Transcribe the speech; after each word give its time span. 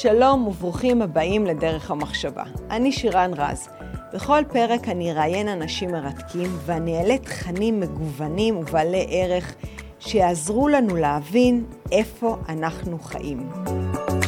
שלום 0.00 0.46
וברוכים 0.46 1.02
הבאים 1.02 1.46
לדרך 1.46 1.90
המחשבה. 1.90 2.42
אני 2.70 2.92
שירן 2.92 3.30
רז. 3.36 3.68
בכל 4.14 4.42
פרק 4.52 4.88
אני 4.88 5.12
אראיין 5.12 5.48
אנשים 5.48 5.90
מרתקים 5.90 6.50
ואני 6.66 6.98
אעלה 6.98 7.18
תכנים 7.18 7.80
מגוונים 7.80 8.56
ובעלי 8.56 9.06
ערך 9.10 9.54
שיעזרו 9.98 10.68
לנו 10.68 10.96
להבין 10.96 11.64
איפה 11.92 12.36
אנחנו 12.48 12.98
חיים. 12.98 13.48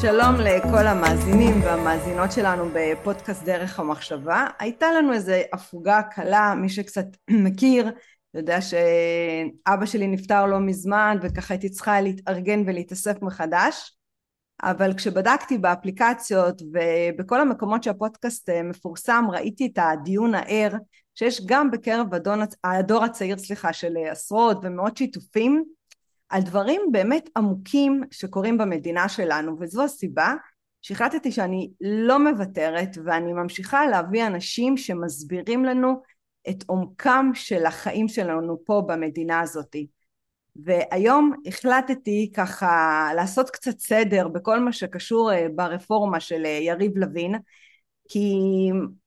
שלום 0.01 0.35
לכל 0.35 0.87
המאזינים 0.87 1.63
והמאזינות 1.63 2.33
שלנו 2.33 2.65
בפודקאסט 2.75 3.45
דרך 3.45 3.81
המחשבה. 3.81 4.47
הייתה 4.59 4.87
לנו 4.93 5.13
איזו 5.13 5.33
הפוגה 5.53 6.03
קלה, 6.03 6.55
מי 6.57 6.69
שקצת 6.69 7.07
מכיר, 7.45 7.91
יודע 8.35 8.59
שאבא 8.61 9.87
שלי 9.87 10.07
נפטר 10.07 10.47
לא 10.47 10.59
מזמן 10.59 11.19
וככה 11.23 11.55
הייתי 11.55 11.69
צריכה 11.69 12.01
להתארגן 12.01 12.63
ולהתאסף 12.67 13.23
מחדש. 13.23 13.98
אבל 14.63 14.95
כשבדקתי 14.95 15.59
באפליקציות 15.59 16.63
ובכל 16.73 17.41
המקומות 17.41 17.83
שהפודקאסט 17.83 18.51
אה, 18.51 18.63
מפורסם 18.63 19.25
ראיתי 19.31 19.67
את 19.67 19.79
הדיון 19.79 20.35
הער 20.35 20.73
שיש 21.15 21.47
גם 21.47 21.71
בקרב 21.71 22.15
הדון, 22.15 22.41
הדור 22.65 23.05
הצעיר 23.05 23.39
סליחה 23.39 23.73
של 23.73 23.95
עשרות 24.11 24.59
ומאות 24.63 24.97
שיתופים 24.97 25.65
על 26.29 26.43
דברים 26.43 26.81
באמת 26.93 27.29
עמוקים 27.37 28.03
שקורים 28.11 28.59
במדינה 28.59 29.09
שלנו 29.09 29.57
וזו 29.61 29.85
הסיבה 29.85 30.35
שהחלטתי 30.83 31.33
שאני 31.33 31.71
לא 31.81 32.19
מוותרת 32.19 32.99
ואני 33.05 33.33
ממשיכה 33.33 33.87
להביא 33.87 34.27
אנשים 34.27 34.77
שמסבירים 34.77 35.65
לנו 35.65 36.03
את 36.51 36.65
עומקם 36.67 37.31
של 37.35 37.67
החיים 37.67 38.09
שלנו 38.09 38.59
פה 38.65 38.83
במדינה 38.87 39.41
הזאתי 39.41 39.87
והיום 40.65 41.33
החלטתי 41.47 42.33
ככה 42.37 43.11
לעשות 43.17 43.51
קצת 43.51 43.79
סדר 43.79 44.29
בכל 44.29 44.61
מה 44.61 44.73
שקשור 44.73 45.33
אה, 45.33 45.47
ברפורמה 45.55 46.21
של 46.21 46.47
אה, 46.47 46.51
יריב 46.51 46.99
לוין 46.99 47.35
כי 48.09 48.39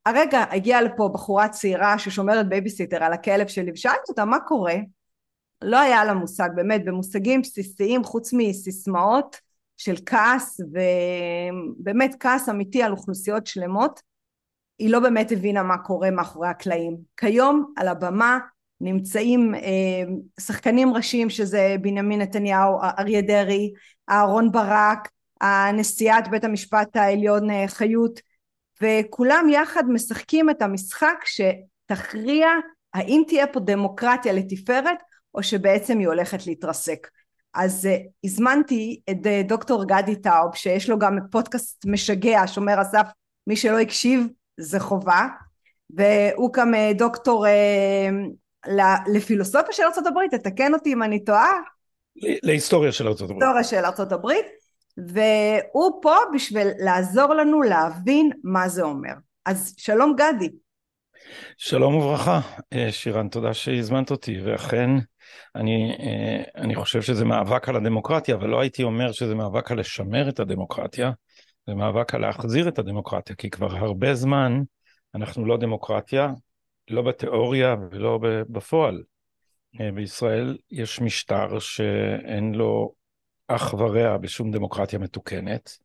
הרגע 0.05 0.43
הגיעה 0.51 0.81
לפה 0.81 1.09
בחורה 1.13 1.49
צעירה 1.49 1.99
ששומרת 1.99 2.49
בייביסיטר 2.49 3.03
על 3.03 3.13
הכלב 3.13 3.47
שלי 3.47 3.71
ושאלתי 3.71 4.01
אותה 4.09 4.25
מה 4.25 4.39
קורה? 4.39 4.75
לא 5.61 5.79
היה 5.79 6.05
לה 6.05 6.13
מושג 6.13 6.49
באמת 6.55 6.85
במושגים 6.85 7.41
בסיסיים 7.41 8.03
חוץ 8.03 8.33
מסיסמאות 8.33 9.37
של 9.77 9.95
כעס 10.05 10.59
ובאמת 10.61 12.15
כעס 12.19 12.49
אמיתי 12.49 12.83
על 12.83 12.91
אוכלוסיות 12.91 13.47
שלמות 13.47 14.01
היא 14.79 14.89
לא 14.89 14.99
באמת 14.99 15.31
הבינה 15.31 15.63
מה 15.63 15.77
קורה 15.77 16.11
מאחורי 16.11 16.47
הקלעים. 16.47 16.97
כיום 17.17 17.73
על 17.77 17.87
הבמה 17.87 18.39
נמצאים 18.81 19.55
אה, 19.55 20.03
שחקנים 20.39 20.93
ראשיים 20.93 21.29
שזה 21.29 21.75
בנימין 21.81 22.21
נתניהו, 22.21 22.79
אריה 22.99 23.21
דרעי, 23.21 23.71
אהרון 24.09 24.51
ברק, 24.51 25.09
הנשיאת 25.41 26.27
בית 26.27 26.43
המשפט 26.43 26.95
העליון 26.95 27.49
אה, 27.49 27.67
חיות 27.67 28.19
וכולם 28.81 29.47
יחד 29.49 29.83
משחקים 29.89 30.49
את 30.49 30.61
המשחק 30.61 31.25
שתכריע 31.25 32.47
האם 32.93 33.23
תהיה 33.27 33.47
פה 33.47 33.59
דמוקרטיה 33.59 34.33
לתפארת 34.33 34.97
או 35.35 35.43
שבעצם 35.43 35.99
היא 35.99 36.07
הולכת 36.07 36.47
להתרסק. 36.47 37.07
אז 37.53 37.85
uh, 37.85 38.09
הזמנתי 38.23 39.01
את 39.09 39.17
uh, 39.17 39.47
דוקטור 39.47 39.85
גדי 39.85 40.15
טאוב 40.15 40.55
שיש 40.55 40.89
לו 40.89 40.99
גם 40.99 41.17
פודקאסט 41.31 41.85
משגע 41.85 42.43
שומר 42.47 42.79
הסף 42.79 43.07
מי 43.47 43.55
שלא 43.55 43.79
הקשיב 43.79 44.27
זה 44.57 44.79
חובה 44.79 45.27
והוא 45.89 46.53
גם 46.53 46.73
uh, 46.73 46.97
דוקטור 46.97 47.45
uh, 47.45 47.49
לפילוסופיה 49.13 49.73
של 49.73 49.83
ארה"ב, 49.83 50.37
תתקן 50.37 50.73
אותי 50.73 50.93
אם 50.93 51.03
אני 51.03 51.23
טועה. 51.23 51.53
להיסטוריה 52.43 52.91
של 52.91 53.07
ארה"ב. 53.07 53.31
היסטוריה 53.31 53.63
של 53.63 53.85
ארה"ב, 53.85 54.27
והוא 54.97 56.01
פה 56.01 56.15
בשביל 56.33 56.67
לעזור 56.77 57.33
לנו 57.33 57.61
להבין 57.61 58.31
מה 58.43 58.69
זה 58.69 58.81
אומר. 58.81 59.13
אז 59.45 59.73
שלום 59.77 60.15
גדי. 60.15 60.49
שלום 61.57 61.95
וברכה, 61.95 62.39
אה, 62.73 62.91
שירן, 62.91 63.27
תודה 63.27 63.53
שהזמנת 63.53 64.11
אותי, 64.11 64.41
ואכן, 64.41 64.89
אני, 65.55 65.97
אה, 65.99 66.61
אני 66.61 66.75
חושב 66.75 67.01
שזה 67.01 67.25
מאבק 67.25 67.69
על 67.69 67.75
הדמוקרטיה, 67.75 68.35
אבל 68.35 68.49
לא 68.49 68.59
הייתי 68.59 68.83
אומר 68.83 69.11
שזה 69.11 69.35
מאבק 69.35 69.71
על 69.71 69.79
לשמר 69.79 70.29
את 70.29 70.39
הדמוקרטיה, 70.39 71.11
זה 71.67 71.73
מאבק 71.73 72.15
על 72.15 72.21
להחזיר 72.21 72.67
את 72.67 72.79
הדמוקרטיה, 72.79 73.35
כי 73.35 73.49
כבר 73.49 73.75
הרבה 73.75 74.13
זמן 74.15 74.61
אנחנו 75.15 75.45
לא 75.45 75.57
דמוקרטיה, 75.57 76.29
לא 76.89 77.01
בתיאוריה 77.01 77.75
ולא 77.91 78.19
בפועל. 78.49 79.03
אה, 79.79 79.91
בישראל 79.91 80.57
יש 80.71 81.01
משטר 81.01 81.59
שאין 81.59 82.55
לו 82.55 82.93
אח 83.47 83.73
ורע 83.73 84.17
בשום 84.17 84.51
דמוקרטיה 84.51 84.99
מתוקנת, 84.99 85.77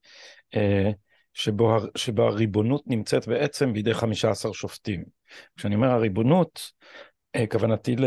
אה, 0.57 0.91
שבו, 1.35 1.77
שבו 1.97 2.23
הריבונות 2.23 2.83
נמצאת 2.87 3.29
בעצם 3.29 3.73
בידי 3.73 3.95
15 3.95 4.55
שופטים. 4.55 5.05
כשאני 5.57 5.75
אומר 5.75 5.89
הריבונות, 5.89 6.73
אה, 7.37 7.47
כוונתי 7.47 7.97
ל... 7.97 8.05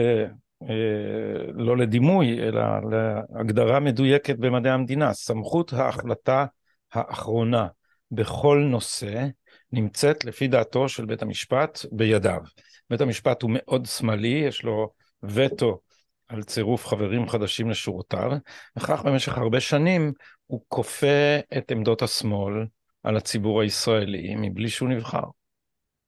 לא 1.54 1.78
לדימוי, 1.78 2.40
אלא 2.40 2.62
להגדרה 2.92 3.80
מדויקת 3.80 4.36
במדעי 4.36 4.72
המדינה. 4.72 5.14
סמכות 5.14 5.74
ההחלטה 5.74 6.46
האחרונה 6.94 7.68
בכל 8.12 8.58
נושא 8.70 9.28
נמצאת 9.72 10.26
לפי 10.26 10.48
דעתו 10.48 10.90
של 10.90 11.06
בית 11.06 11.22
המשפט 11.22 11.80
בידיו. 11.92 12.42
בית 12.90 13.02
המשפט 13.02 13.42
הוא 13.42 13.52
מאוד 13.54 13.86
שמאלי, 13.86 14.44
יש 14.48 14.64
לו 14.64 14.90
וטו 15.24 15.80
על 16.28 16.44
צירוף 16.44 16.88
חברים 16.88 17.30
חדשים 17.30 17.70
לשורותיו, 17.70 18.32
וכך 18.78 19.02
במשך 19.06 19.38
הרבה 19.38 19.60
שנים 19.60 20.14
הוא 20.46 20.62
כופה 20.68 21.38
את 21.58 21.72
עמדות 21.72 22.02
השמאל 22.02 22.66
על 23.04 23.18
הציבור 23.18 23.62
הישראלי 23.62 24.36
מבלי 24.38 24.70
שהוא 24.70 24.90
נבחר. 24.90 25.24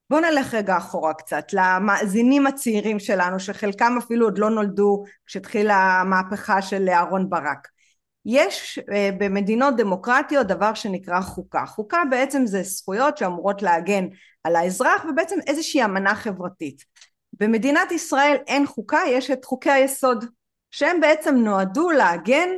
בואו 0.09 0.21
נלך 0.21 0.53
רגע 0.53 0.77
אחורה 0.77 1.13
קצת, 1.13 1.45
למאזינים 1.53 2.47
הצעירים 2.47 2.99
שלנו, 2.99 3.39
שחלקם 3.39 3.97
אפילו 3.97 4.25
עוד 4.25 4.37
לא 4.37 4.49
נולדו 4.49 5.03
כשהתחילה 5.25 5.75
המהפכה 6.01 6.61
של 6.61 6.89
אהרון 6.89 7.29
ברק. 7.29 7.67
יש 8.25 8.79
אה, 8.91 9.09
במדינות 9.17 9.75
דמוקרטיות 9.75 10.47
דבר 10.47 10.73
שנקרא 10.73 11.21
חוקה. 11.21 11.65
חוקה 11.65 12.01
בעצם 12.09 12.45
זה 12.45 12.63
זכויות 12.63 13.17
שאמורות 13.17 13.61
להגן 13.61 14.05
על 14.43 14.55
האזרח 14.55 15.05
ובעצם 15.09 15.35
איזושהי 15.47 15.85
אמנה 15.85 16.15
חברתית. 16.15 16.85
במדינת 17.33 17.91
ישראל 17.91 18.37
אין 18.47 18.65
חוקה, 18.65 18.99
יש 19.07 19.31
את 19.31 19.45
חוקי 19.45 19.71
היסוד 19.71 20.25
שהם 20.71 20.99
בעצם 20.99 21.35
נועדו 21.35 21.91
להגן 21.91 22.49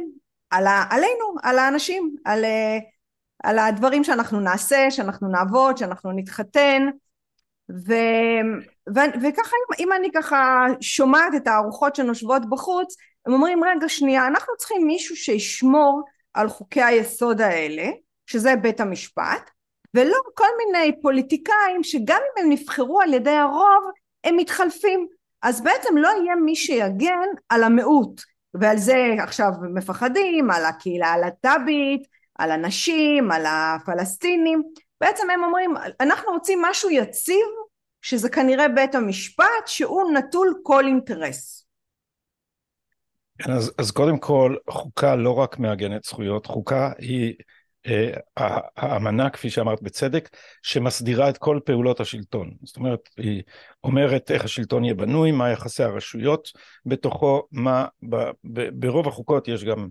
על 0.49 0.67
ה, 0.67 0.83
עלינו, 0.89 1.35
על 1.43 1.59
האנשים, 1.59 2.15
על, 2.25 2.45
אה, 2.45 2.77
על 3.43 3.59
הדברים 3.59 4.03
שאנחנו 4.03 4.39
נעשה, 4.39 4.91
שאנחנו 4.91 5.27
נעבוד, 5.27 5.77
שאנחנו 5.77 6.11
נתחתן 6.11 6.87
ו, 7.71 7.93
ו, 8.95 8.99
וככה 9.23 9.55
אם, 9.79 9.89
אני 9.93 10.11
ככה 10.15 10.65
שומעת 10.81 11.35
את 11.35 11.47
הארוחות 11.47 11.95
שנושבות 11.95 12.49
בחוץ 12.49 12.95
הם 13.25 13.33
אומרים 13.33 13.63
רגע 13.63 13.89
שנייה 13.89 14.27
אנחנו 14.27 14.53
צריכים 14.57 14.87
מישהו 14.87 15.15
שישמור 15.15 16.01
על 16.33 16.49
חוקי 16.49 16.83
היסוד 16.83 17.41
האלה 17.41 17.89
שזה 18.25 18.55
בית 18.55 18.79
המשפט 18.79 19.49
ולא 19.93 20.17
כל 20.33 20.47
מיני 20.57 21.01
פוליטיקאים 21.01 21.83
שגם 21.83 22.19
אם 22.21 22.43
הם 22.43 22.51
נבחרו 22.51 23.01
על 23.01 23.13
ידי 23.13 23.35
הרוב 23.35 23.91
הם 24.23 24.37
מתחלפים 24.37 25.07
אז 25.41 25.61
בעצם 25.61 25.97
לא 25.97 26.07
יהיה 26.07 26.35
מי 26.35 26.55
שיגן 26.55 27.27
על 27.49 27.63
המיעוט 27.63 28.21
ועל 28.53 28.77
זה 28.77 29.15
עכשיו 29.19 29.49
מפחדים 29.73 30.51
על 30.51 30.65
הקהילה 30.65 31.07
הלהט"בית 31.07 32.07
על 32.39 32.51
הנשים 32.51 33.31
על 33.31 33.45
הפלסטינים 33.47 34.63
בעצם 35.01 35.29
הם 35.29 35.43
אומרים 35.43 35.73
אנחנו 35.99 36.31
רוצים 36.31 36.61
משהו 36.61 36.89
יציב 36.89 37.45
שזה 38.01 38.29
כנראה 38.29 38.67
בית 38.67 38.95
המשפט 38.95 39.65
שהוא 39.65 40.11
נטול 40.11 40.53
כל 40.63 40.85
אינטרס. 40.85 41.62
כן, 43.37 43.51
אז, 43.51 43.73
אז 43.77 43.91
קודם 43.91 44.17
כל 44.17 44.55
חוקה 44.69 45.15
לא 45.15 45.39
רק 45.39 45.59
מעגנת 45.59 46.03
זכויות, 46.03 46.45
חוקה 46.45 46.91
היא 46.97 47.33
אה, 47.87 48.11
האמנה 48.77 49.29
כפי 49.29 49.49
שאמרת 49.49 49.81
בצדק 49.81 50.29
שמסדירה 50.61 51.29
את 51.29 51.37
כל 51.37 51.59
פעולות 51.65 51.99
השלטון. 51.99 52.51
זאת 52.63 52.77
אומרת 52.77 53.09
היא 53.17 53.43
אומרת 53.83 54.31
איך 54.31 54.43
השלטון 54.43 54.83
יהיה 54.83 54.93
בנוי, 54.93 55.31
מה 55.31 55.51
יחסי 55.51 55.83
הרשויות 55.83 56.51
בתוכו, 56.85 57.47
מה 57.51 57.85
ב, 58.09 58.15
ב, 58.43 58.69
ברוב 58.73 59.07
החוקות 59.07 59.47
יש 59.47 59.63
גם 59.63 59.87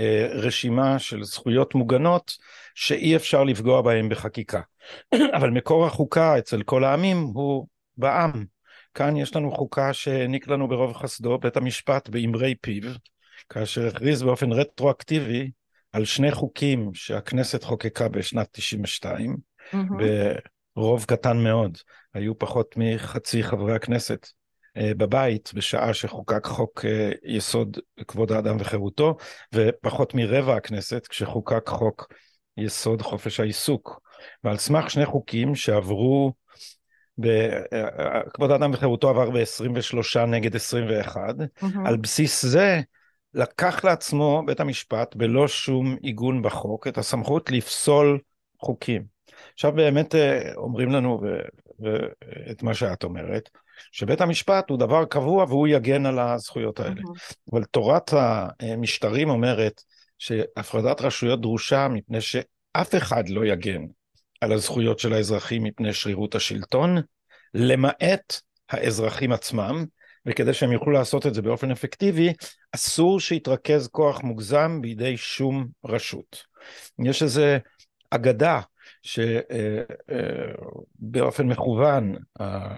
אה, 0.00 0.26
רשימה 0.30 0.98
של 0.98 1.24
זכויות 1.24 1.74
מוגנות 1.74 2.36
שאי 2.74 3.16
אפשר 3.16 3.44
לפגוע 3.44 3.82
בהן 3.82 4.08
בחקיקה. 4.08 4.60
אבל 5.36 5.50
מקור 5.50 5.86
החוקה 5.86 6.38
אצל 6.38 6.62
כל 6.62 6.84
העמים 6.84 7.16
הוא 7.16 7.66
בעם. 7.96 8.53
כאן 8.94 9.16
יש 9.16 9.36
לנו 9.36 9.52
חוקה 9.52 9.92
שהעניק 9.92 10.48
לנו 10.48 10.68
ברוב 10.68 10.92
חסדו 10.92 11.38
בית 11.38 11.56
המשפט 11.56 12.08
באמרי 12.08 12.54
פיו, 12.60 12.82
כאשר 13.48 13.86
הכריז 13.86 14.22
באופן 14.22 14.52
רטרואקטיבי 14.52 15.50
על 15.92 16.04
שני 16.04 16.32
חוקים 16.32 16.90
שהכנסת 16.94 17.64
חוקקה 17.64 18.08
בשנת 18.08 18.48
92, 18.52 19.36
mm-hmm. 19.72 19.76
ברוב 20.76 21.04
קטן 21.04 21.36
מאוד, 21.36 21.78
היו 22.14 22.38
פחות 22.38 22.74
מחצי 22.76 23.42
חברי 23.42 23.74
הכנסת 23.74 24.26
אה, 24.76 24.92
בבית 24.96 25.50
בשעה 25.54 25.94
שחוקק 25.94 26.46
חוק 26.46 26.84
אה, 26.84 27.10
יסוד 27.24 27.78
כבוד 28.06 28.32
האדם 28.32 28.56
וחירותו, 28.60 29.16
ופחות 29.54 30.14
מרבע 30.14 30.56
הכנסת 30.56 31.06
כשחוקק 31.06 31.68
חוק 31.68 32.12
יסוד 32.56 33.02
חופש 33.02 33.40
העיסוק. 33.40 34.00
ועל 34.44 34.56
סמך 34.56 34.90
שני 34.90 35.06
חוקים 35.06 35.54
שעברו. 35.54 36.32
כבוד 38.34 38.50
האדם 38.50 38.70
וחירותו 38.74 39.08
עבר 39.08 39.30
ב-23 39.30 40.18
נגד 40.26 40.56
21, 40.56 41.20
mm-hmm. 41.20 41.66
על 41.84 41.96
בסיס 41.96 42.44
זה 42.44 42.80
לקח 43.34 43.84
לעצמו 43.84 44.42
בית 44.46 44.60
המשפט 44.60 45.16
בלא 45.16 45.48
שום 45.48 45.96
עיגון 46.02 46.42
בחוק 46.42 46.86
את 46.86 46.98
הסמכות 46.98 47.50
לפסול 47.50 48.18
חוקים. 48.58 49.04
עכשיו 49.54 49.72
באמת 49.72 50.14
אה, 50.14 50.54
אומרים 50.56 50.90
לנו 50.90 51.20
ו... 51.22 51.26
ו... 51.82 51.96
את 52.50 52.62
מה 52.62 52.74
שאת 52.74 53.04
אומרת, 53.04 53.48
שבית 53.92 54.20
המשפט 54.20 54.70
הוא 54.70 54.78
דבר 54.78 55.04
קבוע 55.04 55.44
והוא 55.44 55.68
יגן 55.68 56.06
על 56.06 56.18
הזכויות 56.18 56.80
האלה. 56.80 56.94
Mm-hmm. 56.94 57.34
אבל 57.52 57.64
תורת 57.64 58.10
המשטרים 58.60 59.30
אומרת 59.30 59.82
שהפרדת 60.18 61.00
רשויות 61.00 61.40
דרושה 61.40 61.88
מפני 61.88 62.20
שאף 62.20 62.94
אחד 62.94 63.28
לא 63.28 63.44
יגן 63.44 63.82
על 64.44 64.52
הזכויות 64.52 64.98
של 64.98 65.12
האזרחים 65.12 65.62
מפני 65.62 65.92
שרירות 65.92 66.34
השלטון, 66.34 66.96
למעט 67.54 68.40
האזרחים 68.70 69.32
עצמם, 69.32 69.84
וכדי 70.26 70.54
שהם 70.54 70.72
יוכלו 70.72 70.92
לעשות 70.92 71.26
את 71.26 71.34
זה 71.34 71.42
באופן 71.42 71.70
אפקטיבי, 71.70 72.32
אסור 72.72 73.20
שיתרכז 73.20 73.88
כוח 73.88 74.22
מוגזם 74.22 74.78
בידי 74.82 75.16
שום 75.16 75.66
רשות. 75.84 76.42
יש 77.04 77.22
איזו 77.22 77.42
אגדה 78.10 78.60
שבאופן 81.06 81.46
מכוון 81.46 82.16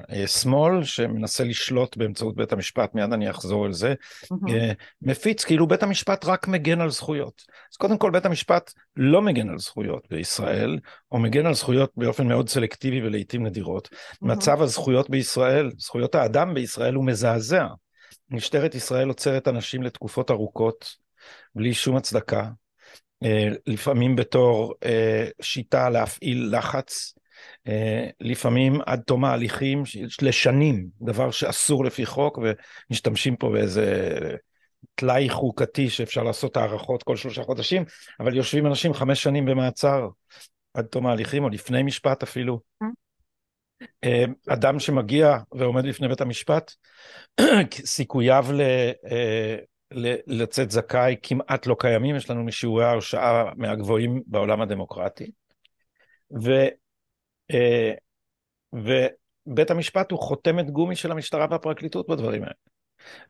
השמאל 0.08 0.84
שמנסה 0.84 1.44
לשלוט 1.44 1.96
באמצעות 1.96 2.36
בית 2.36 2.52
המשפט, 2.52 2.94
מיד 2.94 3.12
אני 3.12 3.30
אחזור 3.30 3.64
על 3.64 3.72
זה, 3.72 3.94
mm-hmm. 4.24 4.74
מפיץ 5.02 5.44
כאילו 5.44 5.66
בית 5.66 5.82
המשפט 5.82 6.24
רק 6.24 6.48
מגן 6.48 6.80
על 6.80 6.90
זכויות. 6.90 7.42
אז 7.72 7.76
קודם 7.76 7.98
כל 7.98 8.10
בית 8.10 8.26
המשפט 8.26 8.72
לא 8.96 9.22
מגן 9.22 9.48
על 9.48 9.58
זכויות 9.58 10.06
בישראל, 10.10 10.78
או 11.12 11.18
מגן 11.18 11.46
על 11.46 11.54
זכויות 11.54 11.92
באופן 11.96 12.26
מאוד 12.26 12.48
סלקטיבי 12.48 13.02
ולעיתים 13.02 13.46
נדירות. 13.46 13.88
Mm-hmm. 13.92 14.16
מצב 14.20 14.62
הזכויות 14.62 15.10
בישראל, 15.10 15.70
זכויות 15.78 16.14
האדם 16.14 16.54
בישראל 16.54 16.94
הוא 16.94 17.04
מזעזע. 17.04 17.66
משטרת 18.30 18.74
ישראל 18.74 19.08
עוצרת 19.08 19.48
אנשים 19.48 19.82
לתקופות 19.82 20.30
ארוכות, 20.30 20.94
בלי 21.54 21.74
שום 21.74 21.96
הצדקה. 21.96 22.48
אה, 23.22 23.48
לפעמים 23.66 24.16
בתור 24.16 24.74
אה, 24.84 25.28
שיטה 25.40 25.90
להפעיל 25.90 26.56
לחץ, 26.58 27.14
אה, 27.68 28.08
לפעמים 28.20 28.80
עד 28.86 29.00
תום 29.00 29.24
ההליכים 29.24 29.82
לשנים, 30.22 30.88
דבר 31.02 31.30
שאסור 31.30 31.84
לפי 31.84 32.06
חוק, 32.06 32.38
ומשתמשים 32.90 33.36
פה 33.36 33.50
באיזה 33.50 34.10
טלאי 34.94 35.28
חוקתי 35.28 35.90
שאפשר 35.90 36.22
לעשות 36.22 36.56
הערכות 36.56 37.02
כל 37.02 37.16
שלושה 37.16 37.42
חודשים, 37.42 37.84
אבל 38.20 38.36
יושבים 38.36 38.66
אנשים 38.66 38.94
חמש 38.94 39.22
שנים 39.22 39.44
במעצר 39.44 40.08
עד 40.74 40.84
תום 40.84 41.06
ההליכים, 41.06 41.44
או 41.44 41.48
לפני 41.48 41.82
משפט 41.82 42.22
אפילו. 42.22 42.60
אדם 44.48 44.80
שמגיע 44.80 45.36
ועומד 45.52 45.84
לפני 45.84 46.08
בית 46.08 46.20
המשפט, 46.20 46.72
סיכוייו 47.84 48.46
ל... 48.52 48.60
לצאת 50.26 50.70
זכאי 50.70 51.16
כמעט 51.22 51.66
לא 51.66 51.76
קיימים, 51.78 52.16
יש 52.16 52.30
לנו 52.30 52.44
משיעורי 52.44 52.84
ההרשעה 52.84 53.52
מהגבוהים 53.56 54.22
בעולם 54.26 54.60
הדמוקרטי. 54.60 55.30
ו, 56.42 56.50
אה, 57.50 57.92
ובית 58.72 59.70
המשפט 59.70 60.10
הוא 60.10 60.18
חותמת 60.18 60.70
גומי 60.70 60.96
של 60.96 61.12
המשטרה 61.12 61.46
והפרקליטות 61.50 62.08
בדברים 62.08 62.42
האלה. 62.42 62.54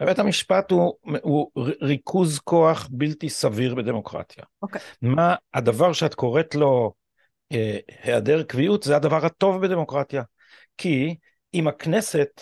ובית 0.00 0.18
המשפט 0.18 0.70
הוא, 0.70 0.94
הוא 1.22 1.50
ריכוז 1.82 2.38
כוח 2.38 2.88
בלתי 2.90 3.28
סביר 3.28 3.74
בדמוקרטיה. 3.74 4.44
Okay. 4.44 4.62
אוקיי. 4.62 4.80
מה 5.02 5.34
הדבר 5.54 5.92
שאת 5.92 6.14
קוראת 6.14 6.54
לו 6.54 6.92
אה, 7.52 7.78
היעדר 8.02 8.42
קביעות, 8.42 8.82
זה 8.82 8.96
הדבר 8.96 9.26
הטוב 9.26 9.66
בדמוקרטיה. 9.66 10.22
כי 10.76 11.16
אם 11.54 11.68
הכנסת 11.68 12.40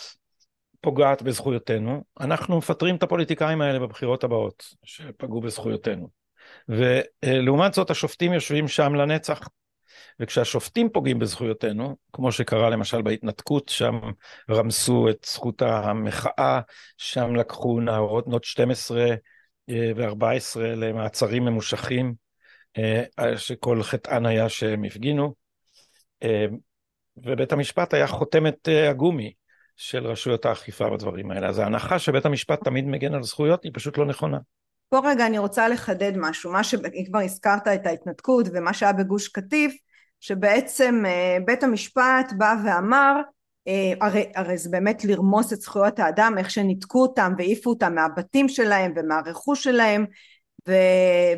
פוגעת 0.81 1.21
בזכויותינו, 1.21 2.03
אנחנו 2.19 2.57
מפטרים 2.57 2.95
את 2.95 3.03
הפוליטיקאים 3.03 3.61
האלה 3.61 3.79
בבחירות 3.79 4.23
הבאות, 4.23 4.65
שפגעו 4.83 5.41
בזכויותינו. 5.41 6.09
ולעומת 6.69 7.73
זאת 7.73 7.89
השופטים 7.89 8.33
יושבים 8.33 8.67
שם 8.67 8.95
לנצח. 8.95 9.47
וכשהשופטים 10.19 10.89
פוגעים 10.89 11.19
בזכויותינו, 11.19 11.95
כמו 12.13 12.31
שקרה 12.31 12.69
למשל 12.69 13.01
בהתנתקות, 13.01 13.69
שם 13.69 13.99
רמסו 14.49 15.09
את 15.09 15.25
זכות 15.29 15.61
המחאה, 15.61 16.59
שם 16.97 17.35
לקחו 17.35 17.79
נערות 17.79 18.27
בנות 18.27 18.43
12 18.43 19.05
ו-14 19.69 20.59
למעצרים 20.59 21.45
ממושכים, 21.45 22.13
אה, 22.77 23.37
שכל 23.37 23.83
חטאן 23.83 24.25
היה 24.25 24.49
שהם 24.49 24.83
הפגינו, 24.83 25.33
אה, 26.23 26.45
ובית 27.17 27.51
המשפט 27.51 27.93
היה 27.93 28.07
חותמת 28.07 28.69
אה, 28.69 28.89
הגומי 28.89 29.33
של 29.75 30.07
רשויות 30.07 30.45
האכיפה 30.45 30.89
בדברים 30.89 31.31
האלה. 31.31 31.47
אז 31.47 31.59
ההנחה 31.59 31.99
שבית 31.99 32.25
המשפט 32.25 32.63
תמיד 32.63 32.85
מגן 32.85 33.13
על 33.13 33.23
זכויות 33.23 33.63
היא 33.63 33.71
פשוט 33.75 33.97
לא 33.97 34.05
נכונה. 34.05 34.37
פה 34.89 35.01
רגע 35.03 35.25
אני 35.25 35.37
רוצה 35.37 35.67
לחדד 35.67 36.11
משהו, 36.15 36.51
מה 36.51 36.63
שכבר 36.63 37.19
הזכרת 37.19 37.67
את 37.67 37.85
ההתנתקות 37.85 38.45
ומה 38.53 38.73
שהיה 38.73 38.93
בגוש 38.93 39.27
קטיף, 39.27 39.75
שבעצם 40.19 41.03
אה, 41.05 41.37
בית 41.45 41.63
המשפט 41.63 42.33
בא 42.37 42.55
ואמר, 42.65 43.21
אה, 43.67 43.93
הרי, 44.01 44.31
הרי 44.35 44.57
זה 44.57 44.69
באמת 44.69 45.05
לרמוס 45.05 45.53
את 45.53 45.61
זכויות 45.61 45.99
האדם, 45.99 46.35
איך 46.37 46.49
שניתקו 46.49 47.01
אותם 47.01 47.33
והעיפו 47.37 47.69
אותם 47.69 47.95
מהבתים 47.95 48.49
שלהם 48.49 48.93
ומהרכוש 48.95 49.63
שלהם, 49.63 50.05
ו, 50.67 50.73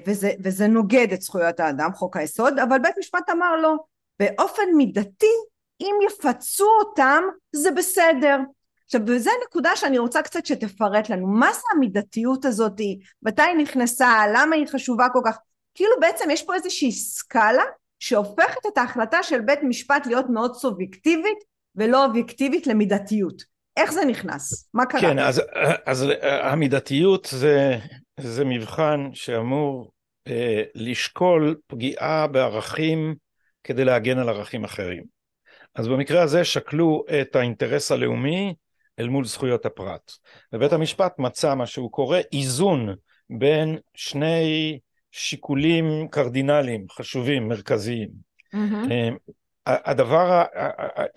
וזה, 0.07 0.31
וזה 0.43 0.67
נוגד 0.67 1.07
את 1.13 1.21
זכויות 1.21 1.59
האדם, 1.59 1.93
חוק 1.93 2.17
היסוד, 2.17 2.59
אבל 2.59 2.79
בית 2.79 2.95
משפט 2.99 3.29
אמר 3.31 3.55
לו, 3.55 3.75
באופן 4.19 4.63
מידתי 4.77 5.35
אם 5.81 5.95
יפצו 6.07 6.67
אותם 6.79 7.23
זה 7.51 7.71
בסדר. 7.71 8.37
עכשיו 8.85 9.01
וזו 9.07 9.31
נקודה 9.47 9.75
שאני 9.75 9.97
רוצה 9.97 10.21
קצת 10.21 10.45
שתפרט 10.45 11.09
לנו, 11.09 11.27
מה 11.27 11.53
זה 11.53 11.61
המידתיות 11.75 12.45
הזאת, 12.45 12.81
מתי 13.23 13.41
היא 13.41 13.55
נכנסה, 13.55 14.23
למה 14.33 14.55
היא 14.55 14.67
חשובה 14.67 15.07
כל 15.13 15.19
כך, 15.25 15.37
כאילו 15.75 15.91
בעצם 16.01 16.29
יש 16.29 16.43
פה 16.43 16.55
איזושהי 16.55 16.91
סקאלה 16.91 17.63
שהופכת 17.99 18.65
את 18.67 18.77
ההחלטה 18.77 19.23
של 19.23 19.41
בית 19.41 19.59
משפט 19.63 20.05
להיות 20.05 20.25
מאוד 20.29 20.55
סובייקטיבית 20.55 21.37
ולא 21.75 22.05
אובייקטיבית 22.05 22.67
למידתיות. 22.67 23.43
איך 23.77 23.91
זה 23.93 24.05
נכנס? 24.05 24.69
מה 24.73 24.85
קרה? 24.85 25.01
כן, 25.01 25.19
אז, 25.19 25.41
אז 25.85 26.05
המידתיות 26.21 27.27
זה, 27.31 27.77
זה 28.19 28.45
מבחן 28.45 29.09
שאמור 29.13 29.91
אה, 30.27 30.63
לשקול 30.75 31.55
פגיעה 31.67 32.27
בערכים 32.27 33.15
כדי 33.63 33.85
להגן 33.85 34.17
על 34.17 34.29
ערכים 34.29 34.63
אחרים. 34.63 35.16
אז 35.77 35.87
במקרה 35.87 36.21
הזה 36.21 36.43
שקלו 36.43 37.03
את 37.21 37.35
האינטרס 37.35 37.91
הלאומי 37.91 38.53
אל 38.99 39.07
מול 39.07 39.25
זכויות 39.25 39.65
הפרט. 39.65 40.11
ובית 40.53 40.73
המשפט 40.73 41.19
מצא 41.19 41.55
מה 41.55 41.65
שהוא 41.65 41.91
קורא 41.91 42.19
איזון 42.33 42.95
בין 43.29 43.77
שני 43.93 44.79
שיקולים 45.11 46.07
קרדינליים 46.11 46.85
חשובים, 46.91 47.47
מרכזיים. 47.47 48.09
Mm-hmm. 48.55 49.13
הדבר, 49.65 50.43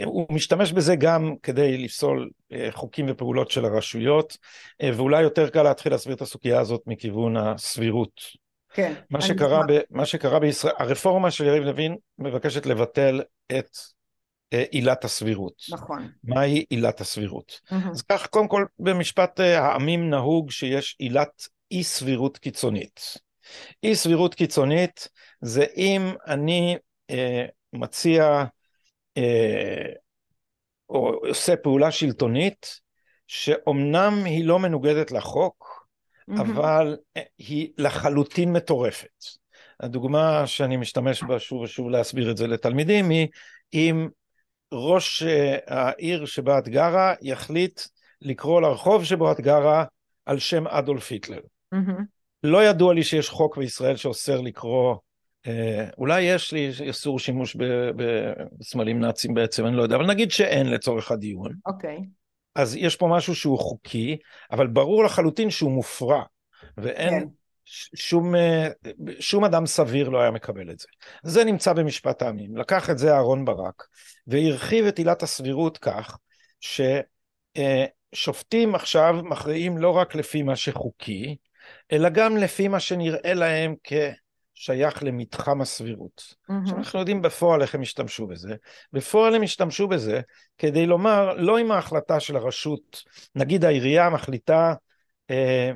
הוא 0.04 0.26
משתמש 0.30 0.72
בזה 0.72 0.96
גם 0.96 1.34
כדי 1.42 1.78
לפסול 1.78 2.30
אה, 2.52 2.68
חוקים 2.70 3.06
ופעולות 3.08 3.50
של 3.50 3.64
הרשויות, 3.64 4.36
אה, 4.82 4.90
ואולי 4.96 5.22
יותר 5.22 5.48
קל 5.48 5.62
להתחיל 5.62 5.92
להסביר 5.92 6.16
את 6.16 6.22
הסוגיה 6.22 6.60
הזאת 6.60 6.82
מכיוון 6.86 7.36
הסבירות. 7.36 8.20
כן. 8.72 8.94
מה 9.10 9.20
שקרה, 9.20 9.62
ב, 9.68 9.78
מה 9.90 10.06
שקרה 10.06 10.38
בישראל, 10.38 10.74
הרפורמה 10.78 11.30
של 11.30 11.44
יריב 11.44 11.62
לוין 11.62 11.96
מבקשת 12.18 12.66
לבטל 12.66 13.22
את 13.46 13.54
אה, 13.54 13.99
עילת 14.70 15.04
הסבירות. 15.04 15.54
נכון. 15.70 16.10
מהי 16.24 16.64
עילת 16.70 17.00
הסבירות? 17.00 17.60
Mm-hmm. 17.66 17.90
אז 17.90 18.02
כך, 18.02 18.26
קודם 18.26 18.48
כל, 18.48 18.64
במשפט 18.78 19.40
אה, 19.40 19.60
העמים 19.60 20.10
נהוג 20.10 20.50
שיש 20.50 20.96
עילת 20.98 21.48
אי 21.70 21.84
סבירות 21.84 22.38
קיצונית. 22.38 23.00
אי 23.82 23.94
סבירות 23.94 24.34
קיצונית 24.34 25.08
זה 25.40 25.64
אם 25.76 26.02
אני 26.26 26.76
אה, 27.10 27.46
מציע 27.72 28.44
אה, 29.16 29.92
או 30.88 31.08
עושה 31.28 31.56
פעולה 31.56 31.90
שלטונית 31.90 32.80
שאומנם 33.26 34.22
היא 34.24 34.44
לא 34.44 34.58
מנוגדת 34.58 35.12
לחוק, 35.12 35.86
mm-hmm. 36.30 36.40
אבל 36.40 36.96
אה, 37.16 37.22
היא 37.38 37.72
לחלוטין 37.78 38.52
מטורפת. 38.52 39.24
הדוגמה 39.80 40.46
שאני 40.46 40.76
משתמש 40.76 41.22
בה 41.22 41.38
שוב 41.38 41.60
ושוב 41.60 41.88
להסביר 41.88 42.30
את 42.30 42.36
זה 42.36 42.46
לתלמידים 42.46 43.10
היא 43.10 43.28
אם 43.72 44.08
ראש 44.72 45.22
אה, 45.22 45.56
העיר 45.66 46.26
שבה 46.26 46.58
את 46.58 46.68
גרה 46.68 47.14
יחליט 47.22 47.80
לקרוא 48.22 48.60
לרחוב 48.60 49.04
שבו 49.04 49.32
את 49.32 49.40
גרה 49.40 49.84
על 50.26 50.38
שם 50.38 50.66
אדולף 50.66 51.10
היטלר. 51.10 51.40
Mm-hmm. 51.74 52.02
לא 52.42 52.64
ידוע 52.64 52.94
לי 52.94 53.02
שיש 53.02 53.28
חוק 53.28 53.56
בישראל 53.56 53.96
שאוסר 53.96 54.40
לקרוא, 54.40 54.96
אה, 55.46 55.88
אולי 55.98 56.22
יש 56.22 56.52
לי 56.52 56.70
איסור 56.80 57.18
שימוש 57.18 57.56
בסמלים 58.58 59.00
נאצים 59.00 59.34
בעצם, 59.34 59.66
אני 59.66 59.76
לא 59.76 59.82
יודע, 59.82 59.96
אבל 59.96 60.06
נגיד 60.06 60.30
שאין 60.30 60.70
לצורך 60.70 61.10
הדיון. 61.10 61.52
אוקיי. 61.66 61.96
Okay. 61.96 62.04
אז 62.54 62.76
יש 62.76 62.96
פה 62.96 63.06
משהו 63.06 63.34
שהוא 63.34 63.58
חוקי, 63.58 64.16
אבל 64.52 64.66
ברור 64.66 65.04
לחלוטין 65.04 65.50
שהוא 65.50 65.70
מופרע, 65.70 66.22
ואין... 66.76 67.20
כן. 67.20 67.26
שום, 67.94 68.34
שום 69.20 69.44
אדם 69.44 69.66
סביר 69.66 70.08
לא 70.08 70.20
היה 70.20 70.30
מקבל 70.30 70.70
את 70.70 70.78
זה. 70.78 70.86
זה 71.22 71.44
נמצא 71.44 71.72
במשפט 71.72 72.22
העמים. 72.22 72.56
לקח 72.56 72.90
את 72.90 72.98
זה 72.98 73.14
אהרון 73.14 73.44
ברק 73.44 73.86
והרחיב 74.26 74.86
את 74.86 74.98
עילת 74.98 75.22
הסבירות 75.22 75.78
כך 75.78 76.18
ששופטים 78.14 78.74
עכשיו 78.74 79.16
מכריעים 79.22 79.78
לא 79.78 79.90
רק 79.90 80.14
לפי 80.14 80.42
מה 80.42 80.56
שחוקי, 80.56 81.36
אלא 81.92 82.08
גם 82.08 82.36
לפי 82.36 82.68
מה 82.68 82.80
שנראה 82.80 83.34
להם 83.34 83.74
כשייך 84.54 85.02
למתחם 85.02 85.60
הסבירות. 85.60 86.22
Mm-hmm. 86.50 86.76
אנחנו 86.76 86.98
יודעים 86.98 87.22
בפועל 87.22 87.62
איך 87.62 87.74
הם 87.74 87.82
השתמשו 87.82 88.26
בזה. 88.26 88.54
בפועל 88.92 89.34
הם 89.34 89.42
השתמשו 89.42 89.88
בזה 89.88 90.20
כדי 90.58 90.86
לומר, 90.86 91.34
לא 91.34 91.58
עם 91.58 91.70
ההחלטה 91.72 92.20
של 92.20 92.36
הרשות, 92.36 93.02
נגיד 93.34 93.64
העירייה 93.64 94.10
מחליטה 94.10 94.74
אה, 95.30 95.70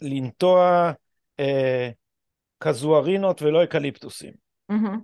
לנטוע 0.00 0.92
אה, 1.40 1.90
קזוארינות 2.58 3.42
ולא 3.42 3.64
אקליפטוסים. 3.64 4.32
Mm-hmm. 4.72 4.98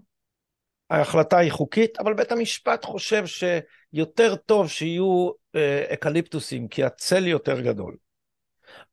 ההחלטה 0.90 1.38
היא 1.38 1.52
חוקית, 1.52 1.98
אבל 1.98 2.14
בית 2.14 2.32
המשפט 2.32 2.84
חושב 2.84 3.24
שיותר 3.26 4.36
טוב 4.36 4.68
שיהיו 4.68 5.30
אה, 5.54 5.84
אקליפטוסים, 5.92 6.68
כי 6.68 6.84
הצל 6.84 7.26
יותר 7.26 7.60
גדול. 7.60 7.96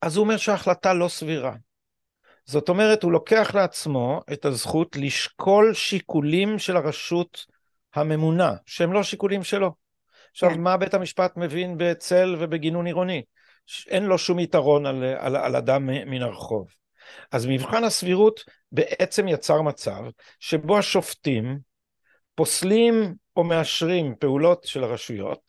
אז 0.01 0.17
הוא 0.17 0.23
אומר 0.23 0.37
שההחלטה 0.37 0.93
לא 0.93 1.07
סבירה. 1.07 1.55
זאת 2.45 2.69
אומרת, 2.69 3.03
הוא 3.03 3.11
לוקח 3.11 3.51
לעצמו 3.55 4.21
את 4.33 4.45
הזכות 4.45 4.95
לשקול 4.95 5.73
שיקולים 5.73 6.59
של 6.59 6.77
הרשות 6.77 7.45
הממונה, 7.95 8.53
שהם 8.65 8.93
לא 8.93 9.03
שיקולים 9.03 9.43
שלו. 9.43 9.71
עכשיו, 10.31 10.49
כן. 10.49 10.61
מה 10.61 10.77
בית 10.77 10.93
המשפט 10.93 11.37
מבין 11.37 11.75
בצל 11.77 12.35
ובגינון 12.39 12.85
עירוני? 12.85 13.23
אין 13.87 14.05
לו 14.05 14.17
שום 14.17 14.39
יתרון 14.39 14.85
על, 14.85 15.03
על, 15.03 15.35
על 15.35 15.55
אדם 15.55 15.85
מן 15.85 16.21
הרחוב. 16.21 16.80
אז 17.31 17.45
מבחן 17.45 17.83
הסבירות 17.83 18.43
בעצם 18.71 19.27
יצר 19.27 19.61
מצב 19.61 20.01
שבו 20.39 20.77
השופטים 20.77 21.59
פוסלים 22.35 23.13
או 23.35 23.43
מאשרים 23.43 24.15
פעולות 24.19 24.63
של 24.63 24.83
הרשויות, 24.83 25.41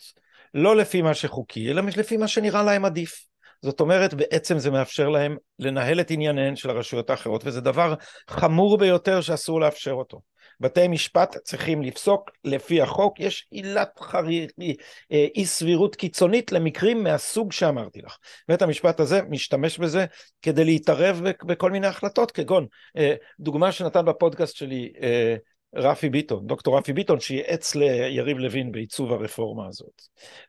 לא 0.54 0.76
לפי 0.76 1.02
מה 1.02 1.14
שחוקי, 1.14 1.70
אלא 1.70 1.82
לפי 1.96 2.16
מה 2.16 2.28
שנראה 2.28 2.62
להם 2.62 2.84
עדיף. 2.84 3.26
זאת 3.62 3.80
אומרת, 3.80 4.14
בעצם 4.14 4.58
זה 4.58 4.70
מאפשר 4.70 5.08
להם 5.08 5.36
לנהל 5.58 6.00
את 6.00 6.10
ענייניהן 6.10 6.56
של 6.56 6.70
הרשויות 6.70 7.10
האחרות, 7.10 7.42
וזה 7.44 7.60
דבר 7.60 7.94
חמור 8.30 8.78
ביותר 8.78 9.20
שאסור 9.20 9.60
לאפשר 9.60 9.92
אותו. 9.92 10.20
בתי 10.60 10.88
משפט 10.88 11.36
צריכים 11.36 11.82
לפסוק 11.82 12.30
לפי 12.44 12.82
החוק, 12.82 13.20
יש 13.20 13.46
עילת 13.50 13.98
חרירי, 14.00 14.76
אה, 15.12 15.26
אי 15.34 15.44
סבירות 15.44 15.96
קיצונית 15.96 16.52
למקרים 16.52 17.02
מהסוג 17.02 17.52
שאמרתי 17.52 18.02
לך. 18.02 18.16
בית 18.48 18.62
המשפט 18.62 19.00
הזה 19.00 19.22
משתמש 19.22 19.78
בזה 19.78 20.06
כדי 20.42 20.64
להתערב 20.64 21.22
בכל 21.46 21.70
מיני 21.70 21.86
החלטות, 21.86 22.30
כגון 22.30 22.66
אה, 22.96 23.14
דוגמה 23.40 23.72
שנתן 23.72 24.04
בפודקאסט 24.04 24.56
שלי 24.56 24.92
אה, 25.02 25.36
רפי 25.74 26.10
ביטון, 26.10 26.46
דוקטור 26.46 26.78
רפי 26.78 26.92
ביטון, 26.92 27.20
שייעץ 27.20 27.74
ליריב 27.74 28.38
לוין 28.38 28.72
בעיצוב 28.72 29.12
הרפורמה 29.12 29.66
הזאת. 29.68 30.02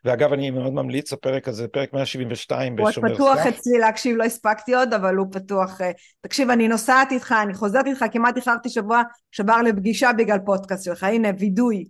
ואגב, 0.04 0.32
אני 0.32 0.50
מאוד 0.50 0.72
ממליץ, 0.72 1.12
הפרק 1.12 1.48
הזה, 1.48 1.68
פרק 1.68 1.92
172 1.92 2.76
בשומר 2.76 2.92
סף. 2.92 2.98
הוא 2.98 3.14
פתוח 3.14 3.46
אצלי 3.46 3.78
להקשיב, 3.78 4.16
לא 4.16 4.24
הספקתי 4.24 4.74
עוד, 4.74 4.94
אבל 4.94 5.14
הוא 5.14 5.26
פתוח. 5.32 5.80
אה, 5.80 5.90
תקשיב, 6.20 6.50
אני 6.50 6.68
נוסעת 6.68 7.12
איתך, 7.12 7.34
אני 7.42 7.54
חוזרת 7.54 7.86
איתך, 7.86 8.04
כמעט 8.12 8.36
איחרתי 8.36 8.68
שבוע 8.68 9.02
שעבר 9.30 9.62
לפגישה 9.62 10.10
בגלל 10.18 10.38
פודקאסט 10.46 10.84
שלך, 10.84 11.04
הנה, 11.04 11.28
וידוי. 11.38 11.84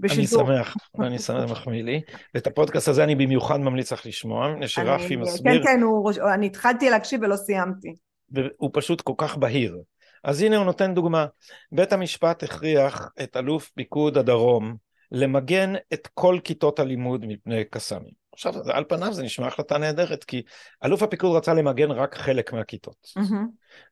בשידור. 0.00 0.40
אני 0.40 0.56
שמח, 0.56 0.74
אני 1.00 1.18
שמח, 1.18 1.50
מחמיא 1.50 1.82
לי. 1.82 2.00
ואת 2.34 2.46
הפודקאסט 2.46 2.88
הזה 2.88 3.04
אני 3.04 3.14
במיוחד 3.14 3.60
ממליץ 3.60 3.92
לך 3.92 4.06
לשמוע, 4.06 4.48
מפני 4.52 4.68
שרפי 4.68 5.16
מסביר... 5.16 5.64
כן, 5.64 5.64
כן, 5.64 5.82
הוא, 5.82 6.12
אני 6.34 6.46
התחלתי 6.46 6.90
להקשיב 6.90 7.20
ולא 7.22 7.36
סיימתי. 7.36 7.94
והוא 8.30 8.70
פשוט 8.72 9.00
כל 9.00 9.14
כך 9.16 9.36
בהיר. 9.36 9.78
אז 10.24 10.42
הנה 10.42 10.56
הוא 10.56 10.64
נותן 10.64 10.94
דוגמה. 10.94 11.26
בית 11.72 11.92
המשפט 11.92 12.42
הכריח 12.42 13.08
את 13.22 13.36
אלוף 13.36 13.70
פיקוד 13.74 14.18
הדרום 14.18 14.76
למגן 15.12 15.72
את 15.92 16.08
כל 16.14 16.38
כיתות 16.44 16.78
הלימוד 16.78 17.26
מפני 17.26 17.64
קסאמים. 17.64 18.18
עכשיו, 18.32 18.54
על 18.70 18.84
פניו 18.88 19.12
זה 19.12 19.22
נשמע 19.22 19.46
החלטה 19.46 19.78
נהדרת, 19.78 20.24
כי 20.24 20.42
אלוף 20.84 21.02
הפיקוד 21.02 21.36
רצה 21.36 21.54
למגן 21.54 21.90
רק 21.90 22.14
חלק 22.14 22.52
מהכיתות. 22.52 23.06
Mm-hmm. 23.18 23.34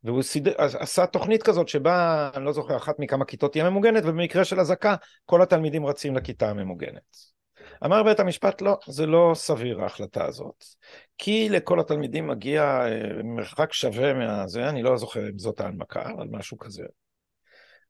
והוא 0.04 0.22
סיד... 0.22 0.48
עשה 0.58 1.06
תוכנית 1.06 1.42
כזאת 1.42 1.68
שבה, 1.68 2.30
אני 2.34 2.44
לא 2.44 2.52
זוכר, 2.52 2.76
אחת 2.76 2.98
מכמה 2.98 3.24
כיתות 3.24 3.52
תהיה 3.52 3.70
ממוגנת, 3.70 4.02
ובמקרה 4.06 4.44
של 4.44 4.60
אזעקה, 4.60 4.94
כל 5.24 5.42
התלמידים 5.42 5.86
רצים 5.86 6.16
לכיתה 6.16 6.50
הממוגנת. 6.50 7.16
אמר 7.84 8.02
בית 8.02 8.20
המשפט, 8.20 8.62
לא, 8.62 8.78
זה 8.86 9.06
לא 9.06 9.32
סביר 9.34 9.82
ההחלטה 9.82 10.24
הזאת. 10.24 10.64
כי 11.18 11.48
לכל 11.48 11.80
התלמידים 11.80 12.26
מגיע 12.26 12.62
אה, 12.62 13.22
מרחק 13.24 13.72
שווה 13.72 14.14
מהזה, 14.14 14.68
אני 14.68 14.82
לא 14.82 14.96
זוכר 14.96 15.28
אם 15.28 15.38
זאת 15.38 15.60
ההנמקה, 15.60 16.02
אבל 16.16 16.26
משהו 16.30 16.58
כזה. 16.58 16.82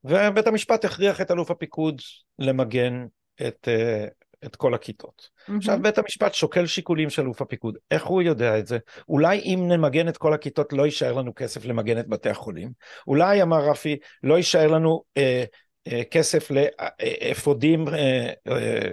ובית 0.05 0.47
המשפט 0.47 0.85
הכריח 0.85 1.21
את 1.21 1.31
אלוף 1.31 1.51
הפיקוד 1.51 2.01
למגן 2.39 3.07
את, 3.47 3.69
אה, 3.69 4.07
את 4.45 4.57
כל 4.57 4.75
הכיתות. 4.75 5.29
Mm-hmm. 5.29 5.53
עכשיו 5.57 5.79
בית 5.83 5.99
המשפט 5.99 6.35
שוקל 6.35 6.67
שיקולים 6.67 7.11
של 7.11 7.23
אלוף 7.23 7.43
הפיקוד, 7.43 7.77
איך 7.91 8.07
הוא 8.07 8.23
יודע 8.23 8.59
את 8.59 8.67
זה? 8.67 8.79
אולי 9.09 9.39
אם 9.39 9.65
נמגן 9.69 10.09
את 10.09 10.17
כל 10.17 10.35
הכיתות 10.35 10.73
לא 10.73 10.85
יישאר 10.85 11.13
לנו 11.13 11.35
כסף 11.35 11.65
למגן 11.65 11.99
את 11.99 12.09
בתי 12.09 12.29
החולים? 12.29 12.71
אולי, 13.07 13.43
אמר 13.43 13.71
רפי, 13.71 13.97
לא 14.23 14.35
יישאר 14.35 14.67
לנו 14.67 15.03
אה, 15.17 15.45
אה, 15.87 16.03
כסף 16.11 16.51
לאפודים 16.51 17.89
אה, 17.89 17.95
אה, 17.95 18.53
אה, 18.53 18.91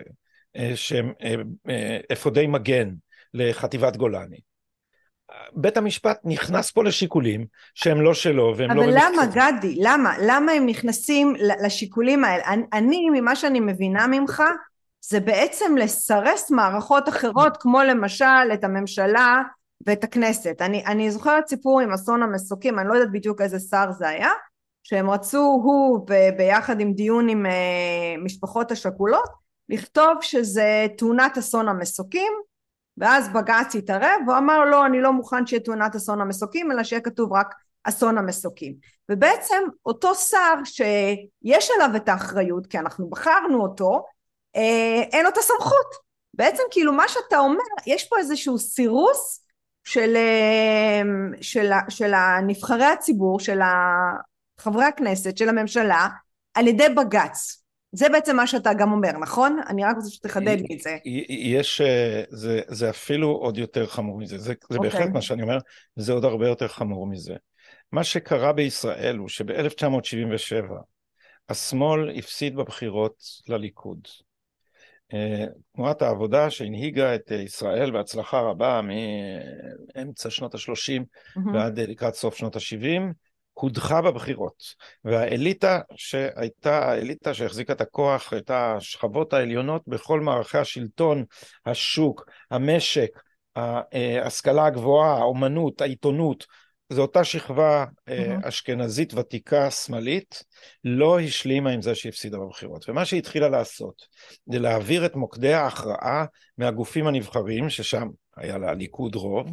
שהם 0.75 1.13
אה, 1.24 1.36
אה, 1.69 1.98
אפודי 2.13 2.48
מגן 2.48 2.89
לחטיבת 3.33 3.98
גולני. 3.98 4.39
בית 5.55 5.77
המשפט 5.77 6.19
נכנס 6.24 6.72
פה 6.72 6.83
לשיקולים 6.83 7.45
שהם 7.74 8.01
לא 8.01 8.13
שלו 8.13 8.53
והם 8.57 8.72
לא... 8.72 8.83
אבל 8.83 8.91
למה 8.93 9.25
גדי? 9.25 9.75
למה? 9.81 10.15
למה 10.22 10.51
הם 10.51 10.65
נכנסים 10.65 11.36
לשיקולים 11.63 12.25
האלה? 12.25 12.43
אני, 12.74 13.10
ממה 13.10 13.36
שאני 13.36 13.60
מבינה 13.60 14.07
ממך, 14.07 14.43
זה 15.01 15.19
בעצם 15.19 15.75
לסרס 15.77 16.51
מערכות 16.51 17.10
אחרות, 17.10 17.57
כמו 17.60 17.83
למשל 17.83 18.53
את 18.53 18.63
הממשלה 18.63 19.41
ואת 19.88 20.03
הכנסת. 20.03 20.62
אני, 20.62 20.86
אני 20.86 21.12
זוכרת 21.12 21.48
סיפור 21.48 21.79
עם 21.79 21.91
אסון 21.91 22.24
המסוקים, 22.24 22.79
אני 22.79 22.88
לא 22.88 22.93
יודעת 22.93 23.12
בדיוק 23.12 23.41
איזה 23.41 23.60
שר 23.60 23.91
זה 23.91 24.07
היה, 24.07 24.31
שהם 24.83 25.10
רצו, 25.10 25.62
הוא 25.63 26.07
ביחד 26.38 26.79
עם 26.79 26.93
דיון 26.93 27.29
עם 27.29 27.45
משפחות 28.24 28.72
השכולות, 28.72 29.43
לכתוב 29.70 30.17
שזה 30.22 30.88
תאונת 30.98 31.38
אסון 31.38 31.67
המסוקים 31.67 32.34
ואז 32.98 33.29
בג"ץ 33.29 33.75
התערב 33.75 34.22
והוא 34.27 34.38
אמר 34.38 34.65
לא 34.65 34.86
אני 34.86 35.01
לא 35.01 35.13
מוכן 35.13 35.46
שיהיה 35.46 35.63
תאונת 35.63 35.96
אסון 35.96 36.22
המסוקים 36.22 36.72
אלא 36.72 36.84
שיהיה 36.84 37.01
כתוב 37.01 37.34
רק 37.34 37.55
אסון 37.84 38.17
המסוקים. 38.17 38.75
ובעצם 39.12 39.63
אותו 39.86 40.15
שר 40.15 40.53
שיש 40.63 41.70
עליו 41.75 41.96
את 41.96 42.10
האחריות 42.10 42.67
כי 42.67 42.79
אנחנו 42.79 43.10
בחרנו 43.10 43.62
אותו 43.62 44.05
אה, 44.55 45.03
אין 45.12 45.24
לו 45.24 45.29
את 45.29 45.38
הסמכות. 45.38 46.03
בעצם 46.34 46.63
כאילו 46.72 46.93
מה 46.93 47.08
שאתה 47.08 47.39
אומר 47.39 47.63
יש 47.88 48.08
פה 48.10 48.17
איזשהו 48.17 48.58
סירוס 48.60 49.46
של, 49.84 50.15
אה, 50.15 51.01
של, 51.41 51.72
של 51.89 52.13
הנבחרי 52.13 52.86
הציבור 52.86 53.39
של 53.39 53.60
חברי 54.60 54.86
הכנסת 54.86 55.38
של 55.38 55.50
הממשלה 55.50 56.08
על 56.53 56.67
ידי 56.67 56.89
בג"ץ 56.89 57.62
זה 57.96 58.10
בעצם 58.10 58.36
מה 58.36 58.48
שאתה 58.48 58.74
גם 58.74 58.92
אומר, 58.92 59.12
נכון? 59.12 59.60
אני 59.68 59.84
רק 59.84 59.96
רוצה 59.96 60.10
שתחדד 60.10 60.58
לי 60.60 60.76
את 60.76 60.80
זה. 60.80 60.98
יש, 61.30 61.82
אה, 61.82 62.24
זה, 62.30 62.62
זה 62.68 62.90
אפילו 62.90 63.30
עוד 63.30 63.58
יותר 63.58 63.88
חמור 63.88 64.18
מזה, 64.18 64.38
זה, 64.38 64.54
זה 64.70 64.78
okay. 64.78 64.82
בהחלט 64.82 65.02
אוקיי. 65.02 65.14
מה 65.14 65.22
שאני 65.22 65.42
אומר, 65.42 65.58
זה 65.96 66.14
עוד 66.14 66.26
הרבה 66.26 66.48
יותר 66.48 66.68
חמור 66.68 67.08
מזה. 67.08 67.36
מה 67.92 68.04
שקרה 68.04 68.54
בישראל 68.54 69.18
הוא 69.18 69.30
שב-1977 69.30 70.74
השמאל 71.50 72.18
הפסיד 72.18 72.56
בבחירות 72.56 73.24
לליכוד. 73.48 74.00
אה, 75.14 75.46
תנועת 75.76 76.02
העבודה 76.02 76.50
שהנהיגה 76.50 77.16
את 77.16 77.32
ישראל 77.32 77.92
בהצלחה 77.92 78.40
רבה 78.40 78.82
מאמצע 79.96 80.30
שנות 80.30 80.56
ה-30 80.56 80.60
mm-hmm. 80.60 81.40
ועד 81.54 81.80
לקראת 81.80 82.14
סוף 82.14 82.36
שנות 82.36 82.56
ה-70, 82.56 83.02
הודחה 83.53 84.01
בבחירות, 84.01 84.63
והאליטה 85.05 85.79
שהייתה, 85.95 86.91
האליטה 86.91 87.33
שהחזיקה 87.33 87.74
את 87.74 87.81
הכוח, 87.81 88.33
הייתה 88.33 88.75
השכבות 88.75 89.33
העליונות 89.33 89.81
בכל 89.88 90.19
מערכי 90.19 90.57
השלטון, 90.57 91.24
השוק, 91.65 92.25
המשק, 92.51 93.10
ההשכלה 93.55 94.65
הגבוהה, 94.65 95.17
האומנות, 95.17 95.81
העיתונות, 95.81 96.45
זו 96.89 97.01
אותה 97.01 97.24
שכבה 97.24 97.86
mm-hmm. 97.86 98.48
אשכנזית 98.48 99.13
ותיקה 99.13 99.72
שמאלית, 99.72 100.43
לא 100.83 101.19
השלימה 101.19 101.69
עם 101.69 101.81
זה 101.81 101.95
שהפסידה 101.95 102.38
בבחירות. 102.38 102.89
ומה 102.89 103.05
שהיא 103.05 103.17
התחילה 103.17 103.50
לעשות, 103.50 104.01
זה 104.45 104.60
להעביר 104.60 105.05
את 105.05 105.15
מוקדי 105.15 105.53
ההכרעה 105.53 106.25
מהגופים 106.57 107.07
הנבחרים, 107.07 107.69
ששם 107.69 108.07
היה 108.38 108.57
לליכוד 108.57 109.15
רוב, 109.15 109.50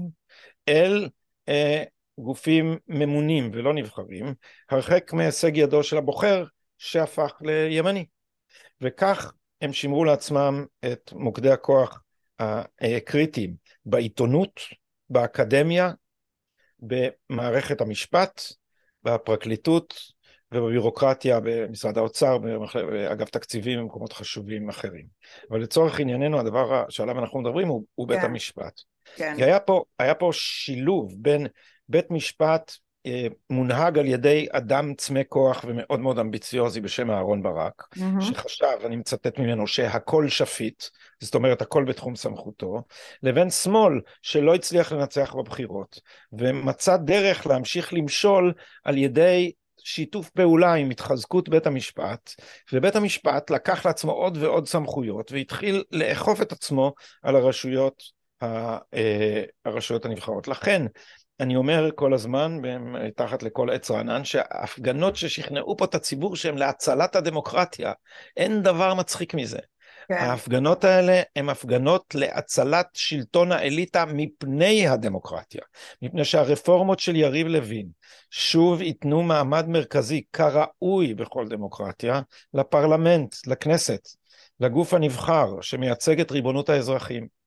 אל 0.69 1.09
אה, 1.49 1.83
גופים 2.23 2.79
ממונים 2.89 3.51
ולא 3.53 3.75
נבחרים, 3.75 4.35
הרחק 4.71 5.13
מהישג 5.13 5.57
ידו 5.57 5.83
של 5.83 5.97
הבוחר 5.97 6.45
שהפך 6.79 7.33
לימני. 7.41 8.07
וכך 8.81 9.33
הם 9.61 9.73
שימרו 9.73 10.05
לעצמם 10.05 10.65
את 10.93 11.13
מוקדי 11.13 11.51
הכוח 11.51 12.03
הקריטיים 12.81 13.55
בעיתונות, 13.85 14.61
באקדמיה, 15.11 15.91
במערכת 16.81 17.81
המשפט 17.81 18.43
בפרקליטות 19.05 19.95
ובבירוקרטיה 20.53 21.41
במשרד 21.43 21.99
האוצר, 21.99 22.39
באגף 22.39 23.31
תקציבים 23.31 23.81
ובמקומות 23.81 24.13
חשובים 24.13 24.69
אחרים. 24.69 25.07
אבל 25.51 25.61
לצורך 25.61 26.01
ענייננו, 26.01 26.41
הדבר 26.41 26.85
שעליו 26.89 27.19
אנחנו 27.19 27.41
מדברים 27.41 27.69
הוא, 27.69 27.85
הוא 27.95 28.09
כן. 28.09 28.15
בית 28.15 28.25
המשפט. 28.25 28.81
כן. 29.17 29.35
כי 29.37 29.45
היה 29.45 29.61
פה, 29.61 29.85
היה 29.99 30.15
פה 30.15 30.31
שילוב 30.33 31.15
בין 31.19 31.47
בית 31.91 32.11
משפט 32.11 32.73
אה, 33.07 33.27
מונהג 33.51 33.99
על 33.99 34.07
ידי 34.07 34.47
אדם 34.53 34.95
צמא 34.95 35.21
כוח 35.29 35.65
ומאוד 35.69 36.01
מאוד 36.01 36.19
אמביציוזי 36.19 36.81
בשם 36.81 37.11
אהרן 37.11 37.43
ברק, 37.43 37.89
mm-hmm. 37.97 38.25
שחשב, 38.25 38.67
אני 38.85 38.97
מצטט 38.97 39.39
ממנו, 39.39 39.67
שהכל 39.67 40.29
שפיט, 40.29 40.85
זאת 41.21 41.35
אומרת 41.35 41.63
הכל 41.63 41.85
בתחום 41.85 42.17
סמכותו, 42.17 42.83
לבין 43.23 43.51
שמאל 43.51 44.01
שלא 44.23 44.55
הצליח 44.55 44.93
לנצח 44.93 45.35
בבחירות, 45.35 46.01
ומצא 46.33 46.97
דרך 46.97 47.47
להמשיך 47.47 47.93
למשול 47.93 48.53
על 48.85 48.99
ידי 48.99 49.53
שיתוף 49.85 50.31
פעולה 50.31 50.75
עם 50.75 50.91
התחזקות 50.91 51.49
בית 51.49 51.67
המשפט, 51.67 52.35
ובית 52.73 52.97
המשפט 52.97 53.51
לקח 53.51 53.87
לעצמו 53.87 54.13
עוד 54.13 54.37
ועוד 54.37 54.69
סמכויות 54.69 55.33
והתחיל 55.33 55.85
לאכוף 55.91 56.43
את 56.43 56.53
עצמו 56.53 56.95
על 57.23 57.37
הרשויות, 57.37 58.03
אה, 58.43 58.79
הרשויות 59.65 60.05
הנבחרות. 60.05 60.49
לכן 60.49 60.87
אני 61.41 61.57
אומר 61.57 61.91
כל 61.95 62.15
הזמן, 62.15 62.61
תחת 63.17 63.43
לכל 63.43 63.71
עץ 63.71 63.91
רענן, 63.91 64.25
שההפגנות 64.25 65.17
ששכנעו 65.17 65.77
פה 65.77 65.85
את 65.85 65.95
הציבור 65.95 66.37
שהם 66.37 66.57
להצלת 66.57 67.17
הדמוקרטיה, 67.17 67.93
אין 68.37 68.63
דבר 68.63 68.95
מצחיק 68.95 69.35
מזה. 69.35 69.59
כן. 70.09 70.15
ההפגנות 70.15 70.85
האלה 70.85 71.23
הן 71.37 71.49
הפגנות 71.49 72.15
להצלת 72.15 72.87
שלטון 72.95 73.53
האליטה 73.53 74.05
מפני 74.05 74.89
הדמוקרטיה. 74.89 75.61
מפני 76.03 76.25
שהרפורמות 76.25 76.99
של 76.99 77.17
יריב 77.17 77.47
לוין 77.47 77.87
שוב 78.31 78.83
ייתנו 78.83 79.23
מעמד 79.23 79.69
מרכזי 79.69 80.23
כראוי 80.33 81.15
בכל 81.15 81.49
דמוקרטיה 81.49 82.21
לפרלמנט, 82.55 83.35
לכנסת, 83.47 84.09
לגוף 84.61 84.95
הנבחר 84.95 85.61
שמייצג 85.61 86.21
את 86.21 86.31
ריבונות 86.31 86.69
האזרחים. 86.69 87.40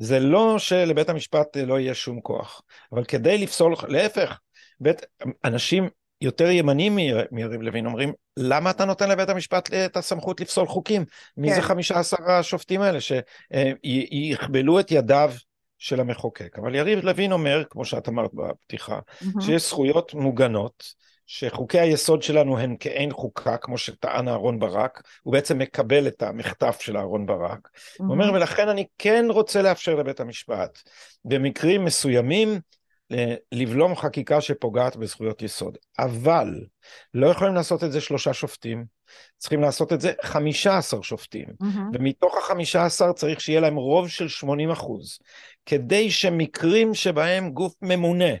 זה 0.00 0.20
לא 0.20 0.58
שלבית 0.58 1.08
המשפט 1.08 1.56
לא 1.56 1.80
יהיה 1.80 1.94
שום 1.94 2.20
כוח, 2.20 2.62
אבל 2.92 3.04
כדי 3.04 3.38
לפסול, 3.38 3.74
להפך, 3.88 4.38
בית, 4.80 5.02
אנשים 5.44 5.88
יותר 6.20 6.50
ימנים 6.50 6.98
מיריב 7.30 7.62
לוין 7.62 7.86
אומרים, 7.86 8.12
למה 8.36 8.70
אתה 8.70 8.84
נותן 8.84 9.08
לבית 9.08 9.28
המשפט 9.28 9.74
את 9.74 9.96
הסמכות 9.96 10.40
לפסול 10.40 10.66
חוקים? 10.66 11.04
מי 11.36 11.48
כן. 11.48 11.54
זה 11.54 11.62
חמישה 11.62 11.98
עשר 11.98 12.30
השופטים 12.30 12.82
האלה 12.82 12.98
שיכבלו 13.00 14.80
את 14.80 14.90
ידיו 14.90 15.32
של 15.78 16.00
המחוקק? 16.00 16.58
אבל 16.58 16.74
יריב 16.74 17.04
לוין 17.04 17.32
אומר, 17.32 17.62
כמו 17.70 17.84
שאת 17.84 18.08
אמרת 18.08 18.30
בפתיחה, 18.34 18.98
mm-hmm. 18.98 19.40
שיש 19.40 19.68
זכויות 19.68 20.14
מוגנות, 20.14 20.84
שחוקי 21.32 21.80
היסוד 21.80 22.22
שלנו 22.22 22.58
הם 22.58 22.76
כאין 22.76 23.12
חוקה, 23.12 23.56
כמו 23.56 23.78
שטען 23.78 24.28
אהרון 24.28 24.58
ברק, 24.58 25.02
הוא 25.22 25.32
בעצם 25.32 25.58
מקבל 25.58 26.06
את 26.06 26.22
המחטף 26.22 26.80
של 26.80 26.96
אהרון 26.96 27.26
ברק. 27.26 27.68
Mm-hmm. 27.68 27.96
הוא 27.98 28.10
אומר, 28.10 28.32
ולכן 28.32 28.68
אני 28.68 28.86
כן 28.98 29.24
רוצה 29.28 29.62
לאפשר 29.62 29.94
לבית 29.94 30.20
המשפט, 30.20 30.78
במקרים 31.24 31.84
מסוימים, 31.84 32.60
לבלום 33.52 33.96
חקיקה 33.96 34.40
שפוגעת 34.40 34.96
בזכויות 34.96 35.42
יסוד. 35.42 35.78
אבל 35.98 36.64
לא 37.14 37.26
יכולים 37.26 37.54
לעשות 37.54 37.84
את 37.84 37.92
זה 37.92 38.00
שלושה 38.00 38.32
שופטים, 38.32 38.84
צריכים 39.38 39.60
לעשות 39.60 39.92
את 39.92 40.00
זה 40.00 40.12
חמישה 40.22 40.78
עשר 40.78 41.02
שופטים, 41.02 41.46
mm-hmm. 41.48 41.80
ומתוך 41.92 42.36
החמישה 42.36 42.84
עשר 42.84 43.12
צריך 43.12 43.40
שיהיה 43.40 43.60
להם 43.60 43.76
רוב 43.76 44.08
של 44.08 44.28
שמונים 44.28 44.70
אחוז, 44.70 45.18
כדי 45.66 46.10
שמקרים 46.10 46.94
שבהם 46.94 47.50
גוף 47.50 47.74
ממונה 47.82 48.34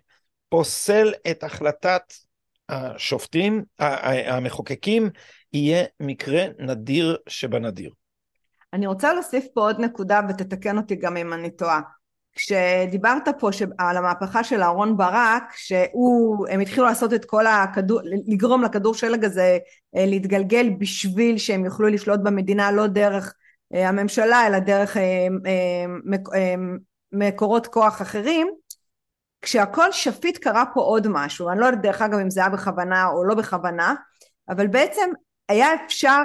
פוסל 0.48 1.12
את 1.30 1.44
החלטת 1.44 2.02
השופטים, 2.70 3.64
המחוקקים, 4.26 5.10
יהיה 5.52 5.84
מקרה 6.00 6.44
נדיר 6.58 7.16
שבנדיר. 7.28 7.90
אני 8.72 8.86
רוצה 8.86 9.14
להוסיף 9.14 9.46
פה 9.54 9.60
עוד 9.60 9.80
נקודה 9.80 10.20
ותתקן 10.28 10.76
אותי 10.76 10.96
גם 10.96 11.16
אם 11.16 11.32
אני 11.32 11.50
טועה. 11.50 11.80
כשדיברת 12.32 13.28
פה 13.38 13.50
על 13.78 13.96
המהפכה 13.96 14.44
של 14.44 14.62
אהרון 14.62 14.96
ברק, 14.96 15.42
שהם 15.56 16.60
התחילו 16.62 16.86
לעשות 16.86 17.14
את 17.14 17.24
כל 17.24 17.46
הכדור, 17.46 18.00
לגרום 18.26 18.62
לכדור 18.62 18.94
שלג 18.94 19.24
הזה 19.24 19.58
אה, 19.96 20.06
להתגלגל 20.06 20.70
בשביל 20.78 21.38
שהם 21.38 21.64
יוכלו 21.64 21.88
לשלוט 21.88 22.20
במדינה 22.20 22.72
לא 22.72 22.86
דרך 22.86 23.34
אה, 23.74 23.88
הממשלה 23.88 24.46
אלא 24.46 24.58
דרך 24.58 24.96
אה, 24.96 25.26
מקורות 27.12 27.66
כוח 27.66 28.02
אחרים, 28.02 28.48
כשהכל 29.42 29.92
שפיט 29.92 30.38
קרה 30.38 30.64
פה 30.74 30.80
עוד 30.80 31.06
משהו, 31.10 31.50
אני 31.50 31.60
לא 31.60 31.66
יודעת 31.66 31.82
דרך 31.82 32.02
אגב 32.02 32.18
אם 32.18 32.30
זה 32.30 32.40
היה 32.40 32.48
בכוונה 32.48 33.06
או 33.06 33.24
לא 33.24 33.34
בכוונה, 33.34 33.94
אבל 34.48 34.66
בעצם 34.66 35.10
היה 35.48 35.68
אפשר 35.86 36.22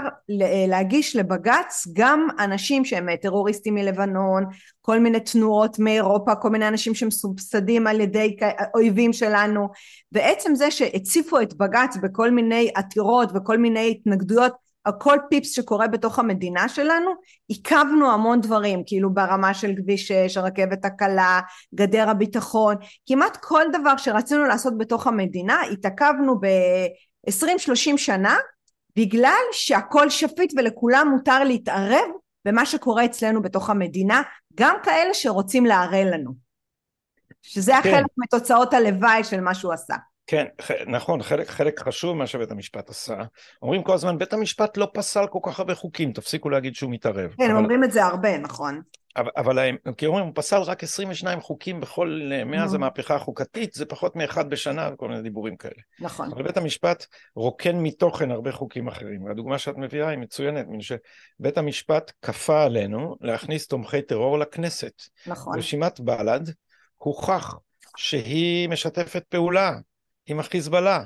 להגיש 0.67 1.15
לבג"ץ 1.15 1.87
גם 1.93 2.27
אנשים 2.39 2.85
שהם 2.85 3.15
טרוריסטים 3.15 3.75
מלבנון, 3.75 4.45
כל 4.81 4.99
מיני 4.99 5.19
תנועות 5.19 5.79
מאירופה, 5.79 6.35
כל 6.35 6.49
מיני 6.49 6.67
אנשים 6.67 6.95
שמסובסדים 6.95 7.87
על 7.87 8.01
ידי 8.01 8.37
אויבים 8.75 9.13
שלנו, 9.13 9.67
ועצם 10.11 10.55
זה 10.55 10.71
שהציפו 10.71 11.41
את 11.41 11.53
בג"ץ 11.53 11.97
בכל 12.01 12.31
מיני 12.31 12.71
עתירות 12.75 13.29
וכל 13.35 13.57
מיני 13.57 13.91
התנגדויות 13.91 14.64
כל 14.91 15.17
פיפס 15.29 15.51
שקורה 15.51 15.87
בתוך 15.87 16.19
המדינה 16.19 16.69
שלנו, 16.69 17.11
עיכבנו 17.47 18.11
המון 18.11 18.41
דברים, 18.41 18.83
כאילו 18.85 19.13
ברמה 19.13 19.53
של 19.53 19.73
כביש 19.77 20.07
6, 20.07 20.37
הרכבת 20.37 20.85
הקלה, 20.85 21.41
גדר 21.75 22.09
הביטחון, 22.09 22.75
כמעט 23.05 23.37
כל 23.41 23.63
דבר 23.73 23.97
שרצינו 23.97 24.45
לעשות 24.45 24.77
בתוך 24.77 25.07
המדינה, 25.07 25.61
התעכבנו 25.71 26.39
ב-20-30 26.39 27.97
שנה, 27.97 28.37
בגלל 28.95 29.43
שהכל 29.51 30.09
שפיט 30.09 30.53
ולכולם 30.57 31.07
מותר 31.11 31.43
להתערב 31.43 32.07
במה 32.45 32.65
שקורה 32.65 33.05
אצלנו 33.05 33.41
בתוך 33.41 33.69
המדינה, 33.69 34.21
גם 34.55 34.75
כאלה 34.83 35.13
שרוצים 35.13 35.65
לערל 35.65 36.07
לנו. 36.13 36.45
שזה 37.41 37.71
כן. 37.83 37.89
החלק 37.89 38.11
מתוצאות 38.17 38.73
הלוואי 38.73 39.23
של 39.23 39.41
מה 39.41 39.53
שהוא 39.53 39.73
עשה. 39.73 39.95
כן, 40.27 40.45
נכון, 40.87 41.23
חלק, 41.23 41.49
חלק 41.49 41.79
חשוב 41.79 42.17
מה 42.17 42.27
שבית 42.27 42.51
המשפט 42.51 42.89
עשה. 42.89 43.17
אומרים 43.61 43.83
כל 43.83 43.93
הזמן, 43.93 44.17
בית 44.17 44.33
המשפט 44.33 44.77
לא 44.77 44.87
פסל 44.93 45.27
כל 45.29 45.39
כך 45.43 45.59
הרבה 45.59 45.75
חוקים, 45.75 46.11
תפסיקו 46.11 46.49
להגיד 46.49 46.75
שהוא 46.75 46.91
מתערב. 46.91 47.33
כן, 47.37 47.51
אבל... 47.51 47.55
אומרים 47.55 47.83
את 47.83 47.91
זה 47.91 48.05
הרבה, 48.05 48.37
נכון. 48.37 48.81
אבל, 49.17 49.29
אבל 49.37 49.59
כי 49.97 50.05
אומרים, 50.05 50.25
הוא 50.25 50.31
פסל 50.35 50.61
רק 50.61 50.83
22 50.83 51.41
חוקים 51.41 51.79
בכל, 51.79 52.31
מאז 52.45 52.73
המהפכה 52.73 53.15
החוקתית, 53.15 53.73
זה 53.73 53.85
פחות 53.85 54.15
מאחד 54.15 54.49
בשנה, 54.49 54.89
וכל 54.93 55.07
מיני 55.07 55.21
דיבורים 55.21 55.57
כאלה. 55.57 55.81
נכון. 55.99 56.31
אבל 56.31 56.43
בית 56.43 56.57
המשפט 56.57 57.05
רוקן 57.35 57.75
מתוכן 57.75 58.31
הרבה 58.31 58.51
חוקים 58.51 58.87
אחרים. 58.87 59.23
והדוגמה 59.23 59.57
שאת 59.57 59.77
מביאה 59.77 60.09
היא 60.09 60.17
מצוינת, 60.17 60.65
מפני 60.67 60.81
שבית 60.83 61.57
המשפט 61.57 62.11
כפה 62.21 62.63
עלינו 62.63 63.15
להכניס 63.21 63.67
תומכי 63.67 64.01
טרור 64.01 64.39
לכנסת. 64.39 64.93
נכון. 65.27 65.57
רשימת 65.57 65.99
בל"ד 65.99 66.49
הוכח 66.97 67.55
שהיא 67.97 68.69
משתפת 68.69 69.23
פעולה 69.29 69.73
עם 70.25 70.39
החיזבאללה, 70.39 71.03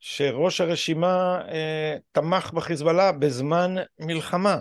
שראש 0.00 0.60
הרשימה 0.60 1.40
אה, 1.48 1.96
תמך 2.12 2.52
בחיזבאללה 2.52 3.12
בזמן 3.12 3.74
מלחמה, 3.98 4.60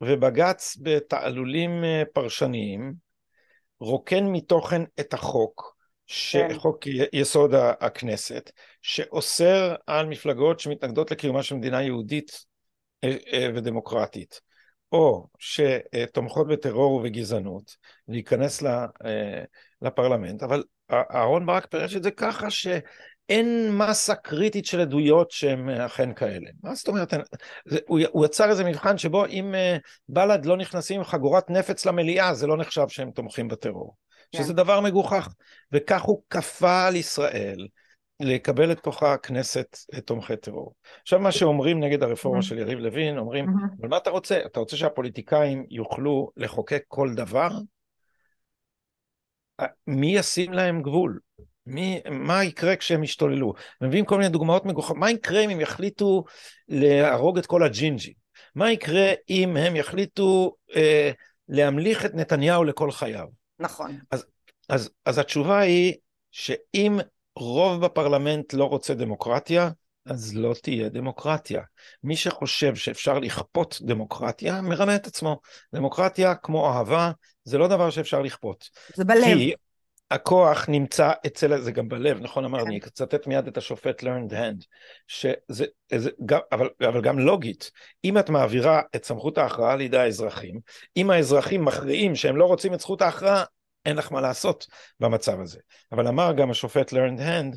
ובג"ץ 0.00 0.76
בתעלולים 0.82 1.84
אה, 1.84 2.02
פרשניים 2.12 2.94
רוקן 3.80 4.24
מתוכן 4.24 4.82
את 5.00 5.14
החוק, 5.14 5.78
כן. 6.32 6.58
חוק 6.58 6.86
יסוד 7.12 7.54
הכנסת, 7.80 8.50
שאוסר 8.82 9.74
על 9.86 10.06
מפלגות 10.06 10.60
שמתנגדות 10.60 11.10
לקיומה 11.10 11.42
של 11.42 11.54
מדינה 11.54 11.82
יהודית 11.82 12.44
אה, 13.04 13.16
אה, 13.32 13.48
ודמוקרטית, 13.54 14.40
או 14.92 15.26
שתומכות 15.38 16.48
בטרור 16.48 16.92
ובגזענות, 16.92 17.76
להיכנס 18.08 18.62
אה, 18.64 18.86
לפרלמנט, 19.82 20.42
אבל 20.42 20.62
אהרון 20.90 21.46
ברק 21.46 21.66
פירש 21.66 21.96
את 21.96 22.02
זה 22.02 22.10
ככה 22.10 22.50
שאין 22.50 23.70
מסה 23.72 24.14
קריטית 24.14 24.66
של 24.66 24.80
עדויות 24.80 25.30
שהן 25.30 25.68
אכן 25.70 26.14
כאלה. 26.14 26.50
מה 26.62 26.74
זאת 26.74 26.88
אומרת? 26.88 27.14
הוא, 27.86 28.00
הוא 28.10 28.24
יצר 28.24 28.50
איזה 28.50 28.64
מבחן 28.64 28.98
שבו 28.98 29.26
אם 29.26 29.54
אה, 29.54 29.76
בל"ד 30.08 30.46
לא 30.46 30.56
נכנסים 30.56 31.00
עם 31.00 31.04
חגורת 31.04 31.50
נפץ 31.50 31.86
למליאה, 31.86 32.34
זה 32.34 32.46
לא 32.46 32.56
נחשב 32.56 32.88
שהם 32.88 33.10
תומכים 33.10 33.48
בטרור. 33.48 33.94
כן. 34.32 34.38
שזה 34.38 34.52
דבר 34.52 34.80
מגוחך. 34.80 35.28
וכך 35.72 36.02
הוא 36.02 36.22
כפה 36.30 36.86
על 36.86 36.96
ישראל 36.96 37.66
לקבל 38.20 38.68
לתוך 38.68 39.02
הכנסת 39.02 39.76
תומכי 40.04 40.36
טרור. 40.36 40.74
עכשיו 41.02 41.20
מה 41.20 41.32
שאומרים 41.32 41.80
נגד 41.80 42.02
הרפורמה 42.02 42.38
mm-hmm. 42.38 42.42
של 42.42 42.58
יריב 42.58 42.78
לוין, 42.78 43.18
אומרים, 43.18 43.44
mm-hmm. 43.44 43.80
אבל 43.80 43.88
מה 43.88 43.96
אתה 43.96 44.10
רוצה? 44.10 44.40
אתה 44.46 44.60
רוצה 44.60 44.76
שהפוליטיקאים 44.76 45.64
יוכלו 45.70 46.30
לחוקק 46.36 46.82
כל 46.88 47.14
דבר? 47.14 47.48
מי 49.86 50.16
ישים 50.16 50.52
להם 50.52 50.82
גבול? 50.82 51.18
מי, 51.66 52.00
מה 52.10 52.44
יקרה 52.44 52.76
כשהם 52.76 53.04
ישתוללו? 53.04 53.54
מביאים 53.80 54.04
כל 54.04 54.18
מיני 54.18 54.28
דוגמאות 54.28 54.66
מגוחכות, 54.66 54.96
מה 54.96 55.10
יקרה 55.10 55.40
אם 55.40 55.50
הם 55.50 55.60
יחליטו 55.60 56.24
להרוג 56.68 57.38
את 57.38 57.46
כל 57.46 57.62
הג'ינג'י? 57.62 58.12
מה 58.54 58.72
יקרה 58.72 59.12
אם 59.30 59.56
הם 59.56 59.76
יחליטו 59.76 60.54
אה, 60.76 61.10
להמליך 61.48 62.04
את 62.04 62.14
נתניהו 62.14 62.64
לכל 62.64 62.90
חייו? 62.90 63.26
נכון. 63.58 63.98
אז, 64.10 64.26
אז, 64.68 64.90
אז 65.04 65.18
התשובה 65.18 65.58
היא 65.58 65.94
שאם 66.30 66.98
רוב 67.36 67.84
בפרלמנט 67.84 68.54
לא 68.54 68.64
רוצה 68.64 68.94
דמוקרטיה, 68.94 69.70
אז 70.08 70.36
לא 70.36 70.54
תהיה 70.62 70.88
דמוקרטיה. 70.88 71.62
מי 72.04 72.16
שחושב 72.16 72.74
שאפשר 72.74 73.18
לכפות 73.18 73.78
דמוקרטיה, 73.82 74.60
מרמה 74.62 74.96
את 74.96 75.06
עצמו. 75.06 75.40
דמוקרטיה, 75.74 76.34
כמו 76.34 76.70
אהבה, 76.70 77.10
זה 77.44 77.58
לא 77.58 77.68
דבר 77.68 77.90
שאפשר 77.90 78.22
לכפות. 78.22 78.68
זה 78.94 79.04
בלב. 79.04 79.24
כי 79.24 79.52
הכוח 80.10 80.68
נמצא 80.68 81.10
אצל, 81.26 81.60
זה 81.60 81.72
גם 81.72 81.88
בלב, 81.88 82.20
נכון 82.20 82.44
אמר, 82.44 82.62
אני 82.62 82.78
אצטט 82.78 83.26
מיד 83.26 83.46
את 83.46 83.56
השופט 83.56 84.02
learned 84.02 84.32
hand, 84.32 84.64
שזה, 85.06 85.64
זה, 85.96 86.10
גם, 86.26 86.40
אבל, 86.52 86.68
אבל 86.88 87.00
גם 87.00 87.18
לוגית, 87.18 87.70
אם 88.04 88.18
את 88.18 88.30
מעבירה 88.30 88.82
את 88.96 89.04
סמכות 89.04 89.38
ההכרעה 89.38 89.76
לידי 89.76 89.98
האזרחים, 89.98 90.60
אם 90.96 91.10
האזרחים 91.10 91.64
מכריעים 91.64 92.16
שהם 92.16 92.36
לא 92.36 92.44
רוצים 92.44 92.74
את 92.74 92.80
זכות 92.80 93.02
ההכרעה, 93.02 93.44
אין 93.86 93.96
לך 93.96 94.12
מה 94.12 94.20
לעשות 94.20 94.66
במצב 95.00 95.40
הזה. 95.40 95.58
אבל 95.92 96.08
אמר 96.08 96.32
גם 96.32 96.50
השופט 96.50 96.92
learned 96.92 97.20
hand, 97.20 97.56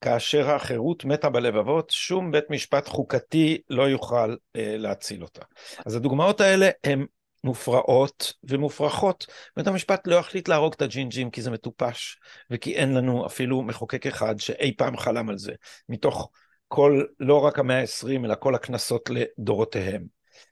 שכאשר 0.00 0.50
החירות 0.50 1.04
מתה 1.04 1.30
בלבבות, 1.30 1.90
שום 1.90 2.30
בית 2.30 2.44
משפט 2.50 2.88
חוקתי 2.88 3.58
לא 3.70 3.82
יוכל 3.82 4.36
אה, 4.56 4.76
להציל 4.76 5.22
אותה. 5.22 5.42
אז 5.86 5.94
הדוגמאות 5.94 6.40
האלה 6.40 6.70
הן 6.84 7.06
מופרעות 7.44 8.32
ומופרכות. 8.44 9.26
בית 9.56 9.66
המשפט 9.66 10.06
לא 10.06 10.16
יחליט 10.16 10.48
להרוג 10.48 10.72
את 10.76 10.82
הג'ינג'ים 10.82 11.30
כי 11.30 11.42
זה 11.42 11.50
מטופש, 11.50 12.18
וכי 12.50 12.76
אין 12.76 12.94
לנו 12.94 13.26
אפילו 13.26 13.62
מחוקק 13.62 14.06
אחד 14.06 14.38
שאי 14.38 14.76
פעם 14.76 14.96
חלם 14.96 15.28
על 15.28 15.38
זה, 15.38 15.52
מתוך 15.88 16.30
כל, 16.68 17.02
לא 17.20 17.40
רק 17.40 17.58
המאה 17.58 17.78
העשרים, 17.78 18.24
אלא 18.24 18.34
כל 18.34 18.54
הכנסות 18.54 19.10
לדורותיהם. 19.10 20.04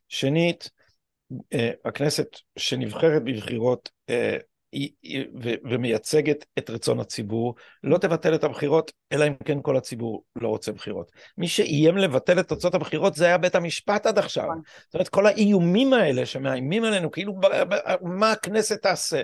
שנית, 0.08 0.70
אה, 1.52 1.70
הכנסת 1.84 2.28
שנבחרת 2.56 3.24
בבחירות 3.24 3.90
אה, 4.10 4.36
ומייצגת 5.64 6.44
את 6.58 6.70
רצון 6.70 7.00
הציבור, 7.00 7.54
לא 7.82 7.98
תבטל 7.98 8.34
את 8.34 8.44
הבחירות, 8.44 8.92
אלא 9.12 9.26
אם 9.26 9.34
כן 9.44 9.58
כל 9.62 9.76
הציבור 9.76 10.24
לא 10.36 10.48
רוצה 10.48 10.72
בחירות. 10.72 11.12
מי 11.38 11.48
שאיים 11.48 11.96
לבטל 11.96 12.40
את 12.40 12.48
תוצאות 12.48 12.74
הבחירות 12.74 13.14
זה 13.14 13.26
היה 13.26 13.38
בית 13.38 13.54
המשפט 13.54 14.06
עד 14.06 14.18
עכשיו. 14.18 14.44
נכון. 14.44 14.60
זאת 14.84 14.94
אומרת, 14.94 15.08
כל 15.08 15.26
האיומים 15.26 15.92
האלה 15.92 16.26
שמאיימים 16.26 16.84
עלינו, 16.84 17.10
כאילו, 17.10 17.40
מה 18.02 18.32
הכנסת 18.32 18.82
תעשה? 18.82 19.22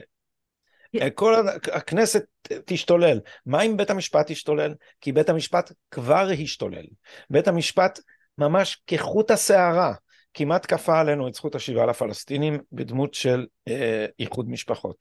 כל 1.15 1.35
הכנסת 1.73 2.25
תשתולל. 2.65 3.21
מה 3.47 3.63
אם 3.63 3.77
בית 3.77 3.91
המשפט 3.91 4.31
ישתולל? 4.31 4.75
כי 5.01 5.13
בית 5.13 5.29
המשפט 5.29 5.73
כבר 5.91 6.29
השתולל. 6.43 6.85
בית 7.31 7.49
המשפט 7.49 8.01
ממש 8.39 8.83
כחוט 8.87 9.31
השערה. 9.31 9.95
כמעט 10.35 10.67
כפה 10.67 11.01
עלינו 11.01 11.29
את 11.29 11.35
זכות 11.35 11.55
השיבה 11.55 11.87
לפלסטינים 11.87 12.59
בדמות 12.73 13.15
של 13.15 13.47
אה, 13.69 14.07
איחוד 14.19 14.51
משפחות. 14.51 14.97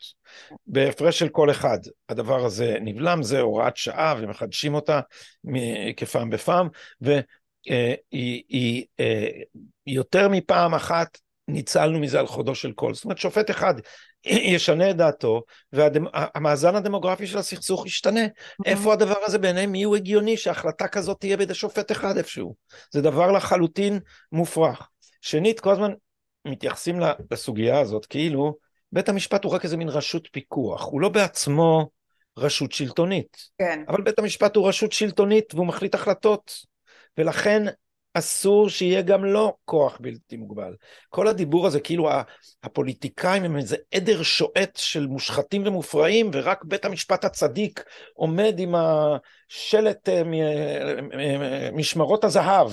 בהפרש 0.68 1.20
של 1.20 1.30
כל 1.30 1.52
אחד, 1.52 1.80
הדבר 2.10 2.46
הזה 2.46 2.78
נבלם, 2.82 3.24
זה 3.24 3.40
הוראת 3.40 3.78
שעה 3.78 4.16
ומחדשים 4.20 4.74
אותה 4.76 5.00
כפעם 5.98 6.30
בפעם, 6.30 6.68
והיא 7.02 8.86
אה, 9.00 9.06
אה, 9.06 9.28
יותר 9.88 10.30
מפעם 10.30 10.74
אחת 10.74 11.18
ניצלנו 11.48 12.00
מזה 12.00 12.20
על 12.20 12.28
חודו 12.28 12.56
של 12.56 12.72
קול. 12.72 12.94
זאת 12.94 13.04
אומרת, 13.04 13.18
שופט 13.18 13.52
אחד 13.52 13.74
ישנה 14.26 14.90
את 14.90 14.98
דעתו, 14.98 15.42
והמאזן 15.74 16.76
הדמוגרפי 16.76 17.28
של 17.28 17.38
הסכסוך 17.38 17.86
ישתנה. 17.86 18.22
איפה 18.66 18.94
הדבר 18.94 19.18
הזה 19.26 19.38
בעיניהם 19.38 19.72
מי 19.72 19.84
הוא 19.84 19.96
הגיוני 19.96 20.38
שהחלטה 20.38 20.88
כזאת 20.88 21.20
תהיה 21.20 21.38
בידי 21.38 21.54
שופט 21.54 21.92
אחד 21.92 22.18
איפשהו? 22.18 22.56
זה 22.92 23.02
דבר 23.02 23.32
לחלוטין 23.32 24.00
מופרך. 24.32 24.90
שנית, 25.24 25.60
כל 25.60 25.72
הזמן 25.72 25.94
מתייחסים 26.46 27.00
לסוגיה 27.32 27.80
הזאת 27.80 28.06
כאילו 28.06 28.58
בית 28.92 29.10
המשפט 29.10 29.44
הוא 29.44 29.54
רק 29.54 29.64
איזה 29.64 29.78
מין 29.78 29.90
רשות 29.90 30.28
פיקוח, 30.32 30.86
הוא 30.86 31.02
לא 31.02 31.10
בעצמו 31.10 31.90
רשות 32.38 32.72
שלטונית. 32.72 33.38
כן. 33.58 33.84
אבל 33.88 34.02
בית 34.02 34.20
המשפט 34.20 34.56
הוא 34.56 34.68
רשות 34.68 34.92
שלטונית 34.92 35.54
והוא 35.54 35.68
מחליט 35.68 35.96
החלטות, 35.96 36.66
ולכן 37.18 37.64
אסור 38.14 38.70
שיהיה 38.70 39.02
גם 39.02 39.26
לו 39.26 39.54
כוח 39.66 39.98
בלתי 40.02 40.38
מוגבל. 40.38 40.74
כל 41.10 41.28
הדיבור 41.28 41.68
הזה, 41.68 41.80
כאילו 41.80 42.10
הפוליטיקאים 42.64 43.44
הם 43.44 43.58
איזה 43.58 43.76
עדר 43.94 44.24
שועט 44.24 44.76
של 44.76 45.08
מושחתים 45.08 45.64
ומופרעים, 45.66 46.30
ורק 46.34 46.64
בית 46.64 46.86
המשפט 46.86 47.26
הצדיק 47.26 47.84
עומד 48.14 48.56
עם 48.58 48.76
השלט 48.76 50.10
אה, 50.10 50.22
אה, 51.14 51.70
משמרות 51.74 52.24
הזהב, 52.24 52.72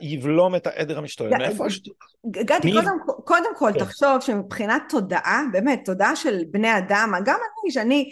ויבלום 0.00 0.54
את 0.54 0.66
העדר 0.66 0.98
המשתולל. 0.98 1.38
מאיפה 1.38 1.66
השטות? 1.66 2.16
גדי, 2.30 2.72
קודם, 2.72 2.98
קודם 3.24 3.56
כל, 3.56 3.70
כן. 3.74 3.78
תחשוב 3.78 4.20
שמבחינת 4.20 4.82
תודעה, 4.88 5.42
באמת, 5.52 5.80
תודעה 5.84 6.16
של 6.16 6.42
בני 6.50 6.78
אדם, 6.78 7.12
גם 7.24 7.38
אני, 7.64 7.70
שאני 7.72 8.10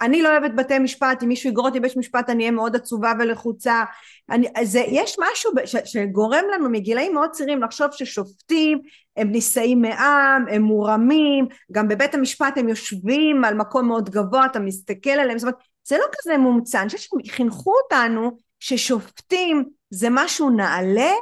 אני 0.00 0.22
לא 0.22 0.28
אוהבת 0.28 0.50
בתי 0.54 0.78
משפט, 0.78 1.22
אם 1.22 1.28
מישהו 1.28 1.50
יגרור 1.50 1.66
אותי 1.66 1.80
בבית 1.80 1.96
משפט 1.96 2.30
אני 2.30 2.42
אהיה 2.42 2.50
מאוד 2.50 2.76
עצובה 2.76 3.12
ולחוצה. 3.18 3.84
אני, 4.30 4.46
זה, 4.62 4.82
יש 4.86 5.16
משהו 5.20 5.50
ש, 5.64 5.76
שגורם 5.84 6.44
לנו 6.54 6.70
מגילאים 6.70 7.14
מאוד 7.14 7.30
צעירים 7.30 7.62
לחשוב 7.62 7.88
ששופטים 7.92 8.78
הם 9.16 9.30
נישאים 9.30 9.82
מעם, 9.82 10.44
הם 10.50 10.62
מורמים, 10.62 11.46
גם 11.72 11.88
בבית 11.88 12.14
המשפט 12.14 12.58
הם 12.58 12.68
יושבים 12.68 13.44
על 13.44 13.54
מקום 13.54 13.88
מאוד 13.88 14.10
גבוה, 14.10 14.46
אתה 14.46 14.58
מסתכל 14.58 15.10
עליהם, 15.10 15.38
זאת 15.38 15.46
אומרת, 15.48 15.64
זה 15.88 15.96
לא 15.98 16.04
כזה 16.18 16.38
מומצא, 16.38 16.80
אני 16.80 16.88
חושבת 16.88 17.24
שחינכו 17.24 17.72
אותנו 17.82 18.30
ששופטים 18.60 19.64
זה 19.90 20.08
משהו 20.10 20.50
נעלה 20.50 21.12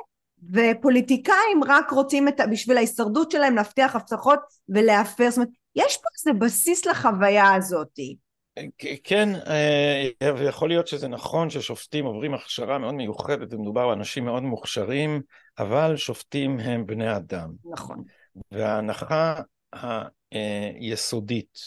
ופוליטיקאים 0.52 1.64
רק 1.66 1.90
רוצים 1.90 2.28
את, 2.28 2.40
בשביל 2.50 2.76
ההישרדות 2.76 3.30
שלהם 3.30 3.54
להבטיח 3.54 3.96
הבטחות 3.96 4.40
ולהפר, 4.68 5.30
זאת 5.30 5.36
אומרת, 5.36 5.50
יש 5.76 5.96
פה 5.96 6.08
איזה 6.18 6.38
בסיס 6.38 6.86
לחוויה 6.86 7.54
הזאתי. 7.54 8.16
כן, 9.04 9.28
אה, 9.46 10.34
ויכול 10.36 10.68
להיות 10.68 10.86
שזה 10.86 11.08
נכון 11.08 11.50
ששופטים 11.50 12.04
עוברים 12.04 12.34
הכשרה 12.34 12.78
מאוד 12.78 12.94
מיוחדת 12.94 13.52
ומדובר 13.52 13.88
באנשים 13.88 14.24
מאוד 14.24 14.42
מוכשרים, 14.42 15.22
אבל 15.58 15.96
שופטים 15.96 16.60
הם 16.60 16.86
בני 16.86 17.16
אדם. 17.16 17.52
נכון. 17.72 18.04
וההנחה 18.50 19.40
היסודית 20.80 21.58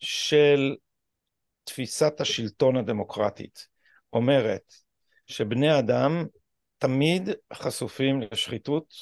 של 0.00 0.76
תפיסת 1.64 2.20
השלטון 2.20 2.76
הדמוקרטית 2.76 3.68
אומרת 4.12 4.74
שבני 5.26 5.78
אדם 5.78 6.26
תמיד 6.78 7.28
חשופים 7.52 8.20
לשחיתות 8.20 8.94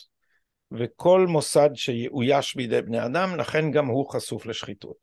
וכל 0.73 1.27
מוסד 1.27 1.71
שיאויש 1.75 2.57
בידי 2.57 2.83
בני 2.83 3.05
אדם, 3.05 3.37
לכן 3.37 3.71
גם 3.71 3.87
הוא 3.87 4.11
חשוף 4.11 4.47
לשחיתות. 4.47 4.97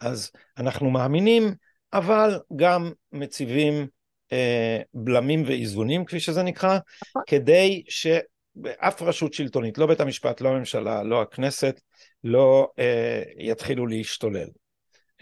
אז 0.00 0.30
אנחנו 0.58 0.90
מאמינים, 0.90 1.54
אבל 1.92 2.38
גם 2.56 2.92
מציבים 3.12 3.86
אה, 4.32 4.80
בלמים 4.94 5.42
ואיזונים, 5.46 6.04
כפי 6.04 6.20
שזה 6.20 6.42
נקרא, 6.42 6.78
נכון. 7.08 7.22
כדי 7.26 7.82
שאף 7.88 9.02
רשות 9.02 9.34
שלטונית, 9.34 9.78
לא 9.78 9.86
בית 9.86 10.00
המשפט, 10.00 10.40
לא 10.40 10.48
הממשלה, 10.48 11.02
לא 11.02 11.22
הכנסת, 11.22 11.80
לא 12.24 12.68
אה, 12.78 13.22
יתחילו 13.38 13.86
להשתולל. 13.86 14.48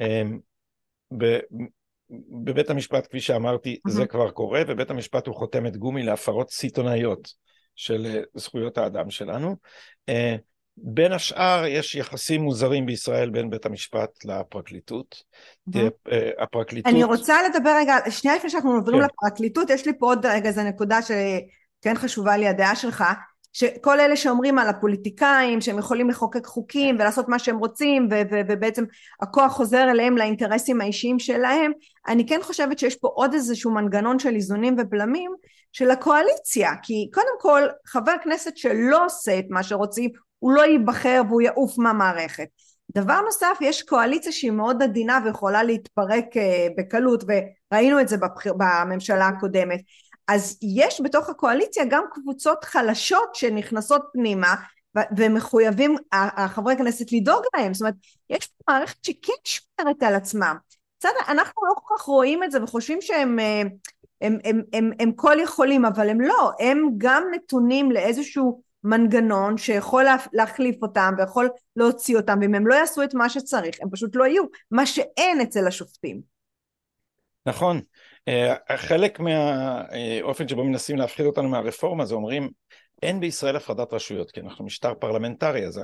אה, 0.00 0.22
ב, 1.18 1.38
בבית 2.44 2.70
המשפט, 2.70 3.06
כפי 3.06 3.20
שאמרתי, 3.20 3.74
mm-hmm. 3.74 3.90
זה 3.90 4.06
כבר 4.06 4.30
קורה, 4.30 4.62
ובית 4.68 4.90
המשפט 4.90 5.26
הוא 5.26 5.34
חותמת 5.34 5.76
גומי 5.76 6.02
להפרות 6.02 6.50
סיטונאיות. 6.50 7.32
של 7.76 8.06
אה, 8.06 8.20
זכויות 8.34 8.78
האדם 8.78 9.10
שלנו. 9.10 9.56
אה, 10.08 10.36
בין 10.76 11.12
השאר 11.12 11.66
יש 11.66 11.94
יחסים 11.94 12.42
מוזרים 12.42 12.86
בישראל 12.86 13.30
בין 13.30 13.50
בית 13.50 13.66
המשפט 13.66 14.24
לפרקליטות. 14.24 15.22
Mm-hmm. 15.70 16.12
הפרקליטות... 16.38 16.92
אני 16.92 17.04
רוצה 17.04 17.36
לדבר 17.48 17.70
רגע, 17.76 17.94
שנייה 18.10 18.36
לפני 18.36 18.50
שאנחנו 18.50 18.72
עוברים 18.72 19.00
כן. 19.00 19.04
לפרקליטות, 19.04 19.70
יש 19.70 19.86
לי 19.86 19.92
פה 19.98 20.06
עוד 20.06 20.26
רגע 20.26 20.48
איזה 20.48 20.62
נקודה 20.62 20.98
שכן 21.02 21.94
חשובה 21.94 22.36
לי 22.36 22.48
הדעה 22.48 22.76
שלך. 22.76 23.04
שכל 23.52 24.00
אלה 24.00 24.16
שאומרים 24.16 24.58
על 24.58 24.68
הפוליטיקאים 24.68 25.60
שהם 25.60 25.78
יכולים 25.78 26.10
לחוקק 26.10 26.46
חוקים 26.46 26.94
ולעשות 26.94 27.28
מה 27.28 27.38
שהם 27.38 27.58
רוצים 27.58 28.08
ו- 28.10 28.22
ו- 28.30 28.40
ובעצם 28.48 28.84
הכוח 29.22 29.52
חוזר 29.52 29.90
אליהם 29.90 30.16
לאינטרסים 30.16 30.80
האישיים 30.80 31.18
שלהם 31.18 31.72
אני 32.08 32.26
כן 32.26 32.40
חושבת 32.42 32.78
שיש 32.78 32.96
פה 32.96 33.08
עוד 33.08 33.34
איזשהו 33.34 33.70
מנגנון 33.70 34.18
של 34.18 34.34
איזונים 34.34 34.76
ובלמים 34.78 35.30
של 35.72 35.90
הקואליציה 35.90 36.72
כי 36.82 37.10
קודם 37.14 37.34
כל 37.40 37.62
חבר 37.86 38.14
כנסת 38.24 38.56
שלא 38.56 39.04
עושה 39.04 39.38
את 39.38 39.44
מה 39.50 39.62
שרוצים 39.62 40.10
הוא 40.38 40.52
לא 40.52 40.62
ייבחר 40.62 41.22
והוא 41.28 41.42
יעוף 41.42 41.78
מהמערכת. 41.78 42.48
דבר 42.94 43.20
נוסף 43.20 43.58
יש 43.60 43.82
קואליציה 43.82 44.32
שהיא 44.32 44.50
מאוד 44.50 44.82
עדינה 44.82 45.18
ויכולה 45.24 45.62
להתפרק 45.62 46.36
אה, 46.36 46.66
בקלות 46.78 47.24
וראינו 47.72 48.00
את 48.00 48.08
זה 48.08 48.16
בבחיר, 48.16 48.54
בממשלה 48.56 49.26
הקודמת. 49.26 49.80
אז 50.28 50.58
יש 50.62 51.00
בתוך 51.00 51.28
הקואליציה 51.28 51.84
גם 51.88 52.04
קבוצות 52.12 52.64
חלשות 52.64 53.34
שנכנסות 53.34 54.02
פנימה 54.12 54.54
ומחויבים 55.16 55.96
החברי 56.12 56.76
כנסת 56.76 57.12
לדאוג 57.12 57.42
להם, 57.56 57.74
זאת 57.74 57.80
אומרת 57.80 57.94
יש 58.30 58.46
פה 58.46 58.72
מערכת 58.72 59.04
שכן 59.04 59.32
שומרת 59.44 60.02
על 60.02 60.14
עצמם. 60.14 60.56
בסדר, 60.98 61.20
אנחנו 61.28 61.66
לא 61.66 61.74
כל 61.74 61.94
כך 61.96 62.02
רואים 62.02 62.44
את 62.44 62.50
זה 62.50 62.62
וחושבים 62.62 63.00
שהם 63.00 63.38
הם, 64.20 64.38
הם, 64.44 64.62
הם, 64.72 64.90
הם, 65.00 65.12
כל 65.12 65.36
יכולים, 65.42 65.84
אבל 65.84 66.08
הם 66.08 66.20
לא, 66.20 66.50
הם 66.60 66.88
גם 66.98 67.22
נתונים 67.34 67.92
לאיזשהו 67.92 68.62
מנגנון 68.84 69.58
שיכול 69.58 70.04
להחליף 70.32 70.82
אותם 70.82 71.14
ויכול 71.18 71.48
להוציא 71.76 72.16
אותם, 72.16 72.38
ואם 72.40 72.54
הם 72.54 72.66
לא 72.66 72.74
יעשו 72.74 73.02
את 73.02 73.14
מה 73.14 73.28
שצריך, 73.28 73.76
הם 73.82 73.90
פשוט 73.90 74.16
לא 74.16 74.24
יהיו, 74.24 74.44
מה 74.70 74.86
שאין 74.86 75.40
אצל 75.40 75.66
השופטים. 75.66 76.20
נכון. 77.46 77.80
אה, 78.28 78.54
חלק 78.76 79.20
מהאופן 79.20 80.48
שבו 80.48 80.64
מנסים 80.64 80.96
להפחיד 80.96 81.26
אותנו 81.26 81.48
מהרפורמה 81.48 82.06
זה 82.06 82.14
אומרים 82.14 82.50
אין 83.02 83.20
בישראל 83.20 83.56
הפרדת 83.56 83.92
רשויות 83.92 84.30
כי 84.30 84.40
אנחנו 84.40 84.64
משטר 84.64 84.94
פרלמנטרי 84.94 85.66
אז 85.66 85.80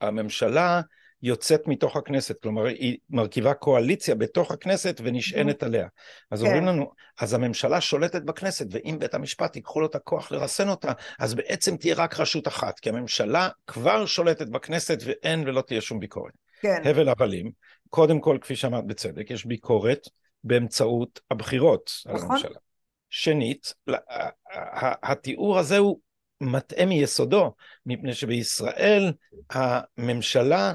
הממשלה 0.00 0.80
יוצאת 1.24 1.68
מתוך 1.68 1.96
הכנסת, 1.96 2.42
כלומר 2.42 2.64
היא 2.64 2.98
מרכיבה 3.10 3.54
קואליציה 3.54 4.14
בתוך 4.14 4.50
הכנסת 4.50 5.00
ונשענת 5.04 5.62
mm-hmm. 5.62 5.66
עליה. 5.66 5.86
אז 6.30 6.40
כן. 6.40 6.46
אומרים 6.46 6.66
לנו, 6.66 6.90
אז 7.20 7.34
הממשלה 7.34 7.80
שולטת 7.80 8.22
בכנסת, 8.22 8.66
ואם 8.70 8.96
בית 8.98 9.14
המשפט 9.14 9.56
ייקחו 9.56 9.80
לו 9.80 9.86
את 9.86 9.94
הכוח 9.94 10.32
לרסן 10.32 10.68
אותה, 10.68 10.92
אז 11.18 11.34
בעצם 11.34 11.76
תהיה 11.76 11.94
רק 11.94 12.20
רשות 12.20 12.48
אחת, 12.48 12.80
כי 12.80 12.88
הממשלה 12.88 13.48
כבר 13.66 14.06
שולטת 14.06 14.48
בכנסת 14.48 14.98
ואין 15.04 15.48
ולא 15.48 15.60
תהיה 15.60 15.80
שום 15.80 16.00
ביקורת. 16.00 16.32
כן. 16.60 16.82
הבל 16.84 17.08
הבלים, 17.08 17.50
קודם 17.90 18.20
כל, 18.20 18.38
כפי 18.40 18.56
שאמרת 18.56 18.86
בצדק, 18.86 19.30
יש 19.30 19.46
ביקורת 19.46 20.08
באמצעות 20.44 21.20
הבחירות 21.30 21.90
נכון. 22.06 22.20
על 22.20 22.30
הממשלה. 22.30 22.58
שנית, 23.10 23.74
התיאור 25.02 25.58
הזה 25.58 25.78
הוא 25.78 26.00
מטעה 26.40 26.86
מיסודו, 26.86 27.54
מפני 27.86 28.14
שבישראל 28.14 29.12
הממשלה 29.50 30.72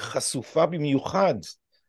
חשופה 0.00 0.66
במיוחד 0.66 1.34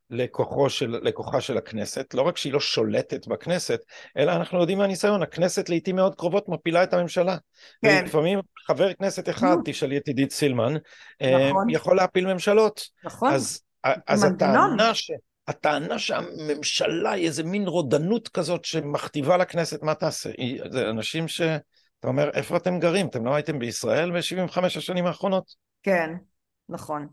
לכוחו 0.10 0.70
של, 0.70 1.00
לכוחה 1.04 1.42
של 1.42 1.58
הכנסת, 1.58 2.14
לא 2.14 2.22
רק 2.22 2.38
שהיא 2.38 2.54
לא 2.54 2.60
שולטת 2.60 3.28
בכנסת, 3.28 3.80
אלא 4.18 4.32
אנחנו 4.32 4.60
יודעים 4.60 4.78
מהניסיון, 4.78 5.24
הכנסת 5.24 5.70
לעיתים 5.70 5.96
מאוד 5.96 6.16
קרובות 6.16 6.50
מפילה 6.50 6.84
את 6.84 6.94
הממשלה. 6.94 7.38
כן. 7.82 8.06
לפעמים 8.06 8.40
חבר 8.68 8.94
כנסת 8.94 9.30
אחד, 9.30 9.56
תשאלי 9.66 9.98
את 9.98 10.08
עידית 10.08 10.32
סילמן, 10.32 10.74
אה, 11.22 11.50
נכון. 11.50 11.70
יכול 11.70 11.96
להפיל 11.98 12.34
ממשלות. 12.34 12.82
נכון. 13.04 13.34
אז, 13.34 13.62
אז 14.08 14.24
הטענה 14.24 14.96
ש... 14.96 15.12
הטענה 15.48 16.00
שהממשלה 16.00 17.12
היא 17.12 17.28
איזה 17.28 17.44
מין 17.44 17.68
רודנות 17.68 18.28
כזאת 18.28 18.66
שמכתיבה 18.66 19.38
לכנסת 19.38 19.84
מה 19.84 19.96
תעשה, 19.96 20.30
זה 20.72 20.90
אנשים 20.90 21.28
ש... 21.28 21.42
אתה 22.00 22.08
אומר, 22.08 22.30
איפה 22.34 22.58
אתם 22.58 22.80
גרים? 22.80 23.08
אתם 23.08 23.26
לא 23.26 23.36
הייתם 23.36 23.60
בישראל 23.60 24.12
ב-75 24.12 24.66
השנים 24.66 25.06
האחרונות? 25.06 25.44
כן. 25.84 26.10
נכון. 26.70 27.08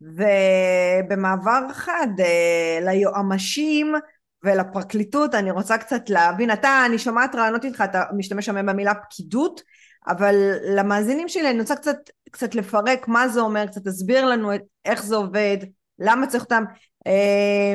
ובמעבר 0.00 1.66
חד 1.72 2.08
אה, 2.20 2.78
ליועמ"שים 2.82 3.94
ולפרקליטות, 4.42 5.34
אני 5.34 5.50
רוצה 5.50 5.78
קצת 5.78 6.10
להבין, 6.10 6.50
אתה, 6.50 6.82
אני 6.86 6.98
שומעת 6.98 7.34
רעיונות 7.34 7.64
איתך, 7.64 7.80
אתה 7.80 8.02
משתמש 8.16 8.46
שם 8.46 8.66
במילה 8.66 8.94
פקידות, 8.94 9.62
אבל 10.08 10.34
למאזינים 10.76 11.28
שלי 11.28 11.50
אני 11.50 11.60
רוצה 11.60 11.76
קצת, 11.76 11.96
קצת 12.30 12.54
לפרק 12.54 13.08
מה 13.08 13.28
זה 13.28 13.40
אומר, 13.40 13.66
קצת 13.66 13.84
תסביר 13.84 14.26
לנו 14.26 14.54
את, 14.54 14.62
איך 14.84 15.04
זה 15.04 15.16
עובד, 15.16 15.56
למה 15.98 16.26
צריך 16.26 16.44
אותם, 16.44 16.64
אה, 17.06 17.74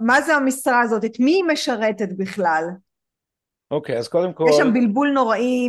מה 0.00 0.20
זה 0.20 0.34
המשרה 0.34 0.80
הזאת, 0.80 1.04
את 1.04 1.20
מי 1.20 1.30
היא 1.30 1.44
משרתת 1.44 2.08
בכלל? 2.18 2.64
אוקיי, 3.70 3.94
okay, 3.94 3.98
אז 3.98 4.08
קודם 4.08 4.32
כל... 4.32 4.44
יש 4.48 4.56
שם 4.56 4.72
בלבול 4.72 5.10
נוראי 5.10 5.68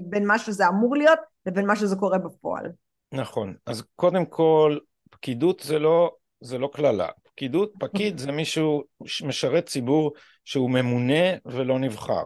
בין 0.00 0.26
מה 0.26 0.38
שזה 0.38 0.68
אמור 0.68 0.96
להיות 0.96 1.18
לבין 1.46 1.66
מה 1.66 1.76
שזה 1.76 1.96
קורה 1.96 2.18
בפועל. 2.18 2.70
נכון. 3.14 3.54
אז 3.66 3.82
קודם 3.96 4.26
כל, 4.26 4.78
פקידות 5.10 5.60
זה 5.60 5.78
לא, 5.78 6.14
זה 6.40 6.58
לא 6.58 6.70
קללה. 6.72 7.08
פקידות, 7.22 7.72
פקיד 7.78 8.18
זה 8.18 8.32
מישהו 8.32 8.84
משרת 9.24 9.66
ציבור 9.66 10.12
שהוא 10.44 10.70
ממונה 10.70 11.36
ולא 11.44 11.78
נבחר. 11.78 12.24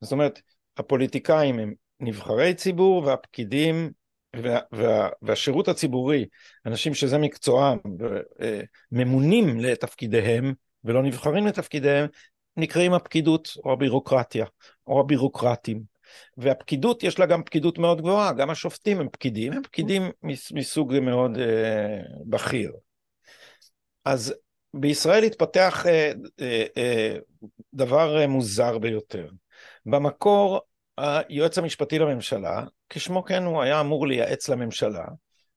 זאת 0.00 0.12
אומרת, 0.12 0.40
הפוליטיקאים 0.76 1.58
הם 1.58 1.74
נבחרי 2.00 2.54
ציבור 2.54 3.04
והפקידים 3.04 3.90
וה, 4.42 4.58
וה, 4.72 5.08
והשירות 5.22 5.68
הציבורי, 5.68 6.26
אנשים 6.66 6.94
שזה 6.94 7.18
מקצועם, 7.18 7.78
אה, 8.40 8.60
ממונים 8.92 9.60
לתפקידיהם 9.60 10.54
ולא 10.84 11.02
נבחרים 11.02 11.46
לתפקידיהם, 11.46 12.06
נקראים 12.56 12.92
הפקידות 12.92 13.48
או 13.64 13.72
הבירוקרטיה 13.72 14.46
או 14.86 15.00
הבירוקרטים. 15.00 15.93
והפקידות 16.36 17.02
יש 17.02 17.18
לה 17.18 17.26
גם 17.26 17.42
פקידות 17.42 17.78
מאוד 17.78 18.00
גבוהה, 18.00 18.32
גם 18.32 18.50
השופטים 18.50 19.00
הם 19.00 19.08
פקידים, 19.08 19.52
הם 19.52 19.62
פקידים 19.62 20.02
מסוג 20.52 20.98
מאוד 20.98 21.38
אה, 21.38 22.00
בכיר. 22.26 22.72
אז 24.04 24.34
בישראל 24.74 25.24
התפתח 25.24 25.86
אה, 25.86 26.12
אה, 26.40 26.64
אה, 26.76 27.16
דבר 27.74 28.20
אה, 28.20 28.26
מוזר 28.26 28.78
ביותר. 28.78 29.28
במקור 29.86 30.60
היועץ 30.98 31.58
המשפטי 31.58 31.98
לממשלה, 31.98 32.64
כשמו 32.88 33.24
כן 33.24 33.42
הוא 33.42 33.62
היה 33.62 33.80
אמור 33.80 34.06
לייעץ 34.06 34.48
לממשלה 34.48 35.04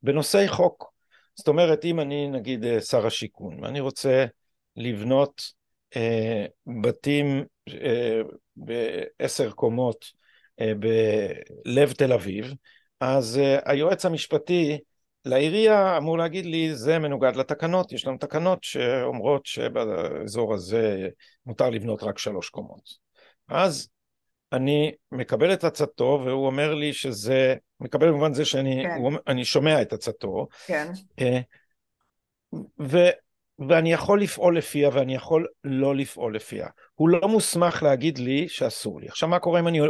בנושאי 0.04 0.48
חוק. 0.48 0.92
זאת 1.36 1.48
אומרת, 1.48 1.86
אם 1.86 2.00
אני 2.00 2.28
נגיד 2.28 2.66
אה, 2.66 2.82
שר 2.82 3.08
השיכון, 3.08 3.64
ואני 3.64 3.80
רוצה 3.80 4.26
לבנות 4.76 5.42
אה, 5.96 6.46
בתים 6.82 7.46
אה, 7.70 8.22
בעשר 8.56 9.52
קומות 9.52 10.06
בלב 10.60 11.92
תל 11.92 12.14
אביב, 12.14 12.54
אז 13.00 13.38
אה, 13.38 13.60
היועץ 13.66 14.06
המשפטי 14.06 14.78
לעירייה 15.26 15.98
אמור 15.98 16.18
להגיד 16.18 16.46
לי 16.46 16.76
זה 16.76 17.00
מנוגד 17.00 17.36
לתקנות, 17.36 17.92
יש 17.92 18.08
לנו 18.08 18.18
תקנות 18.18 18.64
שאומרות 18.64 19.46
שבאזור 19.46 20.54
הזה 20.54 21.08
מותר 21.46 21.70
לבנות 21.70 22.04
רק 22.04 22.18
שלוש 22.18 22.50
קומות. 22.50 22.82
אז 23.48 23.90
אני 24.54 24.92
מקבל 25.12 25.54
את 25.54 25.64
עצתו 25.64 26.22
והוא 26.26 26.46
אומר 26.46 26.74
לי 26.74 26.94
שזה, 26.94 27.56
מקבל 27.80 28.08
במובן 28.08 28.34
זה 28.34 28.46
שאני 28.46 28.84
כן. 29.26 29.44
שומע 29.44 29.82
את 29.82 29.94
עצתו. 29.94 30.48
כן. 30.68 30.92
אה, 31.20 31.40
ו, 32.80 32.98
ואני 33.70 33.94
יכול 33.94 34.22
לפעול 34.22 34.58
לפיה 34.58 34.90
ואני 34.94 35.16
יכול 35.16 35.48
לא 35.64 35.96
לפעול 35.96 36.36
לפיה. 36.36 36.68
הוא 36.96 37.10
לא 37.10 37.28
מוסמך 37.28 37.84
להגיד 37.84 38.18
לי 38.18 38.48
שאסור 38.50 39.02
לי. 39.02 39.08
עכשיו 39.08 39.30
מה 39.30 39.40
קורה 39.40 39.60
אם 39.60 39.68
אני 39.68 39.82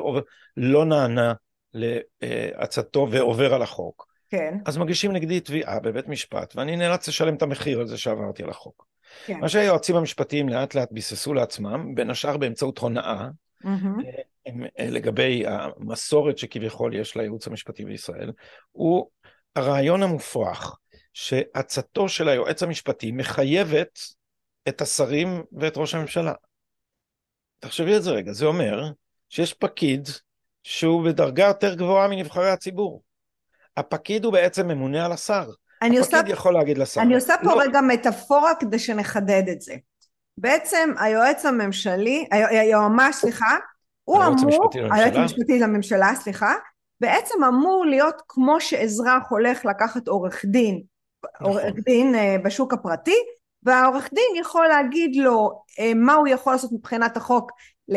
לא 0.58 0.86
נענה 0.86 1.34
לעצתו 1.74 3.08
ועובר 3.12 3.54
על 3.54 3.62
החוק? 3.62 4.08
כן. 4.30 4.58
אז 4.66 4.78
מגישים 4.78 5.12
נגדי 5.12 5.40
תביעה 5.40 5.80
בבית 5.80 6.08
משפט 6.08 6.56
ואני 6.56 6.76
נאלץ 6.76 7.08
לשלם 7.08 7.36
את 7.36 7.42
המחיר 7.42 7.80
על 7.80 7.88
זה 7.88 7.98
שעברתי 7.98 8.44
על 8.44 8.50
החוק. 8.50 8.86
כן. 9.26 9.40
מה 9.40 9.50
שהיועצים 9.50 9.96
המשפטיים 9.96 10.50
לאט 10.50 10.76
לאט 10.76 10.92
ביססו 10.92 11.34
לעצמם, 11.34 11.96
בין 11.96 12.10
השאר 12.10 12.38
באמצעות 12.38 12.78
הונאה, 12.78 13.28
mm-hmm. 13.64 13.68
לגבי 14.80 15.44
המסורת 15.48 16.38
שכביכול 16.38 16.96
יש 16.96 17.18
לייעוץ 17.18 17.48
המשפטי 17.48 17.86
בישראל, 17.86 18.32
הוא 18.72 19.10
הרעיון 19.56 20.04
המופרך 20.04 20.78
שעצתו 21.20 22.10
של 22.10 22.30
היועץ 22.30 22.64
המשפטי 22.64 23.12
מחייבת 23.12 24.00
את 24.68 24.82
השרים 24.82 25.44
ואת 25.52 25.78
ראש 25.78 25.96
הממשלה. 25.96 26.34
תחשבי 27.60 27.96
על 27.96 28.02
זה 28.02 28.12
רגע, 28.12 28.34
זה 28.34 28.46
אומר 28.46 28.92
שיש 29.30 29.54
פקיד 29.54 30.10
שהוא 30.64 31.06
בדרגה 31.06 31.46
יותר 31.46 31.76
גבוהה 31.76 32.08
מנבחרי 32.08 32.50
הציבור. 32.50 33.02
הפקיד 33.78 34.26
הוא 34.26 34.34
בעצם 34.34 34.68
ממונה 34.68 35.06
על 35.06 35.12
השר. 35.12 35.50
הפקיד 35.82 36.00
עושה, 36.00 36.22
יכול 36.28 36.54
להגיד 36.54 36.78
לשר. 36.78 37.02
אני 37.02 37.16
עושה 37.16 37.36
פה 37.44 37.56
לא. 37.56 37.62
רגע 37.62 37.82
מטאפורה 37.82 38.56
כדי 38.60 38.80
שנחדד 38.80 39.44
את 39.52 39.62
זה. 39.62 39.76
בעצם 40.38 40.94
היועץ 41.00 41.46
הממשלי, 41.46 42.28
היועמ"ש, 42.32 43.16
סליחה, 43.16 43.58
הוא 44.04 44.24
אמור, 44.24 44.70
היועץ 44.92 45.16
המשפטי 45.16 45.60
לממשלה, 45.60 46.16
סליחה, 46.16 46.54
בעצם 47.02 47.44
אמור 47.44 47.86
להיות 47.86 48.22
כמו 48.28 48.62
שאזרח 48.62 49.24
הולך 49.30 49.66
לקחת 49.66 50.08
עורך 50.08 50.46
דין 50.46 50.84
נכון. 51.42 51.48
עורך 51.48 51.74
דין 51.86 52.16
אה, 52.16 52.36
בשוק 52.44 52.74
הפרטי 52.74 53.18
והעורך 53.64 54.10
דין 54.14 54.42
יכול 54.42 54.68
להגיד 54.68 55.16
לו 55.16 55.62
אה, 55.80 55.92
מה 55.96 56.14
הוא 56.14 56.28
יכול 56.28 56.54
לעשות 56.54 56.72
מבחינת 56.72 57.18
החוק 57.18 57.52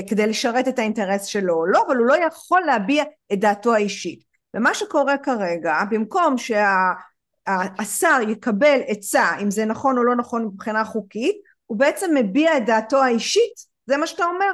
כדי 0.09 0.27
לשרת 0.27 0.69
את 0.69 0.79
האינטרס 0.79 1.25
שלו 1.25 1.55
או 1.55 1.67
לא, 1.67 1.83
אבל 1.87 1.97
הוא 1.97 2.07
לא 2.07 2.17
יכול 2.27 2.61
להביע 2.61 3.05
את 3.33 3.41
דעתו 3.41 3.75
האישית. 3.75 4.31
ומה 4.55 4.75
שקורה 4.75 5.19
כרגע, 5.19 5.79
במקום 5.91 6.35
שהשר 6.39 8.19
יקבל 8.29 8.81
עצה 8.87 9.39
אם 9.43 9.51
זה 9.51 9.65
נכון 9.65 9.99
או 9.99 10.05
לא 10.05 10.17
נכון 10.17 10.45
מבחינה 10.45 10.85
חוקית, 10.85 11.37
הוא 11.67 11.79
בעצם 11.79 12.11
מביע 12.15 12.57
את 12.57 12.67
דעתו 12.67 13.03
האישית, 13.03 13.55
זה 13.87 13.97
מה 13.97 14.07
שאתה 14.07 14.25
אומר. 14.25 14.53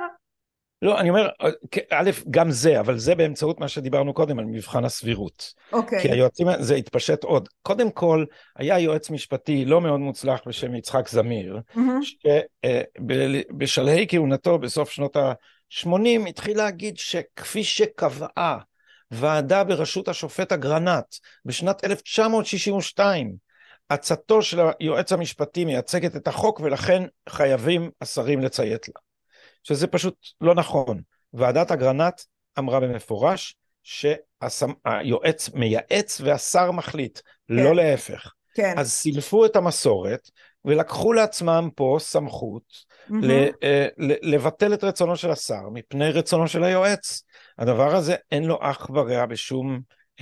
לא, 0.86 1.00
אני 1.00 1.10
אומר, 1.10 1.28
א', 1.90 2.10
גם 2.30 2.50
זה, 2.50 2.80
אבל 2.80 2.98
זה 2.98 3.14
באמצעות 3.14 3.60
מה 3.60 3.68
שדיברנו 3.68 4.14
קודם 4.14 4.38
על 4.38 4.44
מבחן 4.44 4.84
הסבירות. 4.84 5.54
אוקיי. 5.72 6.02
כי 6.02 6.10
היועצים, 6.10 6.46
זה 6.58 6.74
התפשט 6.74 7.24
עוד. 7.24 7.48
קודם 7.62 7.90
כל, 7.90 8.24
היה 8.56 8.78
יועץ 8.78 9.10
משפטי 9.10 9.64
לא 9.64 9.80
מאוד 9.80 10.00
מוצלח 10.00 10.40
בשם 10.46 10.74
יצחק 10.74 11.08
זמיר, 11.08 11.58
mm-hmm. 11.76 11.80
שבשלהי 13.00 14.06
כהונתו 14.08 14.58
בסוף 14.58 14.90
שנות 14.90 15.16
ה-80 15.16 16.28
התחיל 16.28 16.56
להגיד 16.56 16.98
שכפי 16.98 17.64
שקבעה 17.64 18.58
ועדה 19.10 19.64
בראשות 19.64 20.08
השופט 20.08 20.52
אגרנט 20.52 21.14
בשנת 21.44 21.84
1962, 21.84 23.36
עצתו 23.88 24.42
של 24.42 24.60
היועץ 24.80 25.12
המשפטי 25.12 25.64
מייצגת 25.64 26.16
את 26.16 26.28
החוק 26.28 26.60
ולכן 26.60 27.02
חייבים 27.28 27.90
השרים 28.00 28.40
לציית 28.40 28.88
לה. 28.88 29.05
שזה 29.68 29.86
פשוט 29.86 30.14
לא 30.40 30.54
נכון. 30.54 31.00
ועדת 31.32 31.70
אגרנט 31.70 32.20
אמרה 32.58 32.80
במפורש 32.80 33.56
שהיועץ 33.82 35.50
מייעץ 35.54 36.20
והשר 36.20 36.70
מחליט, 36.70 37.18
כן. 37.48 37.54
לא 37.54 37.74
להפך. 37.74 38.32
כן. 38.54 38.74
אז 38.78 38.92
סילפו 38.92 39.46
את 39.46 39.56
המסורת, 39.56 40.30
ולקחו 40.64 41.12
לעצמם 41.12 41.68
פה 41.74 41.96
סמכות 42.00 42.62
mm-hmm. 43.10 43.14
לבטל 44.22 44.74
את 44.74 44.84
רצונו 44.84 45.16
של 45.16 45.30
השר 45.30 45.68
מפני 45.72 46.10
רצונו 46.10 46.48
של 46.48 46.64
היועץ. 46.64 47.22
הדבר 47.58 47.96
הזה 47.96 48.16
אין 48.32 48.44
לו 48.44 48.58
אח 48.60 48.90
ורע 48.94 49.26
בשום 49.26 49.80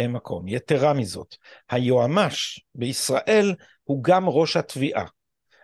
מקום. 0.09 0.49
יתרה 0.49 0.93
מזאת, 0.93 1.37
היועמ"ש 1.71 2.61
בישראל 2.75 3.55
הוא 3.85 4.05
גם 4.05 4.29
ראש 4.29 4.57
התביעה. 4.57 5.05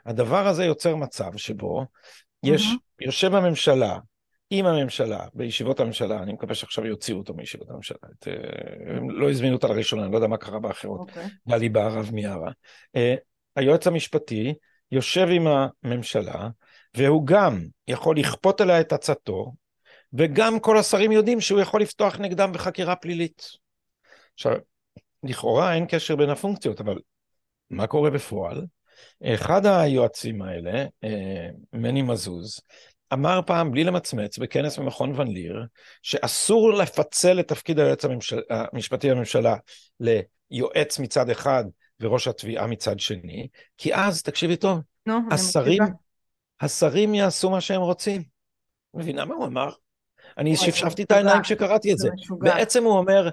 הדבר 0.07 0.47
הזה 0.47 0.64
יוצר 0.64 0.97
מצב 0.97 1.37
שבו 1.37 1.87
יש, 2.42 2.66
mm-hmm. 2.66 3.05
יושב 3.05 3.35
הממשלה 3.35 3.98
עם 4.50 4.66
הממשלה, 4.66 5.26
בישיבות 5.35 5.81
הממשלה, 5.81 6.22
אני 6.22 6.33
מקווה 6.33 6.55
שעכשיו 6.55 6.87
יוציאו 6.87 7.18
אותו 7.18 7.35
מישיבות 7.35 7.70
הממשלה, 7.70 7.98
את, 8.18 8.29
אה, 8.29 8.96
הם 8.96 9.11
לא 9.11 9.31
הזמינו 9.31 9.55
אותה 9.55 9.68
לראשונה, 9.68 10.05
אני 10.05 10.12
לא 10.12 10.16
יודע 10.16 10.29
מה 10.29 10.37
קרה 10.37 10.59
באחרות, 10.59 11.11
okay. 11.11 11.20
גלי 11.48 11.68
בהרב 11.68 12.11
מיארה. 12.12 12.50
Uh, 12.96 13.00
היועץ 13.57 13.87
המשפטי 13.87 14.55
יושב 14.92 15.26
עם 15.31 15.46
הממשלה, 15.46 16.48
והוא 16.96 17.26
גם 17.26 17.66
יכול 17.88 18.18
לכפות 18.18 18.61
עליה 18.61 18.81
את 18.81 18.92
עצתו, 18.92 19.53
וגם 20.12 20.61
כל 20.61 20.79
השרים 20.79 21.12
יודעים 21.12 21.40
שהוא 21.40 21.61
יכול 21.61 21.83
לפתוח 21.83 22.20
נגדם 22.20 22.53
בחקירה 22.53 22.96
פלילית. 22.96 23.42
עכשיו, 24.35 24.53
לכאורה 25.22 25.74
אין 25.74 25.87
קשר 25.87 26.16
בין 26.16 26.31
הפונקציות, 26.31 26.81
אבל 26.81 26.98
מה 27.70 27.87
קורה 27.87 28.11
בפועל? 28.11 28.66
אחד 29.25 29.67
היועצים 29.67 30.43
האלה, 30.43 30.85
אה, 31.05 31.49
מני 31.73 32.03
מזוז, 32.03 32.61
אמר 33.13 33.41
פעם 33.47 33.71
בלי 33.71 33.85
למצמץ 33.85 34.39
בכנס 34.39 34.79
במכון 34.79 35.21
ון 35.21 35.27
ליר, 35.27 35.65
שאסור 36.03 36.73
לפצל 36.73 37.41
את 37.41 37.49
תפקיד 37.49 37.79
היועץ 37.79 38.05
הממשל... 38.05 38.41
המשפטי 38.51 39.11
לממשלה 39.11 39.57
ליועץ 40.01 40.99
מצד 40.99 41.31
אחד 41.31 41.65
וראש 42.01 42.29
התביעה 42.29 42.67
מצד 42.67 43.01
שני, 43.01 43.49
כי 43.79 43.95
אז, 43.95 44.23
תקשיבי 44.23 44.57
טוב, 44.57 44.81
no, 45.09 45.13
השרים, 45.31 45.83
השרים 46.61 47.15
יעשו 47.15 47.51
מה 47.51 47.61
שהם 47.61 47.81
רוצים. 47.81 48.23
מבינה 48.95 49.25
מה 49.25 49.35
הוא 49.35 49.47
אמר? 49.47 49.71
אני 50.39 50.57
שפשפתי 50.57 51.03
את 51.03 51.11
העיניים 51.11 51.43
כשקראתי 51.43 51.93
את 51.93 51.99
זה. 51.99 52.09
בעצם 52.39 52.85
הוא 52.85 52.99
אומר, 52.99 53.29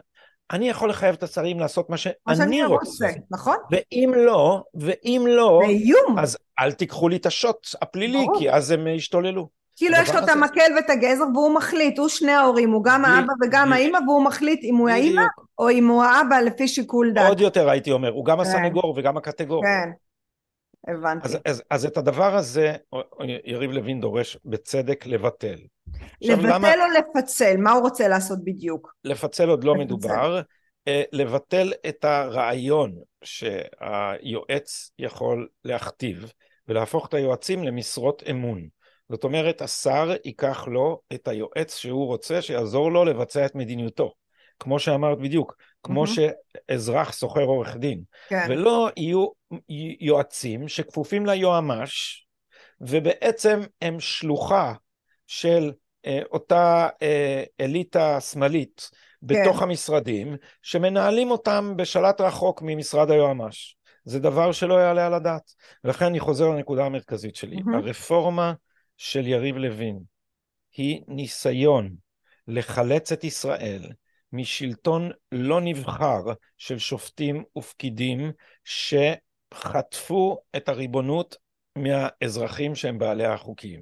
אני 0.51 0.69
יכול 0.69 0.89
לחייב 0.89 1.15
את 1.15 1.23
השרים 1.23 1.60
לעשות 1.60 1.89
מה 1.89 1.97
שאני 1.97 2.63
רוצה. 2.63 3.07
נכון. 3.31 3.55
ואם 3.71 4.13
לא, 4.15 4.63
ואם 4.75 5.25
לא, 5.27 5.62
זה 5.65 5.69
איום. 5.71 6.19
אז 6.19 6.38
אל 6.60 6.71
תיקחו 6.71 7.10
לי 7.10 7.15
את 7.15 7.25
השוט 7.25 7.67
הפלילי, 7.81 8.25
כי 8.39 8.51
אז 8.51 8.71
הם 8.71 8.88
ישתוללו. 8.88 9.47
כאילו 9.75 9.95
יש 9.97 10.10
לו 10.10 10.19
את 10.19 10.29
המקל 10.29 10.71
ואת 10.75 10.89
הגזר 10.89 11.23
והוא 11.33 11.55
מחליט, 11.55 11.99
הוא 11.99 12.10
שני 12.10 12.31
ההורים, 12.31 12.71
הוא 12.71 12.83
גם 12.83 13.05
האבא 13.05 13.33
וגם 13.41 13.73
האימא 13.73 13.99
והוא 14.07 14.23
מחליט 14.23 14.63
אם 14.63 14.75
הוא 14.75 14.89
האימא 14.89 15.21
או 15.60 15.69
אם 15.69 15.88
הוא 15.88 16.03
האבא 16.03 16.39
לפי 16.39 16.67
שיקול 16.67 17.12
דעת. 17.12 17.29
עוד 17.29 17.41
יותר 17.41 17.69
הייתי 17.69 17.91
אומר, 17.91 18.12
הוא 18.12 18.25
גם 18.25 18.38
כן. 18.38 18.41
הסנגור 18.41 18.93
וגם 18.97 19.17
הקטגור. 19.17 19.63
כן, 19.63 19.89
הבנתי. 20.88 21.28
אז, 21.28 21.38
אז, 21.45 21.63
אז 21.69 21.86
את 21.86 21.97
הדבר 21.97 22.36
הזה 22.36 22.76
יריב 23.45 23.71
לוין 23.71 24.02
דורש 24.02 24.38
בצדק 24.45 25.06
לבטל. 25.06 25.58
לבטל 26.21 26.47
למה... 26.56 26.73
או 26.73 26.91
לפצל? 27.00 27.58
מה 27.58 27.71
הוא 27.71 27.82
רוצה 27.82 28.08
לעשות 28.08 28.39
בדיוק? 28.43 28.93
לפצל 29.04 29.50
עוד 29.50 29.63
לא 29.63 29.73
לפצל. 29.73 29.84
מדובר. 29.84 30.41
אה, 30.88 31.04
לבטל 31.12 31.73
את 31.89 32.06
הרעיון 32.06 32.95
שהיועץ 33.23 34.91
יכול 35.00 35.47
להכתיב 35.65 36.32
ולהפוך 36.67 37.08
את 37.08 37.13
היועצים 37.13 37.63
למשרות 37.63 38.23
אמון. 38.32 38.67
זאת 39.10 39.23
אומרת, 39.23 39.62
השר 39.62 40.13
ייקח 40.26 40.67
לו 40.67 41.02
את 41.13 41.28
היועץ 41.28 41.76
שהוא 41.76 42.06
רוצה 42.06 42.41
שיעזור 42.41 42.91
לו 42.91 43.06
לבצע 43.06 43.45
את 43.45 43.56
מדיניותו. 43.56 44.13
כמו 44.60 44.80
שאמרת 44.80 45.17
בדיוק, 45.17 45.56
כמו 45.88 46.04
mm-hmm. 46.04 46.32
שאזרח 46.69 47.17
שוכר 47.17 47.43
עורך 47.43 47.76
דין. 47.76 48.02
כן. 48.30 48.45
ולא 48.50 48.89
יהיו 48.97 49.28
יועצים 50.00 50.67
שכפופים 50.67 51.26
ליועמ"ש, 51.26 52.26
ובעצם 52.82 53.62
הם 53.82 54.00
שלוחה 54.00 54.73
של 55.28 55.71
אה, 56.06 56.19
אותה 56.32 56.88
אה, 57.02 57.43
אליטה 57.60 58.21
שמאלית 58.21 58.89
בתוך 59.21 59.58
כן. 59.58 59.63
המשרדים, 59.63 60.36
שמנהלים 60.62 61.32
אותם 61.32 61.73
בשלט 61.76 62.21
רחוק 62.21 62.62
ממשרד 62.65 63.12
היועמ"ש. 63.12 63.78
זה 64.04 64.19
דבר 64.19 64.52
שלא 64.52 64.73
יעלה 64.73 65.06
על 65.06 65.13
הדעת. 65.13 65.54
ולכן 65.84 66.06
אני 66.06 66.19
חוזר 66.19 66.50
לנקודה 66.50 66.86
המרכזית 66.86 67.36
שלי. 67.36 67.56
Mm-hmm. 67.56 67.76
הרפורמה 67.76 68.54
של 68.97 69.28
יריב 69.28 69.58
לוין 69.58 70.00
היא 70.73 71.02
ניסיון 71.08 71.95
לחלץ 72.47 73.12
את 73.12 73.23
ישראל 73.23 73.91
משלטון 74.33 75.11
לא 75.31 75.61
נבחר 75.61 76.21
של 76.57 76.79
שופטים 76.79 77.43
ופקידים 77.57 78.31
שחטפו 78.63 80.37
את 80.55 80.69
הריבונות 80.69 81.35
מהאזרחים 81.77 82.75
שהם 82.75 82.97
בעלי 82.99 83.25
החוקיים. 83.25 83.81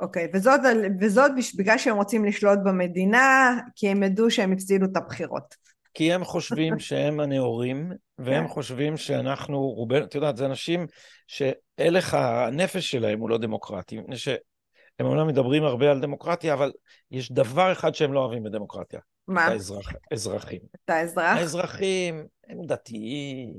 אוקיי, 0.00 0.24
okay, 0.24 0.28
וזאת, 0.34 0.60
וזאת 1.00 1.30
בגלל 1.58 1.78
שהם 1.78 1.96
רוצים 1.96 2.24
לשלוט 2.24 2.58
במדינה, 2.64 3.56
כי 3.76 3.88
הם 3.88 4.02
ידעו 4.02 4.30
שהם 4.30 4.52
הפסידו 4.52 4.84
את 4.84 4.96
הבחירות. 4.96 5.54
כי 5.94 6.12
הם 6.12 6.24
חושבים 6.24 6.78
שהם 6.88 7.20
הנאורים, 7.20 7.92
והם 8.18 8.46
כן. 8.46 8.52
חושבים 8.52 8.96
שאנחנו, 8.96 9.60
רובנו, 9.60 10.04
את 10.04 10.14
יודעת, 10.14 10.36
זה 10.36 10.46
אנשים 10.46 10.86
שהלך 11.26 12.14
הנפש 12.14 12.90
שלהם 12.90 13.20
הוא 13.20 13.30
לא 13.30 13.38
דמוקרטי, 13.38 13.98
מפני 13.98 14.16
שהם 14.16 14.36
אומנם 15.00 15.26
מדברים 15.26 15.64
הרבה 15.64 15.90
על 15.90 16.00
דמוקרטיה, 16.00 16.54
אבל 16.54 16.72
יש 17.10 17.32
דבר 17.32 17.72
אחד 17.72 17.94
שהם 17.94 18.12
לא 18.12 18.20
אוהבים 18.20 18.42
בדמוקרטיה. 18.42 19.00
מה? 19.30 19.46
את 19.46 19.52
האזרחים. 20.10 20.60
את 20.84 20.90
האזרח? 20.90 21.36
האזרחים 21.36 22.26
הם 22.48 22.66
דתיים, 22.66 23.52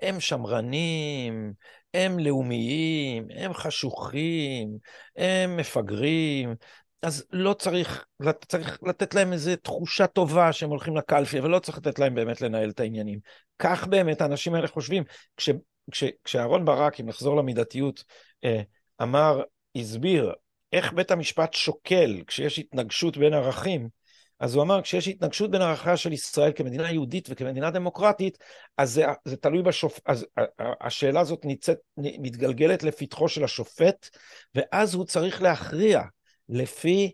הם 0.00 0.20
שמרנים, 0.20 1.52
הם 1.94 2.18
לאומיים, 2.18 3.26
הם 3.36 3.54
חשוכים, 3.54 4.68
הם 5.16 5.56
מפגרים, 5.56 6.54
אז 7.02 7.24
לא 7.32 7.52
צריך, 7.54 8.04
צריך 8.48 8.78
לתת 8.82 9.14
להם 9.14 9.32
איזו 9.32 9.56
תחושה 9.56 10.06
טובה 10.06 10.52
שהם 10.52 10.70
הולכים 10.70 10.96
לקלפי, 10.96 11.38
אבל 11.38 11.50
לא 11.50 11.58
צריך 11.58 11.78
לתת 11.78 11.98
להם 11.98 12.14
באמת 12.14 12.40
לנהל 12.40 12.70
את 12.70 12.80
העניינים. 12.80 13.18
כך 13.58 13.86
באמת 13.86 14.20
האנשים 14.20 14.54
האלה 14.54 14.68
חושבים. 14.68 15.04
כש, 15.36 15.50
כש, 15.90 16.04
כשאהרן 16.24 16.64
ברק, 16.64 17.00
אם 17.00 17.06
נחזור 17.06 17.36
למידתיות, 17.36 18.04
אה, 18.44 18.62
אמר, 19.02 19.42
הסביר 19.76 20.32
איך 20.72 20.92
בית 20.92 21.10
המשפט 21.10 21.54
שוקל 21.54 22.22
כשיש 22.26 22.58
התנגשות 22.58 23.16
בין 23.16 23.34
ערכים, 23.34 23.88
אז 24.40 24.54
הוא 24.54 24.62
אמר, 24.62 24.82
כשיש 24.82 25.08
התנגשות 25.08 25.50
בין 25.50 25.62
ערכיה 25.62 25.96
של 25.96 26.12
ישראל 26.12 26.52
כמדינה 26.54 26.92
יהודית 26.92 27.28
וכמדינה 27.30 27.70
דמוקרטית, 27.70 28.38
אז 28.76 28.92
זה, 28.92 29.04
זה 29.24 29.36
תלוי 29.36 29.62
בשופט, 29.62 30.02
אז 30.06 30.26
השאלה 30.80 31.20
הזאת 31.20 31.44
ניצאת, 31.44 31.78
מתגלגלת 31.96 32.82
לפתחו 32.82 33.28
של 33.28 33.44
השופט, 33.44 34.08
ואז 34.54 34.94
הוא 34.94 35.04
צריך 35.04 35.42
להכריע 35.42 36.02
לפי 36.48 37.12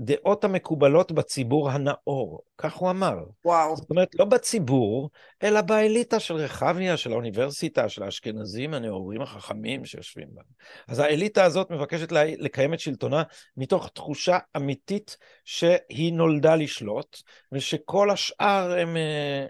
הדעות 0.00 0.44
המקובלות 0.44 1.12
בציבור 1.12 1.70
הנאור, 1.70 2.42
כך 2.58 2.74
הוא 2.74 2.90
אמר. 2.90 3.14
וואו. 3.44 3.76
זאת 3.76 3.90
אומרת, 3.90 4.08
לא 4.18 4.24
בציבור, 4.24 5.10
אלא 5.42 5.60
באליטה 5.60 6.20
של 6.20 6.34
רחביה, 6.34 6.96
של 6.96 7.12
האוניברסיטה, 7.12 7.88
של 7.88 8.02
האשכנזים 8.02 8.74
הנאורים 8.74 9.22
החכמים 9.22 9.84
שיושבים 9.84 10.28
בה. 10.34 10.42
אז 10.88 10.98
האליטה 10.98 11.44
הזאת 11.44 11.70
מבקשת 11.70 12.12
לקיים 12.12 12.74
את 12.74 12.80
שלטונה 12.80 13.22
מתוך 13.56 13.88
תחושה 13.88 14.38
אמיתית 14.56 15.16
שהיא 15.44 16.12
נולדה 16.12 16.56
לשלוט, 16.56 17.22
ושכל 17.52 18.10
השאר 18.10 18.78
הם 18.78 18.96
אה, 18.96 19.46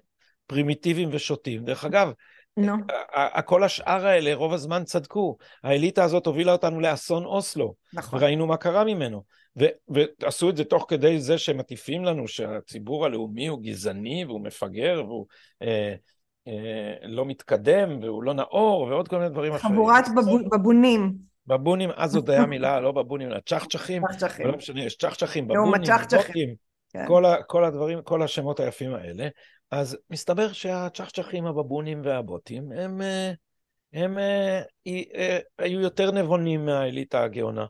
פרימיטיביים 0.47 1.09
ושוטים. 1.13 1.65
דרך 1.65 1.85
אגב, 1.85 2.13
No. 2.61 3.43
כל 3.45 3.65
השאר 3.65 4.07
האלה 4.07 4.35
רוב 4.35 4.53
הזמן 4.53 4.85
צדקו. 4.85 5.37
האליטה 5.65 6.05
הזאת 6.05 6.27
הובילה 6.27 6.53
אותנו 6.53 6.81
לאסון 6.81 7.25
אוסלו. 7.25 7.75
נכון. 7.95 8.19
וראינו 8.19 8.47
מה 8.47 8.57
קרה 8.57 8.85
ממנו. 8.85 9.23
ו- 9.61 9.95
ועשו 10.21 10.51
את 10.51 10.57
זה 10.57 10.65
תוך 10.65 10.87
כדי 10.89 11.21
זה 11.21 11.39
שהם 11.39 11.59
מטיפים 11.59 12.05
לנו 12.05 12.29
שהציבור 12.29 13.07
הלאומי 13.07 13.47
הוא 13.47 13.63
גזעני 13.63 14.25
והוא 14.25 14.41
מפגר 14.41 15.03
והוא 15.07 15.27
אה, 15.63 15.95
אה, 16.49 16.95
לא 17.03 17.25
מתקדם 17.25 17.99
והוא 18.03 18.23
לא 18.23 18.35
נאור 18.35 18.81
ועוד 18.83 19.09
כל 19.09 19.19
מיני 19.19 19.31
דברים 19.31 19.53
אחרים. 19.55 19.75
חבורת 19.75 20.05
בב... 20.17 20.49
בבונים. 20.53 21.31
בבונים, 21.47 21.91
אז 21.97 22.17
עוד 22.17 22.31
היה 22.31 22.47
מילה, 22.47 22.81
לא 22.81 22.93
בבונים, 22.93 23.29
אלא 23.29 23.39
צ'חצ'חים. 23.47 24.03
צ'חצ'חים. 24.07 24.47
לא 24.47 24.57
משנה, 24.57 24.85
יש 24.85 24.97
צ'חצ'חים, 24.97 25.49
בבונים, 25.49 25.73
בבונים, 25.73 26.55
כן. 26.93 27.05
כל, 27.09 27.25
כל 27.47 27.65
הדברים, 27.65 28.03
כל 28.03 28.23
השמות 28.23 28.61
היפים 28.61 28.95
האלה. 28.95 29.29
אז 29.71 29.97
מסתבר 30.11 30.53
שהצ'חצ'חים, 30.53 31.47
הבבונים 31.47 32.01
והבוטים, 32.05 32.73
הם, 32.73 33.03
אה, 33.03 33.33
הם, 33.93 34.13
הם 34.13 34.19
אה, 34.19 34.63
אה, 35.15 35.39
היו 35.59 35.81
יותר 35.81 36.11
נבונים 36.11 36.67
מהאליטה 36.67 37.23
הגאונה. 37.23 37.65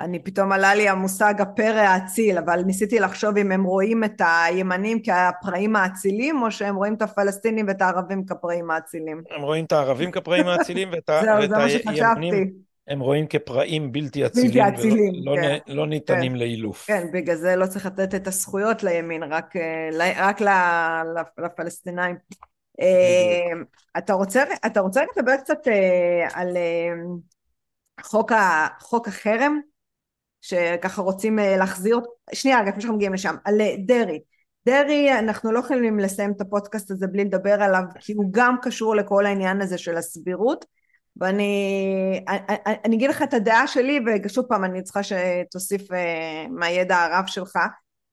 אני 0.00 0.24
פתאום 0.24 0.52
עלה 0.52 0.74
לי 0.74 0.88
המושג 0.88 1.34
הפרא 1.40 1.80
האציל, 1.80 2.38
אבל 2.38 2.62
ניסיתי 2.62 2.98
לחשוב 2.98 3.36
אם 3.36 3.52
הם 3.52 3.64
רואים 3.64 4.04
את 4.04 4.22
הימנים 4.24 4.98
כפראים 5.02 5.76
האצילים, 5.76 6.42
או 6.42 6.50
שהם 6.50 6.76
רואים 6.76 6.94
את 6.94 7.02
הפלסטינים 7.02 7.66
ואת 7.68 7.82
הערבים 7.82 8.26
כפראים 8.26 8.70
האצילים. 8.70 9.22
הם 9.30 9.42
רואים 9.42 9.64
את 9.64 9.72
הערבים 9.72 10.10
כפראים 10.10 10.46
האצילים 10.46 10.88
ואת, 10.92 11.10
זהו, 11.24 11.48
זה 11.48 11.56
מה 11.56 11.70
שחשבתי. 11.70 12.65
הם 12.88 13.00
רואים 13.00 13.26
כפראים 13.26 13.92
בלתי 13.92 14.26
אצילים, 14.26 14.64
בלתי 14.64 14.78
אצילים, 14.78 15.14
ולא 15.14 15.36
כן. 15.36 15.58
לא, 15.66 15.76
לא 15.76 15.86
ניתנים 15.86 16.32
כן. 16.32 16.38
לאילוף. 16.38 16.86
כן, 16.86 17.06
בגלל 17.12 17.36
זה 17.36 17.56
לא 17.56 17.66
צריך 17.66 17.86
לתת 17.86 18.14
את 18.14 18.26
הזכויות 18.26 18.82
לימין, 18.82 19.22
רק, 19.22 19.54
רק 20.18 20.40
לפלסטינאים. 21.38 22.16
אתה 23.98 24.12
רוצה, 24.12 24.44
אתה 24.66 24.80
רוצה 24.80 25.02
לדבר 25.16 25.36
קצת 25.36 25.58
על 26.34 26.56
חוק, 28.00 28.32
ה, 28.32 28.66
חוק 28.80 29.08
החרם, 29.08 29.60
שככה 30.40 31.02
רוצים 31.02 31.38
להחזיר, 31.38 32.00
שנייה 32.32 32.60
רגע, 32.60 32.68
לפני 32.68 32.80
שאנחנו 32.80 32.96
מגיעים 32.96 33.14
לשם, 33.14 33.34
על 33.44 33.60
דרעי. 33.86 34.20
דרעי, 34.66 35.18
אנחנו 35.18 35.52
לא 35.52 35.58
יכולים 35.58 35.98
לסיים 35.98 36.32
את 36.36 36.40
הפודקאסט 36.40 36.90
הזה 36.90 37.06
בלי 37.06 37.24
לדבר 37.24 37.62
עליו, 37.62 37.82
כי 37.98 38.12
הוא 38.12 38.26
גם 38.30 38.56
קשור 38.62 38.96
לכל 38.96 39.26
העניין 39.26 39.60
הזה 39.60 39.78
של 39.78 39.96
הסבירות, 39.96 40.64
ואני 41.20 42.24
אני, 42.28 42.76
אני 42.84 42.96
אגיד 42.96 43.10
לך 43.10 43.22
את 43.22 43.34
הדעה 43.34 43.66
שלי, 43.66 44.00
ושוב 44.24 44.44
פעם 44.48 44.64
אני 44.64 44.82
צריכה 44.82 45.00
שתוסיף 45.02 45.92
אה, 45.92 46.46
מהידע 46.50 46.96
הרב 46.96 47.24
שלך, 47.26 47.58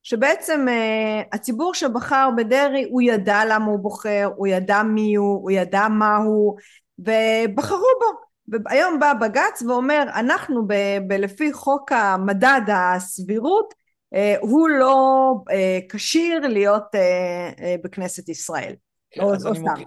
שבעצם 0.04 0.66
אה, 0.70 1.22
הציבור 1.34 1.74
שבחר 1.74 2.30
בדרעי, 2.38 2.84
הוא 2.90 3.02
ידע 3.02 3.46
למה 3.46 3.66
הוא 3.66 3.80
בוחר, 3.80 4.30
הוא 4.36 4.48
ידע 4.48 4.84
מי 4.84 5.16
הוא, 5.16 5.42
הוא 5.42 5.52
ידע 5.52 5.88
מה 5.88 6.18
הוא, 6.18 6.58
ובחרו 7.00 7.88
בו. 8.00 8.34
והיום 8.48 9.00
בא 9.00 9.14
בג"ץ 9.14 9.62
ואומר, 9.62 10.04
אנחנו 10.16 10.68
ב, 10.68 10.74
ב, 11.08 11.14
לפי 11.14 11.54
חוק 11.54 11.92
המדד 11.92 12.62
הסבירות, 12.68 13.74
אה, 14.14 14.36
הוא 14.42 14.70
לא 14.70 15.34
אה, 15.52 15.80
כשיר 15.90 16.40
להיות 16.40 16.96
אה, 16.96 17.76
בכנסת 17.84 18.30
ישראל. 18.30 18.74
כן, 19.12 19.22
או, 19.22 19.28
או 19.28 19.50
הנימוק, 19.50 19.80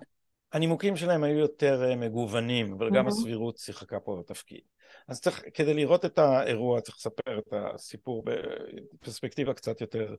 הנימוקים 0.57 0.97
שלהם 0.97 1.25
היו 1.25 1.39
יותר 1.39 1.95
מגוונים, 1.97 2.73
אבל 2.73 2.91
גם 2.95 3.07
הסבירות 3.07 3.59
שיחקה 3.59 4.01
פה 4.01 4.17
בתפקיד. 4.21 4.61
אז 5.09 5.21
צריך, 5.21 5.43
כדי 5.55 5.75
לראות 5.75 6.05
את 6.05 6.19
האירוע, 6.19 6.81
צריך 6.81 6.97
לספר 6.97 7.39
את 7.39 7.53
הסיפור 7.53 8.25
בפרספקטיבה 8.95 9.55
קצת 9.55 9.81
יותר 9.81 10.15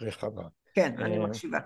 רחבה. 0.00 0.42
כן, 0.74 0.94
אני 0.98 1.18
מקשיבה. 1.18 1.58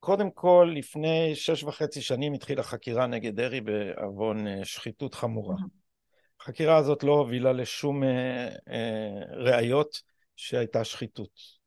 קודם 0.00 0.30
כל, 0.30 0.72
לפני 0.76 1.34
שש 1.34 1.64
וחצי 1.64 2.02
שנים 2.02 2.32
התחילה 2.32 2.62
חקירה 2.62 3.06
נגד 3.06 3.36
דרעי 3.36 3.60
בעוון 3.60 4.64
שחיתות 4.64 5.14
חמורה. 5.14 5.56
החקירה 6.40 6.76
הזאת 6.76 7.02
לא 7.02 7.12
הובילה 7.12 7.52
לשום 7.52 8.02
ראיות. 9.30 10.16
שהייתה 10.38 10.84
שחיתות. 10.84 11.65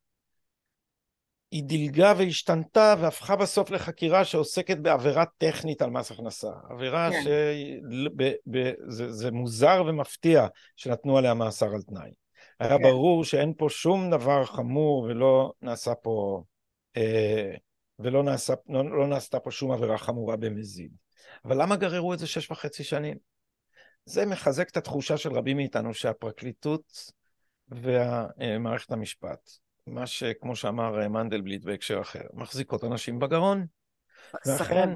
היא 1.52 1.64
דילגה 1.64 2.14
והשתנתה 2.18 2.96
והפכה 3.00 3.36
בסוף 3.36 3.72
לחקירה 3.72 4.26
שעוסקת 4.26 4.78
בעבירה 4.78 5.24
טכנית 5.38 5.82
על 5.82 5.90
מס 5.90 6.12
הכנסה. 6.12 6.52
עבירה 6.70 7.10
כן. 7.12 7.24
שזה 8.92 9.32
מוזר 9.32 9.84
ומפתיע 9.88 10.48
שנתנו 10.76 11.18
עליה 11.18 11.34
מאסר 11.34 11.74
על 11.76 11.82
תנאי. 11.82 12.12
היה 12.60 12.78
כן. 12.78 12.84
ברור 12.84 13.24
שאין 13.24 13.54
פה 13.58 13.68
שום 13.70 14.10
דבר 14.10 14.46
חמור 14.46 15.04
ולא 15.04 15.52
נעשה 15.62 15.96
פה, 15.96 16.44
אה, 16.98 17.56
ולא 18.00 18.24
נעשה, 18.24 18.54
לא, 18.70 19.00
לא 19.00 19.08
נעשתה 19.08 19.40
פה 19.40 19.52
שום 19.52 19.72
עבירה 19.72 19.98
חמורה 19.98 20.36
במזיד. 20.36 20.92
אבל 21.46 21.62
למה 21.62 21.76
גררו 21.76 22.14
את 22.14 22.20
זה 22.20 22.28
שש 22.28 22.52
וחצי 22.52 22.84
שנים? 22.84 23.18
זה 24.06 24.26
מחזק 24.26 24.70
את 24.70 24.78
התחושה 24.78 25.18
של 25.18 25.34
רבים 25.34 25.58
מאיתנו 25.58 25.94
שהפרקליטות 25.94 27.12
ומערכת 27.70 28.92
המשפט, 28.92 29.50
מה 29.90 30.08
שכמו 30.08 30.56
שאמר 30.56 31.08
מנדלבליט 31.08 31.64
בהקשר 31.64 32.02
אחר, 32.02 32.22
מחזיקות 32.34 32.84
אנשים 32.84 33.20
בגרון. 33.20 33.66
ואכן, 34.46 34.90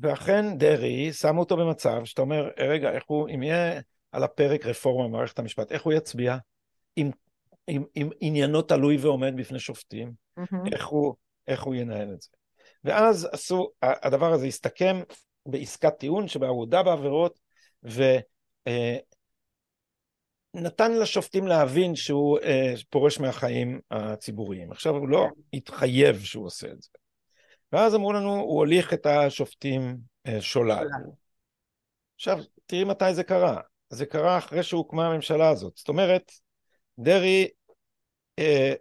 ואכן 0.00 0.58
דרעי 0.58 1.12
שם 1.12 1.38
אותו 1.38 1.56
במצב 1.56 2.04
שאתה 2.04 2.22
אומר, 2.22 2.50
רגע, 2.58 2.90
איך 2.90 3.04
הוא, 3.06 3.28
אם 3.28 3.42
יהיה 3.42 3.80
על 4.12 4.24
הפרק 4.24 4.66
רפורמה 4.66 5.08
במערכת 5.08 5.38
המשפט, 5.38 5.72
איך 5.72 5.82
הוא 5.82 5.92
יצביע? 5.92 6.36
אם, 6.96 7.10
אם, 7.68 7.84
אם 7.96 8.08
עניינו 8.20 8.62
תלוי 8.62 8.96
ועומד 8.96 9.36
בפני 9.36 9.58
שופטים, 9.58 10.12
mm-hmm. 10.40 10.72
איך, 10.72 10.86
הוא, 10.86 11.14
איך 11.48 11.62
הוא 11.62 11.74
ינהל 11.74 12.12
את 12.14 12.22
זה? 12.22 12.28
ואז 12.84 13.28
עשו, 13.32 13.70
הדבר 13.82 14.32
הזה 14.32 14.46
הסתכם 14.46 15.00
בעסקת 15.46 15.98
טיעון 15.98 16.28
שבה 16.28 16.48
הוא 16.48 16.58
הודה 16.58 16.82
בעבירות, 16.82 17.38
ו... 17.84 18.02
נתן 20.54 20.92
לשופטים 20.92 21.46
להבין 21.46 21.94
שהוא 21.94 22.38
אה, 22.38 22.74
פורש 22.90 23.20
מהחיים 23.20 23.80
הציבוריים. 23.90 24.72
עכשיו 24.72 24.94
הוא 24.96 25.08
לא 25.08 25.26
התחייב 25.52 26.18
שהוא 26.18 26.46
עושה 26.46 26.68
את 26.68 26.82
זה. 26.82 26.88
ואז 27.72 27.94
אמרו 27.94 28.12
לנו, 28.12 28.34
הוא 28.34 28.58
הוליך 28.58 28.92
את 28.92 29.06
השופטים 29.06 29.98
אה, 30.26 30.40
שולל. 30.40 30.86
עכשיו, 32.16 32.38
תראי 32.66 32.84
מתי 32.84 33.14
זה 33.14 33.24
קרה. 33.24 33.60
זה 33.90 34.06
קרה 34.06 34.38
אחרי 34.38 34.62
שהוקמה 34.62 35.06
הממשלה 35.06 35.48
הזאת. 35.48 35.76
זאת 35.76 35.88
אומרת, 35.88 36.32
דרעי 36.98 37.48
אה, 38.38 38.74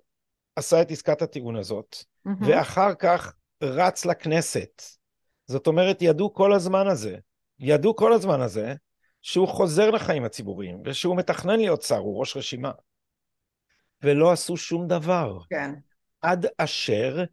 עשה 0.56 0.82
את 0.82 0.92
עסקת 0.92 1.22
הטיעון 1.22 1.56
הזאת, 1.56 1.96
mm-hmm. 1.96 2.48
ואחר 2.48 2.96
כך 2.96 3.34
רץ 3.64 4.06
לכנסת. 4.06 4.82
זאת 5.48 5.68
אומרת, 5.68 6.02
ידעו 6.02 6.34
כל 6.34 6.54
הזמן 6.54 6.88
הזה, 6.88 7.18
ידעו 7.60 7.96
כל 7.96 8.14
הזמן 8.14 8.42
הזה, 8.42 8.74
שהוא 9.28 9.48
חוזר 9.48 9.92
לחיים 9.92 10.24
הציבוריים, 10.24 10.82
ושהוא 10.86 11.18
מתכנן 11.18 11.60
להיות 11.60 11.82
שר, 11.82 11.98
הוא 11.98 12.20
ראש 12.20 12.38
רשימה. 12.38 12.72
ולא 14.04 14.32
עשו 14.32 14.58
שום 14.58 14.88
דבר. 14.88 15.38
כן. 15.50 15.74
עד 16.22 16.46
אשר 16.58 17.24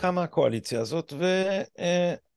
קמה 0.00 0.22
הקואליציה 0.22 0.80
הזאת 0.80 1.12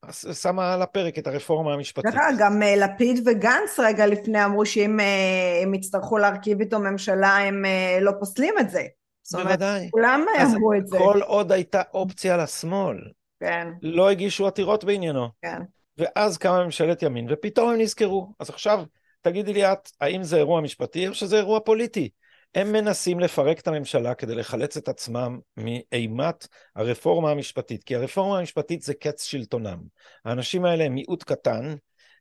ושמה 0.06 0.74
על 0.74 0.82
הפרק 0.82 1.18
את 1.18 1.28
הרפורמה 1.28 1.74
המשפטית. 1.74 2.14
דרך 2.14 2.24
גם 2.40 2.64
אה, 2.64 2.76
לפיד 2.76 3.28
וגנץ 3.28 3.80
רגע 3.80 4.08
לפני 4.08 4.46
אמרו 4.46 4.66
שאם 4.66 5.00
אה, 5.00 5.60
הם 5.64 5.74
יצטרכו 5.74 6.18
להרכיב 6.18 6.60
איתו 6.60 6.80
ממשלה 6.80 7.38
הם 7.38 7.66
אה, 7.66 7.98
לא 8.02 8.12
פוסלים 8.20 8.54
את 8.60 8.70
זה. 8.70 8.84
בוודאי. 9.32 9.90
כולם 9.92 10.26
אמרו 10.42 10.74
את 10.74 10.88
זה. 10.88 10.98
כל 10.98 11.22
עוד 11.22 11.52
הייתה 11.52 11.82
אופציה 11.94 12.38
לשמאל. 12.38 12.98
כן. 13.40 13.68
לא 13.82 14.10
הגישו 14.10 14.48
עתירות 14.48 14.84
בעניינו. 14.84 15.28
כן. 15.42 15.62
ואז 15.98 16.38
קמה 16.38 16.66
ממשלת 16.66 17.04
ימין, 17.04 17.28
ופתאום 17.30 17.70
הם 17.70 17.82
נזכרו. 17.82 18.34
אז 18.40 18.50
עכשיו, 18.50 18.84
תגידי 19.22 19.54
לי 19.54 19.66
את, 19.66 19.92
האם 20.02 20.24
זה 20.24 20.38
אירוע 20.38 20.62
משפטי 20.62 21.08
או 21.08 21.14
שזה 21.14 21.38
אירוע 21.38 21.60
פוליטי? 21.60 22.10
הם 22.56 22.72
מנסים 22.72 23.20
לפרק 23.20 23.60
את 23.60 23.68
הממשלה 23.68 24.16
כדי 24.16 24.36
לחלץ 24.36 24.78
את 24.78 24.88
עצמם 24.88 25.40
מאימת 25.58 26.48
הרפורמה 26.76 27.32
המשפטית, 27.32 27.84
כי 27.84 27.96
הרפורמה 27.96 28.40
המשפטית 28.40 28.82
זה 28.82 28.94
קץ 28.94 29.24
שלטונם. 29.24 29.78
האנשים 30.26 30.66
האלה 30.66 30.84
הם 30.84 30.94
מיעוט 30.94 31.24
קטן, 31.24 31.76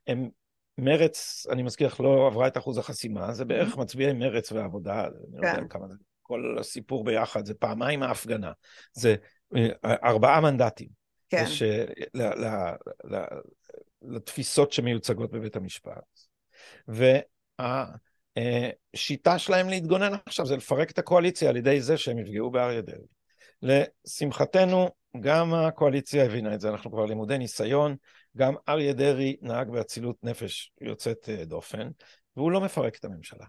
הם 0.07 0.29
מרץ, 0.79 1.47
אני 1.51 1.63
מזכיר 1.63 1.87
לך, 1.87 2.01
לא 2.01 2.27
עברה 2.27 2.47
את 2.47 2.57
אחוז 2.57 2.79
החסימה, 2.79 3.33
זה 3.33 3.45
בערך 3.45 3.75
mm-hmm. 3.75 3.81
מצביעי 3.81 4.13
מרץ 4.13 4.53
ועבודה, 4.53 5.01
אני 5.05 5.11
לא 5.33 5.49
יודע 5.49 5.61
כן. 5.61 5.69
כמה 5.69 5.89
זה, 5.89 5.95
כל 6.23 6.57
הסיפור 6.61 7.05
ביחד, 7.05 7.47
זה 7.47 7.55
פעמיים 7.55 8.03
ההפגנה, 8.03 8.53
זה 8.93 9.15
אה, 9.57 9.95
ארבעה 10.05 10.41
מנדטים. 10.41 10.89
כן. 11.31 11.43
יש, 11.47 11.63
ל, 12.15 12.23
ל, 12.23 12.47
ל, 13.05 13.17
לתפיסות 14.03 14.73
שמיוצגות 14.73 15.31
בבית 15.31 15.57
המשפט. 15.57 16.05
והשיטה 18.39 19.39
שלהם 19.39 19.69
להתגונן 19.69 20.13
עכשיו 20.27 20.47
זה 20.47 20.57
לפרק 20.57 20.91
את 20.91 20.99
הקואליציה 20.99 21.51
על 21.51 21.57
ידי 21.57 21.81
זה 21.81 21.97
שהם 21.97 22.19
יפגעו 22.19 22.51
באריה 22.51 22.81
דרעי. 22.81 23.07
לשמחתנו, 23.63 24.89
גם 25.21 25.55
הקואליציה 25.55 26.25
הבינה 26.25 26.55
את 26.55 26.61
זה, 26.61 26.69
אנחנו 26.69 26.91
כבר 26.91 27.07
לימודי 27.07 27.39
ניסיון, 27.39 27.97
גם 28.37 28.55
אריה 28.69 28.93
דרעי 28.93 29.37
נהג 29.43 29.71
באצילות 29.71 30.17
נפש 30.23 30.73
יוצאת 30.81 31.29
אה, 31.29 31.45
דופן, 31.45 31.89
והוא 32.37 32.53
לא 32.53 32.61
מפרק 32.61 32.97
את 32.97 33.05
הממשלה. 33.05 33.47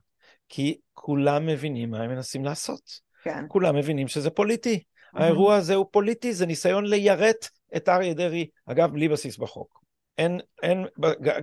כי 0.49 0.77
כולם 0.93 1.45
מבינים 1.45 1.91
מה 1.91 2.03
הם 2.03 2.09
מנסים 2.09 2.45
לעשות. 2.45 2.81
כן. 3.23 3.45
כולם 3.47 3.75
מבינים 3.75 4.07
שזה 4.07 4.29
פוליטי. 4.29 4.75
Mm-hmm. 4.75 5.23
האירוע 5.23 5.55
הזה 5.55 5.75
הוא 5.75 5.85
פוליטי, 5.91 6.33
זה 6.33 6.45
ניסיון 6.45 6.85
ליירט 6.85 7.47
את 7.75 7.89
אריה 7.89 8.13
דרעי, 8.13 8.47
אגב, 8.65 8.91
בלי 8.91 9.09
בסיס 9.09 9.37
בחוק. 9.37 9.76
אין, 10.17 10.39
אין, 10.63 10.85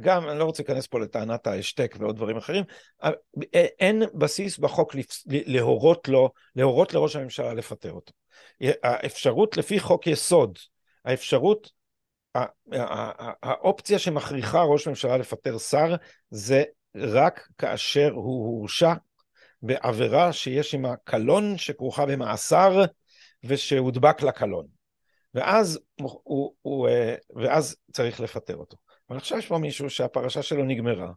גם, 0.00 0.28
אני 0.28 0.38
לא 0.38 0.44
רוצה 0.44 0.62
להיכנס 0.62 0.86
פה 0.86 1.00
לטענת 1.00 1.46
ההשתק 1.46 1.96
ועוד 1.98 2.16
דברים 2.16 2.36
אחרים, 2.36 2.64
אה, 3.02 3.10
אין 3.54 4.02
בסיס 4.14 4.58
בחוק 4.58 4.94
להורות 5.26 6.08
לו, 6.08 6.30
להורות 6.56 6.94
לראש 6.94 7.16
הממשלה 7.16 7.54
לפטר 7.54 7.92
אותו. 7.92 8.12
האפשרות 8.82 9.56
לפי 9.56 9.80
חוק 9.80 10.06
יסוד, 10.06 10.58
האפשרות, 11.04 11.70
האופציה 13.42 13.98
שמכריחה 13.98 14.62
ראש 14.62 14.88
ממשלה 14.88 15.16
לפטר 15.16 15.58
שר, 15.58 15.94
זה 16.30 16.64
רק 16.96 17.48
כאשר 17.58 18.10
הוא 18.14 18.46
הורשע 18.46 18.92
בעבירה 19.62 20.32
שיש 20.32 20.74
עימה 20.74 20.96
קלון 21.04 21.58
שכרוכה 21.58 22.06
במאסר 22.06 22.84
ושהודבק 23.44 24.22
לקלון. 24.22 24.73
ואז, 25.34 25.78
הוא, 26.00 26.52
הוא, 26.62 26.88
אה, 26.88 27.14
ואז 27.34 27.76
צריך 27.92 28.20
לפטר 28.20 28.56
אותו. 28.56 28.76
אבל 29.10 29.16
עכשיו 29.16 29.38
יש 29.38 29.46
פה 29.46 29.58
מישהו 29.58 29.90
שהפרשה 29.90 30.42
שלו 30.42 30.64
נגמרה, 30.64 31.10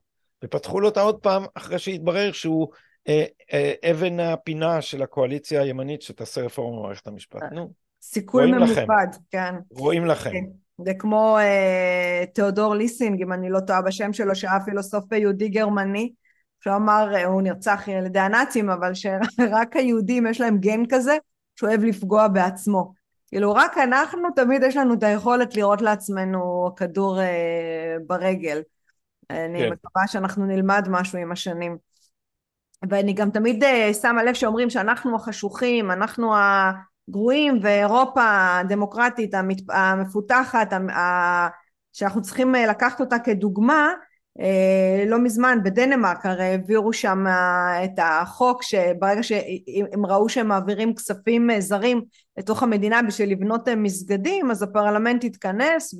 ופתחו 0.43 0.79
לו 0.79 0.87
אותה 0.87 1.01
עוד 1.01 1.19
פעם 1.19 1.45
אחרי 1.53 1.79
שהתברר 1.79 2.31
שהוא 2.31 2.67
אה, 3.07 3.25
אה, 3.53 3.91
אבן 3.91 4.19
הפינה 4.19 4.81
של 4.81 5.01
הקואליציה 5.01 5.61
הימנית 5.61 6.01
שתעשה 6.01 6.41
רפורמה 6.41 6.79
במערכת 6.79 7.07
המשפט. 7.07 7.43
אה, 7.43 7.49
נו, 7.49 7.71
סיכול 8.01 8.45
ממוקד, 8.45 8.71
לכם. 8.71 8.87
כן. 9.31 9.55
רואים 9.71 10.05
לכם. 10.05 10.31
כן. 10.31 10.45
זה 10.85 10.93
כמו 10.99 11.37
אה, 11.37 12.23
תיאודור 12.33 12.75
ליסינג, 12.75 13.21
אם 13.21 13.33
אני 13.33 13.49
לא 13.49 13.59
טועה 13.59 13.81
בשם 13.81 14.13
שלו, 14.13 14.35
שהיה 14.35 14.59
פילוסוף 14.65 15.11
יהודי 15.11 15.49
גרמני, 15.49 16.13
שהוא 16.63 16.75
אמר, 16.75 17.15
אה, 17.15 17.25
הוא 17.25 17.41
נרצח 17.41 17.89
על 17.97 18.05
ידי 18.05 18.19
הנאצים, 18.19 18.69
אבל 18.69 18.93
שרק 18.93 19.75
היהודים 19.75 20.27
יש 20.27 20.41
להם 20.41 20.57
גן 20.57 20.83
כזה, 20.89 21.17
שאוהב 21.55 21.83
לפגוע 21.83 22.27
בעצמו. 22.27 22.93
כאילו 23.27 23.53
רק 23.53 23.77
אנחנו, 23.77 24.29
תמיד 24.35 24.63
יש 24.63 24.77
לנו 24.77 24.93
את 24.93 25.03
היכולת 25.03 25.55
לראות 25.55 25.81
לעצמנו 25.81 26.71
כדור 26.75 27.21
אה, 27.21 27.95
ברגל. 28.07 28.61
אני 29.29 29.59
כן. 29.59 29.69
מקווה 29.69 30.07
שאנחנו 30.07 30.45
נלמד 30.45 30.87
משהו 30.89 31.19
עם 31.19 31.31
השנים. 31.31 31.77
ואני 32.89 33.13
גם 33.13 33.29
תמיד 33.29 33.63
אה, 33.63 33.93
שמה 33.93 34.23
לב 34.23 34.33
שאומרים 34.33 34.69
שאנחנו 34.69 35.15
החשוכים, 35.15 35.91
אנחנו 35.91 36.33
הגרועים, 36.37 37.59
ואירופה 37.61 38.23
הדמוקרטית 38.59 39.33
המפותחת, 39.69 40.73
שאנחנו 41.93 42.21
צריכים 42.21 42.55
אה, 42.55 42.67
לקחת 42.67 42.99
אותה 42.99 43.19
כדוגמה, 43.19 43.91
לא 45.07 45.19
מזמן 45.19 45.59
בדנמרק 45.63 46.25
הרי 46.25 46.43
העבירו 46.43 46.93
שם 46.93 47.25
את 47.83 47.99
החוק 48.01 48.63
שברגע 48.63 49.23
שהם 49.23 50.05
ראו 50.05 50.29
שהם 50.29 50.47
מעבירים 50.47 50.95
כספים 50.95 51.49
זרים 51.59 52.01
לתוך 52.37 52.63
המדינה 52.63 53.01
בשביל 53.01 53.31
לבנות 53.31 53.69
מסגדים 53.69 54.51
אז 54.51 54.63
הפרלמנט 54.63 55.23
התכנס 55.23 55.95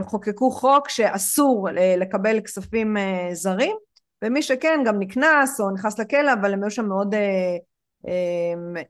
וחוקקו 0.00 0.50
חוק 0.50 0.88
שאסור 0.88 1.68
לקבל 1.96 2.40
כספים 2.40 2.96
זרים 3.32 3.76
ומי 4.24 4.42
שכן 4.42 4.80
גם 4.86 4.98
נקנס 4.98 5.60
או 5.60 5.70
נכנס 5.70 5.98
לכלא 5.98 6.32
אבל 6.32 6.52
הם 6.52 6.62
היו 6.62 6.70
שם 6.70 6.86
מאוד 6.86 7.14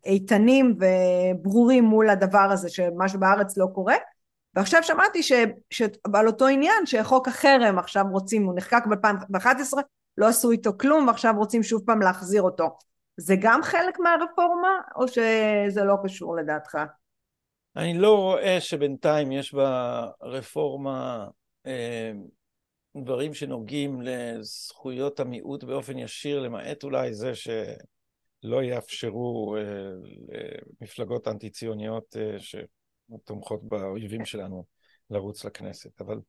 איתנים 0.06 0.76
וברורים 0.80 1.84
מול 1.84 2.08
הדבר 2.08 2.48
הזה 2.52 2.68
שמה 2.68 3.08
שבארץ 3.08 3.56
לא 3.56 3.66
קורה 3.74 3.96
ועכשיו 4.54 4.82
שמעתי 4.82 5.22
ש, 5.22 5.32
שעל 5.70 6.26
אותו 6.26 6.46
עניין 6.46 6.86
שחוק 6.86 7.28
החרם 7.28 7.78
עכשיו 7.78 8.04
רוצים, 8.10 8.44
הוא 8.44 8.54
נחקק 8.56 8.86
ב-2011, 8.86 9.78
לא 10.18 10.26
עשו 10.26 10.50
איתו 10.50 10.70
כלום 10.80 11.06
ועכשיו 11.06 11.34
רוצים 11.36 11.62
שוב 11.62 11.82
פעם 11.86 12.02
להחזיר 12.02 12.42
אותו. 12.42 12.68
זה 13.16 13.34
גם 13.40 13.62
חלק 13.62 13.98
מהרפורמה 13.98 14.78
או 14.96 15.08
שזה 15.08 15.84
לא 15.84 15.94
קשור 16.04 16.36
לדעתך? 16.36 16.78
אני 17.76 17.98
לא 17.98 18.16
רואה 18.16 18.60
שבינתיים 18.60 19.32
יש 19.32 19.54
ברפורמה 19.54 21.28
אה, 21.66 22.12
דברים 22.96 23.34
שנוגעים 23.34 24.02
לזכויות 24.02 25.20
המיעוט 25.20 25.64
באופן 25.64 25.98
ישיר, 25.98 26.40
למעט 26.40 26.84
אולי 26.84 27.14
זה 27.14 27.32
שלא 27.34 28.62
יאפשרו 28.62 29.56
אה, 29.56 29.62
למפלגות 30.80 31.28
אנטי 31.28 31.50
ציוניות 31.50 32.16
אה, 32.16 32.38
ש... 32.38 32.56
תומכות 33.24 33.64
באויבים 33.64 34.24
שלנו 34.24 34.64
לרוץ 35.10 35.44
לכנסת. 35.44 36.00
אבל 36.00 36.20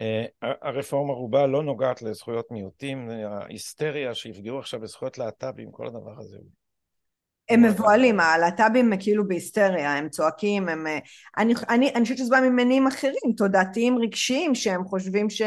uh, 0.00 0.46
הרפורמה 0.62 1.12
רובה 1.12 1.46
לא 1.46 1.62
נוגעת 1.62 2.02
לזכויות 2.02 2.50
מיעוטים, 2.50 3.08
ההיסטריה 3.10 4.14
שיפגעו 4.14 4.58
עכשיו 4.58 4.80
בזכויות 4.80 5.18
להט"בים, 5.18 5.70
כל 5.70 5.86
הדבר 5.86 6.18
הזה. 6.18 6.38
הם 7.50 7.62
מבוהלים, 7.62 8.20
הלהט"בים 8.20 8.92
כאילו 9.00 9.28
בהיסטריה, 9.28 9.96
הם 9.96 10.08
צועקים, 10.08 10.68
הם... 10.68 10.86
אה, 10.86 10.98
אני, 11.38 11.54
אני, 11.68 11.90
אני 11.94 12.02
חושבת 12.02 12.18
שזה 12.18 12.30
בא 12.30 12.40
ממניעים 12.40 12.86
אחרים, 12.86 13.34
תודעתיים 13.36 13.98
רגשיים, 13.98 14.54
שהם 14.54 14.84
חושבים 14.84 15.30
ש... 15.30 15.42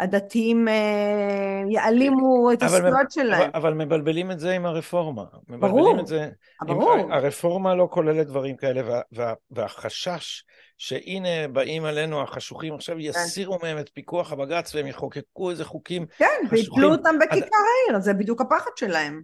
הדתיים 0.00 0.68
אה, 0.68 1.62
יעלימו 1.68 2.52
את 2.52 2.62
הזכויות 2.62 3.10
שלהם. 3.10 3.50
אבל 3.54 3.74
מבלבלים 3.74 4.30
את 4.30 4.40
זה 4.40 4.54
עם 4.54 4.66
הרפורמה. 4.66 5.24
ברור, 5.48 6.06
זה, 6.06 6.28
ברור. 6.62 6.92
עם, 6.92 7.12
הרפורמה 7.12 7.74
לא 7.74 7.88
כוללת 7.90 8.26
דברים 8.26 8.56
כאלה, 8.56 8.90
וה, 8.90 9.00
וה, 9.12 9.34
והחשש 9.50 10.44
שהנה 10.78 11.48
באים 11.52 11.84
עלינו 11.84 12.22
החשוכים, 12.22 12.74
עכשיו 12.74 12.96
כן. 12.96 13.00
יסירו 13.00 13.58
מהם 13.62 13.78
את 13.78 13.90
פיקוח 13.94 14.32
הבג"ץ 14.32 14.74
והם 14.74 14.86
יחוקקו 14.86 15.50
איזה 15.50 15.64
חוקים 15.64 16.06
כן, 16.18 16.26
ויתלו 16.50 16.90
אותם 16.90 17.14
בכיכר 17.20 17.56
העיר, 17.88 18.00
זה 18.00 18.14
בדיוק 18.14 18.40
הפחד 18.40 18.70
שלהם. 18.76 19.22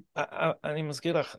אני 0.65 0.83
מזכיר 0.83 1.19
לך, 1.19 1.37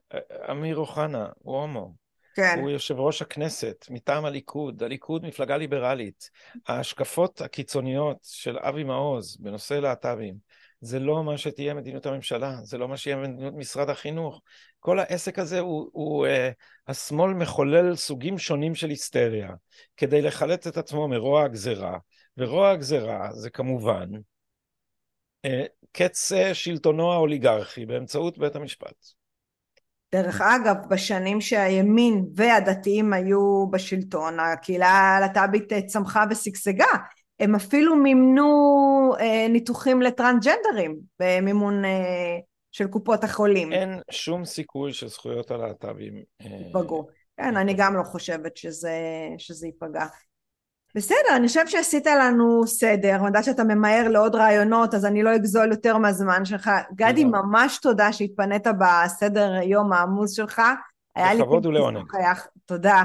אמיר 0.51 0.77
אוחנה 0.77 1.27
הוא 1.39 1.61
הומו. 1.61 2.04
כן. 2.35 2.59
הוא 2.61 2.69
יושב 2.69 2.99
ראש 2.99 3.21
הכנסת 3.21 3.85
מטעם 3.89 4.25
הליכוד, 4.25 4.83
הליכוד 4.83 5.25
מפלגה 5.25 5.57
ליברלית. 5.57 6.29
ההשקפות 6.67 7.41
הקיצוניות 7.41 8.17
של 8.23 8.57
אבי 8.57 8.83
מעוז 8.83 9.37
בנושא 9.37 9.73
להט"בים, 9.73 10.35
זה 10.81 10.99
לא 10.99 11.23
מה 11.23 11.37
שתהיה 11.37 11.73
מדיניות 11.73 12.05
הממשלה, 12.05 12.55
זה 12.63 12.77
לא 12.77 12.87
מה 12.87 12.97
שיהיה 12.97 13.17
מדיניות 13.17 13.53
משרד 13.53 13.89
החינוך. 13.89 14.41
כל 14.79 14.99
העסק 14.99 15.39
הזה 15.39 15.59
הוא, 15.59 15.89
הוא 15.93 16.27
uh, 16.27 16.29
השמאל 16.87 17.33
מחולל 17.33 17.95
סוגים 17.95 18.37
שונים 18.37 18.75
של 18.75 18.89
היסטריה, 18.89 19.49
כדי 19.97 20.21
לחלץ 20.21 20.67
את 20.67 20.77
עצמו 20.77 21.07
מרוע 21.07 21.43
הגזרה, 21.43 21.97
ורוע 22.37 22.69
הגזרה 22.69 23.29
זה 23.33 23.49
כמובן 23.49 24.09
uh, 25.47 25.49
קץ 25.91 26.31
uh, 26.31 26.53
שלטונו 26.53 27.13
האוליגרכי 27.13 27.85
באמצעות 27.85 28.37
בית 28.37 28.55
המשפט. 28.55 29.24
דרך 30.15 30.41
אגב, 30.41 30.75
בשנים 30.89 31.41
שהימין 31.41 32.25
והדתיים 32.35 33.13
היו 33.13 33.67
בשלטון, 33.71 34.39
הקהילה 34.39 34.87
הלהט"בית 34.87 35.73
צמחה 35.87 36.23
ושגשגה. 36.29 36.85
הם 37.39 37.55
אפילו 37.55 37.95
מימנו 37.95 38.51
אה, 39.19 39.47
ניתוחים 39.49 40.01
לטרנסג'נדרים 40.01 40.97
במימון 41.19 41.85
אה, 41.85 42.37
של 42.71 42.87
קופות 42.87 43.23
החולים. 43.23 43.73
אין 43.73 43.99
שום 44.11 44.45
סיכוי 44.45 44.93
שזכויות 44.93 45.51
הלהט"בים... 45.51 46.23
ייפגעו. 46.39 47.07
אה, 47.07 47.45
כן, 47.45 47.57
אני 47.57 47.73
גם 47.73 47.95
לא 47.95 48.03
חושבת 48.03 48.57
שזה, 48.57 48.99
שזה 49.37 49.67
ייפגע. 49.67 50.05
בסדר, 50.95 51.35
אני 51.35 51.47
חושבת 51.47 51.69
שעשית 51.69 52.05
לנו 52.07 52.67
סדר, 52.67 53.15
אני 53.15 53.27
יודעת 53.27 53.43
שאתה 53.43 53.63
ממהר 53.63 54.07
לעוד 54.07 54.35
רעיונות, 54.35 54.93
אז 54.93 55.05
אני 55.05 55.23
לא 55.23 55.35
אגזול 55.35 55.71
יותר 55.71 55.97
מהזמן 55.97 56.45
שלך. 56.45 56.71
גדי, 56.95 57.23
ממש 57.23 57.79
תודה 57.81 58.13
שהתפנית 58.13 58.67
בסדר 58.79 59.53
יום 59.63 59.93
העמוס 59.93 60.31
שלך. 60.31 60.61
לכבוד 61.17 61.65
ולעונג. 61.65 62.05
תודה. 62.65 63.03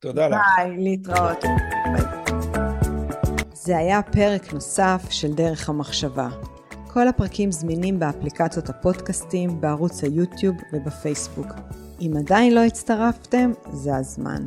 תודה 0.00 0.28
לך. 0.28 0.36
ביי, 0.56 0.76
להתראות. 0.78 1.44
זה 3.52 3.78
היה 3.78 4.02
פרק 4.02 4.52
נוסף 4.52 5.02
של 5.10 5.32
דרך 5.34 5.68
המחשבה. 5.68 6.28
כל 6.92 7.08
הפרקים 7.08 7.52
זמינים 7.52 7.98
באפליקציות 7.98 8.68
הפודקאסטים, 8.68 9.60
בערוץ 9.60 10.04
היוטיוב 10.04 10.56
ובפייסבוק. 10.72 11.46
אם 12.00 12.12
עדיין 12.18 12.54
לא 12.54 12.60
הצטרפתם, 12.60 13.52
זה 13.72 13.96
הזמן. 13.96 14.46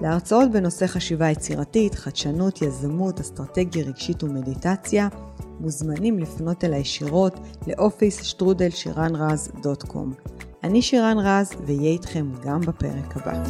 להרצאות 0.00 0.50
בנושא 0.50 0.86
חשיבה 0.86 1.30
יצירתית, 1.30 1.94
חדשנות, 1.94 2.62
יזמות, 2.62 3.20
אסטרטגיה 3.20 3.84
רגשית 3.84 4.22
ומדיטציה, 4.22 5.08
מוזמנים 5.60 6.18
לפנות 6.18 6.64
אל 6.64 6.72
הישירות 6.72 7.40
לאופיס 7.66 8.22
שטרודל 8.22 8.70
שירן 8.70 9.16
רז 9.16 9.50
דוט 9.62 9.82
קום. 9.82 10.12
אני 10.64 10.82
שירן 10.82 11.18
רז, 11.18 11.52
ואהיה 11.66 11.90
איתכם 11.90 12.26
גם 12.44 12.60
בפרק 12.60 13.16
הבא. 13.16 13.42